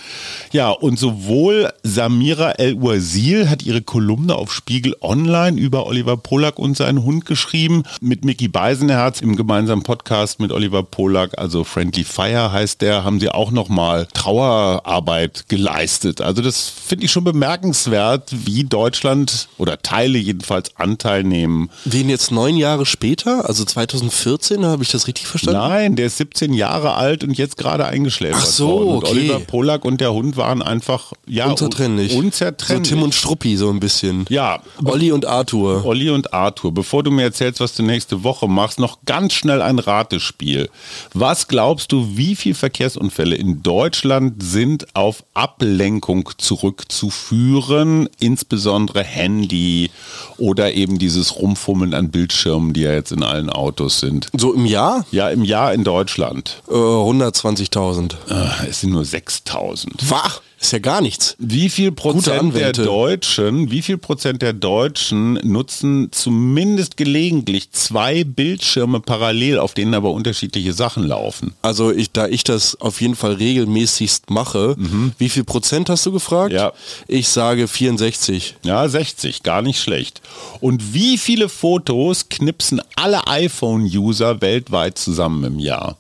Ja, 0.52 0.70
und 0.70 1.00
sowohl 1.00 1.74
Samira 1.89 2.52
El-Uazil 2.52 3.49
hat 3.49 3.63
ihre 3.63 3.82
Kolumne 3.82 4.36
auf 4.36 4.54
Spiegel 4.54 4.95
Online 5.02 5.60
über 5.60 5.88
Oliver 5.88 6.17
Polak 6.17 6.60
und 6.60 6.78
seinen 6.78 7.04
Hund 7.04 7.25
geschrieben, 7.25 7.84
mit 7.99 8.23
Mickey 8.23 8.47
Beisenherz 8.47 9.21
im 9.21 9.36
gemeinsamen 9.36 9.82
Podcast 9.82 10.39
mit 10.39 10.52
Oliver 10.52 10.84
Polak, 10.84 11.39
also 11.39 11.63
Friendly 11.63 12.04
Fire 12.04 12.52
heißt 12.52 12.82
der, 12.82 13.04
haben 13.04 13.19
sie 13.19 13.30
auch 13.30 13.49
nochmal 13.49 14.08
Trauerarbeit 14.13 15.45
geleistet. 15.47 16.21
Also 16.21 16.43
das 16.43 16.69
finde 16.69 17.06
ich 17.06 17.12
schon 17.12 17.23
bemerkenswert, 17.23 18.30
wie 18.32 18.63
Deutschland 18.65 19.49
oder 19.58 19.82
Teile 19.82 20.19
jedenfalls 20.19 20.75
Anteil 20.75 21.23
nehmen. 21.23 21.71
wen 21.86 22.08
jetzt 22.08 22.32
neun 22.32 22.56
Jahre 22.56 22.86
später, 22.86 23.49
also 23.49 23.65
2014, 23.65 24.63
habe 24.63 24.84
ich 24.84 24.91
das 24.91 25.08
richtig 25.08 25.25
verstanden? 25.25 25.60
Nein, 25.60 25.95
der 25.95 26.06
ist 26.06 26.17
17 26.17 26.54
Jahre 26.54 26.93
alt 26.93 27.23
und 27.23 27.36
jetzt 27.36 27.58
gerade 27.58 27.88
eingeschläfert 27.88 28.43
Ach 28.43 28.45
so, 28.45 28.67
worden. 28.67 28.89
Und 28.89 29.04
okay. 29.06 29.12
Oliver 29.12 29.39
Polak 29.39 29.86
und 29.86 30.02
der 30.02 30.13
Hund 30.13 30.38
waren 30.38 30.62
einfach 30.62 31.13
ja, 31.25 31.47
Unzertrennlich. 31.80 32.15
Unzertrennlich. 32.15 32.89
So 32.89 32.96
Tim 32.96 33.04
und 33.04 33.15
Struppi 33.15 33.56
so 33.58 33.70
ein 33.70 33.80
bisschen. 33.80 34.26
ja, 34.30 34.60
Olli 34.84 35.12
und 35.12 35.26
Arthur. 35.26 35.86
Olli 35.86 36.10
und 36.10 36.34
Arthur, 36.34 36.74
bevor 36.74 37.04
du 37.04 37.12
mir 37.12 37.24
erzählst, 37.24 37.60
was 37.60 37.74
du 37.76 37.84
nächste 37.84 38.24
Woche 38.24 38.48
machst, 38.48 38.80
noch 38.80 39.00
ganz 39.06 39.34
schnell 39.34 39.62
ein 39.62 39.80
Ratespiel. 39.80 40.70
Was 41.13 41.48
glaubst 41.48 41.92
du, 41.92 42.18
wie 42.18 42.36
viele 42.36 42.56
Verkehrsunfälle 42.56 43.36
in 43.36 43.63
Deutschland 43.63 44.44
sind 44.44 44.88
auf 44.96 45.24
Ablenkung 45.34 46.30
zurückzuführen, 46.38 48.10
insbesondere 48.20 49.04
Handy 49.04 49.89
oder 50.38 50.74
eben 50.74 51.00
dieses 51.00 51.36
Rumfummeln 51.38 51.94
an 51.94 52.10
Bildschirmen, 52.10 52.74
die 52.74 52.82
ja 52.82 52.92
jetzt 52.94 53.12
in 53.12 53.24
allen 53.24 53.50
Autos 53.50 54.00
sind? 54.00 54.30
So 54.38 54.54
im 54.54 54.65
Jahr? 54.65 55.06
Ja, 55.12 55.30
im 55.30 55.44
Jahr 55.44 55.74
in 55.74 55.84
Deutschland. 55.84 56.62
Äh, 56.70 56.74
120.000. 56.74 58.13
Äh, 58.30 58.68
es 58.70 58.82
sind 58.82 58.92
nur 58.92 59.06
6000. 59.06 60.10
Wach! 60.10 60.42
Ist 60.60 60.74
ja 60.74 60.80
gar 60.80 61.02
nichts. 61.02 61.36
Wie 61.39 61.69
viel 61.69 61.91
Prozent 61.91 62.56
der. 62.56 62.74
Deutschen, 62.74 63.72
wie 63.72 63.82
viel 63.82 63.98
Prozent 63.98 64.41
der 64.41 64.54
Deutschen 64.54 65.34
nutzen 65.43 66.10
zumindest 66.12 66.98
gelegentlich 66.98 67.72
zwei 67.72 68.24
Bildschirme 68.24 69.00
parallel, 69.00 69.58
auf 69.60 69.74
denen 69.74 69.93
aber 69.93 70.12
unterschiedliche 70.12 70.74
Sachen 70.74 71.04
laufen? 71.04 71.54
Also 71.62 71.91
ich, 71.91 72.12
da 72.12 72.28
ich 72.28 72.43
das 72.43 72.80
auf 72.82 73.00
jeden 73.02 73.15
Fall 73.15 73.34
regelmäßigst 73.34 74.30
mache, 74.30 74.76
wie 75.17 75.30
viel 75.30 75.43
Prozent 75.43 75.89
hast 75.89 76.06
du 76.06 76.12
gefragt? 76.12 76.54
Ja. 76.54 76.74
Ich 77.08 77.30
sage 77.30 77.67
64. 77.67 78.58
Ja, 78.63 78.88
60, 78.88 79.43
gar 79.43 79.62
nicht 79.62 79.81
schlecht. 79.81 80.21
Und 80.60 80.94
wie 80.94 81.17
viele 81.17 81.48
Fotos 81.50 82.27
knipsen 82.29 82.81
alle 82.96 83.27
iPhone-User 83.27 84.42
weltweit 84.42 84.98
zusammen 84.98 85.44
im 85.46 85.60
Jahr? 85.60 85.98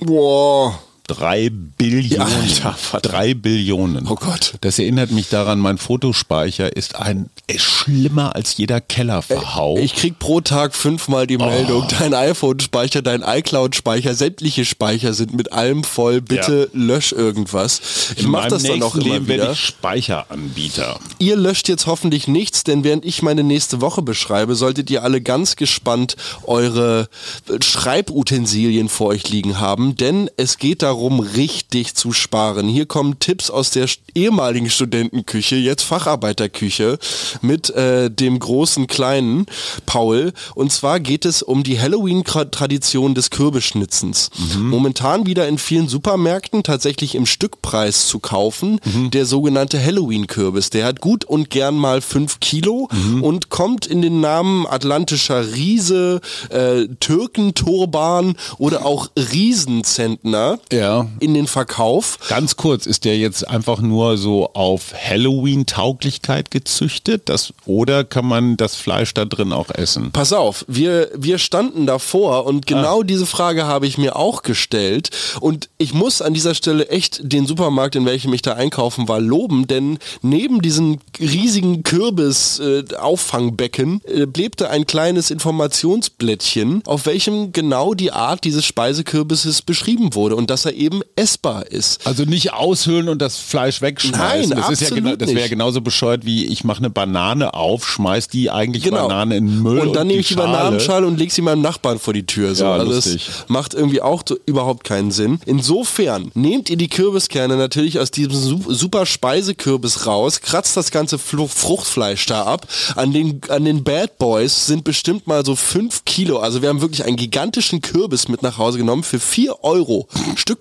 Boah. 0.00 0.80
Drei 1.10 1.50
Billionen. 1.50 2.48
Ja. 2.62 2.76
Drei 3.02 3.34
Billionen. 3.34 4.06
Oh 4.08 4.14
Gott. 4.14 4.54
Das 4.60 4.78
erinnert 4.78 5.10
mich 5.10 5.28
daran, 5.28 5.58
mein 5.58 5.76
Fotospeicher 5.76 6.76
ist 6.76 6.94
ein 6.94 7.30
ist 7.48 7.62
schlimmer 7.62 8.36
als 8.36 8.56
jeder 8.56 8.80
Kellerverhau. 8.80 9.76
Ich 9.78 9.96
krieg 9.96 10.20
pro 10.20 10.40
Tag 10.40 10.72
fünfmal 10.72 11.26
die 11.26 11.36
Meldung, 11.36 11.84
dein 11.98 12.14
iPhone-Speicher, 12.14 13.02
dein 13.02 13.22
iCloud-Speicher, 13.22 14.14
sämtliche 14.14 14.64
Speicher 14.64 15.12
sind 15.12 15.34
mit 15.34 15.52
allem 15.52 15.82
voll, 15.82 16.20
bitte 16.20 16.70
lösch 16.72 17.10
irgendwas. 17.10 18.12
Ich 18.16 18.22
In 18.22 18.30
mach 18.30 18.46
das 18.46 18.62
dann 18.62 18.80
auch 18.84 18.94
immer 18.94 19.04
Leben 19.04 19.26
wieder. 19.26 19.50
ich 19.50 19.58
Speicheranbieter. 19.58 21.00
Ihr 21.18 21.34
löscht 21.34 21.68
jetzt 21.68 21.86
hoffentlich 21.86 22.28
nichts, 22.28 22.62
denn 22.62 22.84
während 22.84 23.04
ich 23.04 23.22
meine 23.22 23.42
nächste 23.42 23.80
Woche 23.80 24.02
beschreibe, 24.02 24.54
solltet 24.54 24.88
ihr 24.90 25.02
alle 25.02 25.20
ganz 25.20 25.56
gespannt 25.56 26.14
eure 26.44 27.08
äh, 27.48 27.60
Schreibutensilien 27.60 28.88
vor 28.88 29.08
euch 29.08 29.28
liegen 29.28 29.58
haben, 29.58 29.96
denn 29.96 30.30
es 30.36 30.58
geht 30.58 30.82
darum, 30.82 30.99
richtig 31.08 31.94
zu 31.94 32.12
sparen. 32.12 32.68
Hier 32.68 32.86
kommen 32.86 33.18
Tipps 33.18 33.50
aus 33.50 33.70
der 33.70 33.88
ehemaligen 34.14 34.68
Studentenküche, 34.68 35.56
jetzt 35.56 35.82
Facharbeiterküche, 35.82 36.98
mit 37.40 37.70
äh, 37.70 38.10
dem 38.10 38.38
großen 38.38 38.86
kleinen 38.86 39.46
Paul. 39.86 40.32
Und 40.54 40.72
zwar 40.72 41.00
geht 41.00 41.24
es 41.24 41.42
um 41.42 41.62
die 41.62 41.80
Halloween-Tradition 41.80 43.14
des 43.14 43.30
Kürbisschnitzens. 43.30 44.30
Momentan 44.58 45.26
wieder 45.26 45.48
in 45.48 45.58
vielen 45.58 45.88
Supermärkten 45.88 46.62
tatsächlich 46.62 47.14
im 47.14 47.26
Stückpreis 47.26 48.06
zu 48.06 48.18
kaufen, 48.18 48.80
der 49.12 49.26
sogenannte 49.26 49.82
Halloween-Kürbis. 49.82 50.70
Der 50.70 50.84
hat 50.86 51.00
gut 51.00 51.24
und 51.24 51.50
gern 51.50 51.76
mal 51.76 52.00
5 52.00 52.40
Kilo 52.40 52.88
und 53.22 53.48
kommt 53.48 53.86
in 53.86 54.02
den 54.02 54.20
Namen 54.20 54.66
atlantischer 54.66 55.54
Riese, 55.54 56.20
äh, 56.50 56.86
Türkenturban 57.00 58.34
oder 58.58 58.84
auch 58.84 59.08
Riesenzentner 59.16 60.58
Ja. 60.72 60.89
In 61.20 61.34
den 61.34 61.46
Verkauf. 61.46 62.18
Ganz 62.28 62.56
kurz, 62.56 62.86
ist 62.86 63.04
der 63.04 63.18
jetzt 63.18 63.46
einfach 63.48 63.80
nur 63.80 64.16
so 64.16 64.50
auf 64.54 64.92
Halloween-Tauglichkeit 64.94 66.50
gezüchtet? 66.50 67.28
Das, 67.28 67.52
oder 67.66 68.04
kann 68.04 68.26
man 68.26 68.56
das 68.56 68.76
Fleisch 68.76 69.12
da 69.14 69.24
drin 69.24 69.52
auch 69.52 69.70
essen? 69.70 70.10
Pass 70.12 70.32
auf, 70.32 70.64
wir, 70.68 71.10
wir 71.16 71.38
standen 71.38 71.86
davor 71.86 72.46
und 72.46 72.66
genau 72.66 73.02
diese 73.02 73.26
Frage 73.26 73.66
habe 73.66 73.86
ich 73.86 73.98
mir 73.98 74.16
auch 74.16 74.42
gestellt. 74.42 75.10
Und 75.40 75.68
ich 75.78 75.94
muss 75.94 76.22
an 76.22 76.34
dieser 76.34 76.54
Stelle 76.54 76.88
echt 76.88 77.20
den 77.22 77.46
Supermarkt, 77.46 77.96
in 77.96 78.06
welchem 78.06 78.32
ich 78.32 78.42
da 78.42 78.52
einkaufen 78.54 79.08
war, 79.08 79.20
loben, 79.20 79.66
denn 79.66 79.98
neben 80.22 80.62
diesem 80.62 80.98
riesigen 81.18 81.82
Kürbis-Auffangbecken 81.82 84.00
äh, 84.04 84.26
klebte 84.26 84.70
ein 84.70 84.86
kleines 84.86 85.30
Informationsblättchen, 85.30 86.82
auf 86.86 87.06
welchem 87.06 87.52
genau 87.52 87.94
die 87.94 88.12
Art 88.12 88.44
dieses 88.44 88.64
Speisekürbisses 88.64 89.62
beschrieben 89.62 90.14
wurde 90.14 90.36
und 90.36 90.50
dass 90.50 90.64
er 90.64 90.74
eben 90.80 91.02
essbar 91.16 91.66
ist. 91.66 92.06
Also 92.06 92.24
nicht 92.24 92.52
aushöhlen 92.52 93.08
und 93.08 93.20
das 93.20 93.36
Fleisch 93.38 93.80
wegschmeißen. 93.82 94.48
Nein, 94.50 94.50
das 94.50 94.70
ist 94.70 94.80
ja 94.82 94.94
genau, 94.94 95.14
das 95.16 95.34
wäre 95.34 95.48
genauso 95.48 95.80
bescheuert 95.80 96.24
wie 96.24 96.46
ich 96.46 96.64
mache 96.64 96.78
eine 96.78 96.90
Banane 96.90 97.54
auf, 97.54 97.86
schmeiß 97.86 98.28
die 98.28 98.50
eigentliche 98.50 98.90
Banane 98.90 99.36
in 99.36 99.46
den 99.46 99.62
Müll 99.62 99.74
Genau. 99.80 99.86
Und 99.90 99.96
dann 99.96 100.06
nehme 100.06 100.20
ich 100.20 100.28
die 100.28 100.34
Schale- 100.34 100.50
Bananenschale 100.52 101.06
und 101.06 101.18
lege 101.18 101.32
sie 101.32 101.42
meinem 101.42 101.62
Nachbarn 101.62 101.98
vor 101.98 102.12
die 102.14 102.26
Tür. 102.26 102.54
So. 102.54 102.64
Ja, 102.64 102.72
also 102.74 102.92
lustig. 102.92 103.26
das 103.26 103.48
macht 103.48 103.74
irgendwie 103.74 104.00
auch 104.02 104.22
überhaupt 104.46 104.84
keinen 104.84 105.10
Sinn. 105.10 105.38
Insofern 105.46 106.30
nehmt 106.34 106.70
ihr 106.70 106.76
die 106.76 106.88
Kürbiskerne 106.88 107.56
natürlich 107.56 107.98
aus 108.00 108.10
diesem 108.10 108.32
su- 108.34 108.72
super 108.72 109.06
Speisekürbis 109.06 110.06
raus, 110.06 110.40
kratzt 110.40 110.76
das 110.76 110.90
ganze 110.90 111.18
Fruchtfleisch 111.18 112.26
da 112.26 112.42
ab. 112.44 112.66
An 112.96 113.12
den, 113.12 113.40
an 113.48 113.64
den 113.64 113.84
Bad 113.84 114.18
Boys 114.18 114.66
sind 114.66 114.84
bestimmt 114.84 115.26
mal 115.26 115.44
so 115.44 115.54
5 115.54 116.04
Kilo. 116.04 116.38
Also 116.38 116.62
wir 116.62 116.68
haben 116.68 116.80
wirklich 116.80 117.04
einen 117.04 117.16
gigantischen 117.16 117.80
Kürbis 117.80 118.28
mit 118.28 118.42
nach 118.42 118.58
Hause 118.58 118.78
genommen 118.78 119.02
für 119.02 119.20
4 119.20 119.62
Euro 119.64 120.08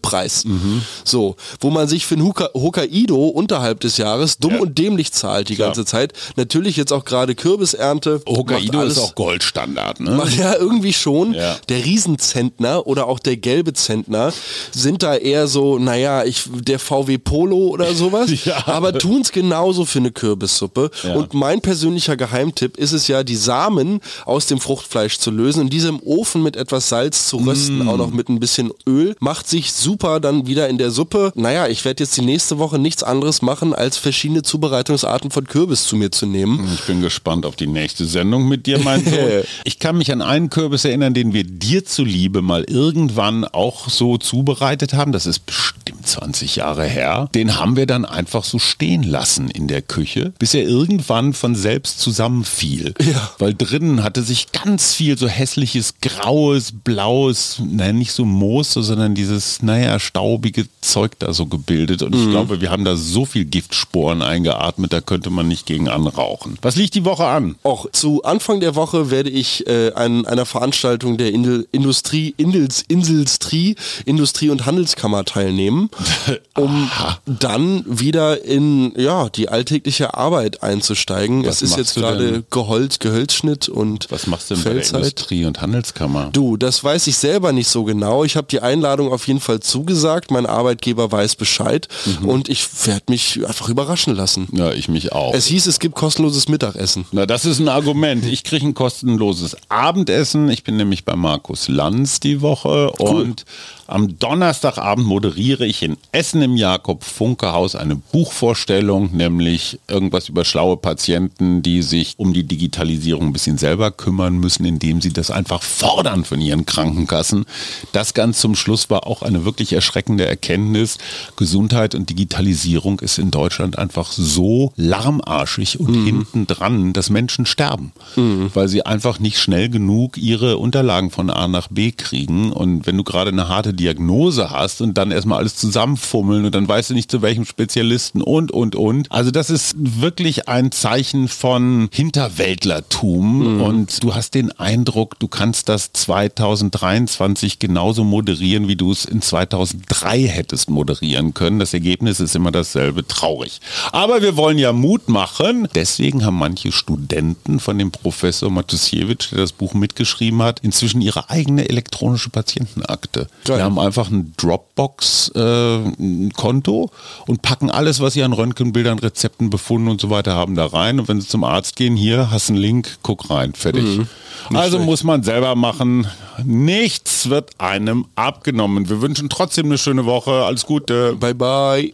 Stückpreis. 0.04 0.46
Mhm. 0.46 0.82
So, 1.04 1.36
wo 1.60 1.70
man 1.70 1.88
sich 1.88 2.06
für 2.06 2.16
ein 2.16 2.24
Hoka 2.24 2.50
Hokkaido 2.54 3.28
unterhalb 3.28 3.80
des 3.82 3.98
Jahres 3.98 4.38
dumm 4.38 4.54
Ja. 4.56 4.60
und 4.62 4.78
dämlich 4.78 5.12
zahlt 5.12 5.50
die 5.50 5.56
Klar. 5.56 5.70
ganze 5.70 5.86
Zeit. 5.86 6.14
Natürlich 6.36 6.78
jetzt 6.78 6.92
auch 6.94 7.06
gerade 7.06 7.36
Kürbisernte. 7.36 8.22
Hokkaido 8.28 8.80
alles- 8.80 8.98
ist 8.98 9.04
auch 9.04 9.16
Goldstandard, 9.16 10.00
ne? 10.00 10.12
Macht 10.12 10.38
ja 10.38 10.56
irgendwie 10.56 10.94
schon. 10.94 11.34
Ja. 11.34 11.58
Der 11.70 11.84
Riesenzentner 11.86 12.88
oder 12.88 13.08
auch 13.08 13.20
der 13.20 13.38
gelbe 13.38 13.74
Zentner 13.74 14.34
sind 14.72 15.04
da 15.04 15.16
eher 15.16 15.48
so, 15.48 15.78
naja, 15.80 16.24
ich, 16.24 16.44
der 16.52 16.80
VW 16.80 17.18
Polo 17.18 17.58
oder 17.68 17.94
sowas, 17.94 18.30
Ja. 18.46 18.68
aber 18.68 18.94
tun's 18.98 19.32
genauso 19.32 19.86
für 19.86 20.00
eine 20.00 20.12
Kürbissuppe. 20.12 20.92
Ja. 21.04 21.16
Und 21.16 21.34
mein 21.34 21.62
persönlicher 21.62 22.16
Geheimtipp 22.18 22.78
ist 22.78 22.94
es 22.94 23.08
ja, 23.08 23.24
die 23.24 23.36
Samen 23.36 24.00
aus 24.26 24.46
dem 24.48 24.60
Fruchtfleisch 24.60 25.20
zu 25.20 25.32
lösen 25.32 25.62
und 25.62 25.74
diese 25.74 25.90
im 25.90 26.00
Ofen 26.04 26.42
mit 26.44 26.56
etwas 26.56 26.90
Salz 26.90 27.28
zu 27.28 27.38
rösten, 27.38 27.80
Mm. 27.80 27.90
auch 27.90 27.98
noch 27.98 28.12
mit 28.12 28.30
ein 28.30 28.40
bisschen 28.40 28.72
Öl. 28.88 29.16
Macht 29.20 29.48
sich 29.48 29.72
super 29.74 29.89
dann 29.98 30.48
wieder 30.48 30.70
in 30.70 30.78
der 30.78 30.92
Suppe. 30.92 31.32
Naja, 31.36 31.68
ich 31.68 31.86
werde 31.86 32.04
jetzt 32.04 32.16
die 32.18 32.22
nächste 32.22 32.60
Woche 32.60 32.80
nichts 32.80 33.04
anderes 33.04 33.42
machen, 33.42 33.74
als 33.74 33.98
verschiedene 33.98 34.44
Zubereitungsarten 34.44 35.32
von 35.32 35.48
Kürbis 35.48 35.86
zu 35.86 35.96
mir 35.96 36.12
zu 36.12 36.26
nehmen. 36.26 36.70
Ich 36.74 36.86
bin 36.86 37.02
gespannt 37.02 37.46
auf 37.46 37.56
die 37.56 37.68
nächste 37.68 38.06
Sendung 38.06 38.48
mit 38.48 38.66
dir, 38.66 38.80
mein 38.80 39.04
Sohn. 39.06 39.44
Ich 39.64 39.80
kann 39.80 39.98
mich 39.98 40.12
an 40.12 40.22
einen 40.22 40.50
Kürbis 40.50 40.86
erinnern, 40.86 41.14
den 41.14 41.34
wir 41.34 41.44
dir 41.44 41.86
zuliebe 41.86 42.42
mal 42.42 42.64
irgendwann 42.64 43.46
auch 43.46 43.90
so 43.90 44.18
zubereitet 44.18 44.94
haben. 44.94 45.12
Das 45.12 45.26
ist 45.26 45.46
bestimmt 45.46 46.08
20 46.08 46.58
Jahre 46.58 46.86
her. 46.86 47.30
Den 47.34 47.58
haben 47.58 47.76
wir 47.76 47.86
dann 47.86 48.06
einfach 48.06 48.44
so 48.44 48.60
stehen 48.60 49.04
lassen 49.04 49.50
in 49.50 49.68
der 49.68 49.82
Küche, 49.82 50.34
bis 50.40 50.54
er 50.54 50.64
irgendwann 50.64 51.34
von 51.34 51.56
selbst 51.56 52.00
zusammenfiel. 52.00 52.94
Ja. 53.02 53.32
Weil 53.40 53.54
drinnen 53.54 54.04
hatte 54.04 54.24
sich 54.24 54.52
ganz 54.52 54.94
viel 54.94 55.18
so 55.18 55.28
hässliches, 55.28 55.96
graues, 56.02 56.72
blaues, 56.72 57.62
nein, 57.66 57.98
nicht 57.98 58.12
so 58.12 58.26
Moos, 58.26 58.74
sondern 58.74 59.16
dieses, 59.16 59.62
naja, 59.62 59.79
staubige 60.00 60.66
Zeug 60.82 61.14
da 61.20 61.34
so 61.34 61.46
gebildet. 61.46 62.02
Und 62.02 62.16
ich 62.16 62.30
glaube, 62.30 62.62
wir 62.62 62.70
haben 62.72 62.86
da 62.86 62.96
so 62.96 63.26
viel 63.26 63.46
Giftsporen 63.46 64.22
eingeatmet, 64.22 64.94
da 64.94 65.02
könnte 65.02 65.30
man 65.30 65.48
nicht 65.48 65.66
gegen 65.66 65.90
anrauchen. 65.90 66.58
Was 66.62 66.76
liegt 66.76 66.96
die 66.96 67.06
Woche 67.06 67.26
an? 67.26 67.56
Auch 67.64 67.90
zu 67.92 68.24
Anfang 68.24 68.60
der 68.60 68.76
Woche 68.76 69.12
werde 69.12 69.30
ich 69.30 69.68
äh, 69.68 69.92
an 69.94 70.26
einer 70.26 70.46
Veranstaltung 70.46 71.18
der 71.18 71.32
Indel, 71.32 71.68
Industrie, 71.72 72.34
Indels, 72.38 72.84
Inselstrie, 72.88 73.76
Industrie- 74.06 74.50
und 74.50 74.66
Handelskammer 74.66 75.26
teilnehmen, 75.26 75.90
um 76.56 76.90
dann 77.26 77.84
wieder 77.88 78.44
in 78.44 78.94
ja, 78.98 79.30
die 79.30 79.50
alltägliche 79.50 80.14
Arbeit 80.16 80.64
einzusteigen. 80.64 81.46
Was 81.46 81.62
es 81.62 81.72
ist 81.72 81.78
jetzt 81.78 81.96
gerade? 81.96 82.44
Gehölz, 82.50 83.00
Gehölzschnitt 83.00 83.70
und 83.70 84.08
Was 84.10 84.28
machst 84.28 84.50
du 84.50 84.56
denn 84.56 84.64
bei 84.64 84.70
der 84.74 84.84
Feldzeit. 84.84 85.04
Industrie- 85.04 85.46
und 85.46 85.62
Handelskammer? 85.62 86.30
Du, 86.32 86.58
das 86.58 86.84
weiß 86.84 87.08
ich 87.08 87.18
selber 87.18 87.52
nicht 87.52 87.68
so 87.68 87.84
genau. 87.84 88.24
Ich 88.24 88.36
habe 88.36 88.48
die 88.50 88.60
Einladung 88.60 89.12
auf 89.12 89.28
jeden 89.28 89.40
Fall 89.40 89.60
zugesagt. 89.70 90.32
Mein 90.32 90.46
Arbeitgeber 90.46 91.12
weiß 91.12 91.36
Bescheid 91.36 91.88
Mhm. 92.06 92.28
und 92.28 92.50
ich 92.50 92.66
werde 92.86 93.04
mich 93.10 93.40
einfach 93.48 93.70
überraschen 93.70 94.16
lassen. 94.16 94.48
Ja, 94.52 94.72
ich 94.74 94.90
mich 94.90 95.12
auch. 95.14 95.34
Es 95.34 95.46
hieß, 95.46 95.68
es 95.68 95.80
gibt 95.80 95.96
kostenloses 95.96 96.48
Mittagessen. 96.50 97.06
Na, 97.12 97.26
das 97.26 97.46
ist 97.46 97.60
ein 97.60 97.70
Argument. 97.70 98.26
Ich 98.26 98.44
kriege 98.44 98.66
ein 98.66 98.74
kostenloses 98.74 99.56
Abendessen. 99.70 100.50
Ich 100.50 100.64
bin 100.64 100.78
nämlich 100.78 101.06
bei 101.06 101.16
Markus 101.16 101.68
Lanz 101.68 102.20
die 102.20 102.42
Woche 102.42 102.92
und 102.92 103.46
am 103.90 104.20
Donnerstagabend 104.20 105.06
moderiere 105.06 105.66
ich 105.66 105.82
in 105.82 105.98
Essen 106.12 106.42
im 106.42 106.56
Jakob 106.56 107.04
Funke 107.04 107.52
Haus 107.52 107.76
eine 107.76 107.96
Buchvorstellung, 107.96 109.16
nämlich 109.16 109.80
irgendwas 109.88 110.30
über 110.30 110.46
schlaue 110.46 110.78
Patienten, 110.78 111.62
die 111.62 111.82
sich 111.82 112.14
um 112.18 112.34
die 112.34 112.44
Digitalisierung 112.44 113.28
ein 113.28 113.34
bisschen 113.34 113.58
selber 113.58 113.92
kümmern 113.92 114.38
müssen, 114.38 114.66
indem 114.66 115.02
sie 115.02 115.12
das 115.12 115.32
einfach 115.32 115.64
fordern 115.64 116.24
von 116.24 116.40
ihren 116.40 116.66
Krankenkassen. 116.66 117.46
Das 117.92 118.14
ganz 118.14 118.40
zum 118.40 118.56
Schluss 118.56 118.90
war 118.90 119.08
auch 119.08 119.24
eine 119.24 119.44
wirklich 119.46 119.74
erschreckende 119.74 120.26
Erkenntnis. 120.26 120.98
Gesundheit 121.36 121.96
und 121.96 122.10
Digitalisierung 122.10 123.00
ist 123.00 123.18
in 123.18 123.32
Deutschland 123.32 123.78
einfach 123.78 124.12
so 124.12 124.72
lahmarschig 124.76 125.80
und 125.80 126.06
hinten 126.06 126.46
dran, 126.48 126.94
dass 126.94 127.10
Menschen 127.10 127.46
sterben, 127.46 127.92
weil 128.16 128.68
sie 128.68 128.86
einfach 128.86 129.20
nicht 129.20 129.40
schnell 129.40 129.70
genug 129.70 130.18
ihre 130.18 130.58
Unterlagen 130.58 131.10
von 131.10 131.30
A 131.30 131.48
nach 131.48 131.70
B 131.70 131.92
kriegen. 131.92 132.52
Und 132.52 132.86
wenn 132.86 132.98
du 132.98 133.04
gerade 133.04 133.32
eine 133.32 133.48
harte 133.48 133.74
Diagnose 133.80 134.50
hast 134.50 134.82
und 134.82 134.98
dann 134.98 135.12
erstmal 135.12 135.40
alles 135.40 135.56
zusammenfummeln 135.56 136.46
und 136.46 136.54
dann 136.54 136.68
weißt 136.68 136.90
du 136.90 136.94
nicht 136.94 137.10
zu 137.10 137.22
welchem 137.22 137.46
Spezialisten 137.46 138.22
und, 138.22 138.52
und, 138.52 138.76
und. 138.76 139.12
Also 139.12 139.32
das 139.32 139.50
ist 139.50 139.76
wirklich 139.78 140.50
ein 140.50 140.72
Zeichen 140.72 141.28
von 141.28 141.90
Hinterwäldlertum 141.92 143.56
mhm. 143.56 143.62
und 143.62 144.04
du 144.04 144.14
hast 144.14 144.34
den 144.36 144.52
Eindruck, 144.60 145.18
du 145.20 145.28
kannst 145.28 145.70
das 145.70 145.94
2023 145.94 147.60
genauso 147.60 148.04
moderieren, 148.04 148.68
wie 148.68 148.76
du 148.76 148.92
es 148.92 149.06
in 149.06 149.22
2003 149.22 150.24
hättest 150.24 150.70
moderieren 150.70 151.34
können. 151.34 151.60
Das 151.60 151.74
Ergebnis 151.74 152.20
ist 152.20 152.36
immer 152.36 152.52
dasselbe, 152.52 153.08
traurig. 153.08 153.62
Aber 153.92 154.22
wir 154.22 154.36
wollen 154.36 154.58
ja 154.58 154.74
Mut 154.74 155.08
machen. 155.08 155.68
Deswegen 155.74 156.26
haben 156.26 156.38
manche 156.38 156.72
Studenten 156.72 157.60
von 157.60 157.78
dem 157.78 157.92
Professor 157.92 158.50
Matusiewicz, 158.50 159.30
der 159.30 159.40
das 159.40 159.54
Buch 159.54 159.74
mitgeschrieben 159.74 160.42
hat, 160.42 160.60
inzwischen 160.62 161.02
ihre 161.02 161.30
eigene 161.30 161.70
elektronische 161.70 162.30
Patientenakte. 162.30 163.28
Geil. 163.46 163.69
Haben 163.70 163.80
einfach 163.80 164.10
ein 164.10 164.34
Dropbox-Konto 164.38 166.86
äh, 166.86 166.90
und 167.30 167.42
packen 167.42 167.72
alles, 167.72 168.00
was 168.00 168.14
sie 168.14 168.24
an 168.24 168.32
Röntgenbildern, 168.34 169.00
Rezepten, 169.00 169.50
Befunden 169.50 169.90
und 169.90 170.00
so 170.02 170.10
weiter 170.10 170.36
haben, 170.36 170.56
da 170.56 170.66
rein. 170.66 171.00
Und 171.00 171.08
wenn 171.08 171.22
sie 171.22 171.28
zum 171.28 171.44
Arzt 171.44 171.76
gehen, 171.76 171.96
hier 171.96 172.32
hast 172.32 172.50
du 172.50 172.54
einen 172.54 172.62
Link, 172.62 172.98
guck 173.04 173.30
rein, 173.30 173.54
fertig. 173.54 173.84
Mhm. 173.84 174.08
Also 174.54 174.78
schlecht. 174.78 174.90
muss 174.90 175.04
man 175.04 175.24
selber 175.24 175.56
machen. 175.56 176.08
Nichts 176.44 177.30
wird 177.30 177.52
einem 177.60 178.06
abgenommen. 178.16 178.90
Wir 178.90 179.02
wünschen 179.02 179.30
trotzdem 179.30 179.68
eine 179.68 179.78
schöne 179.78 180.06
Woche. 180.06 180.46
Alles 180.46 180.66
Gute. 180.66 181.16
Bye 181.16 181.36
bye. 181.36 181.94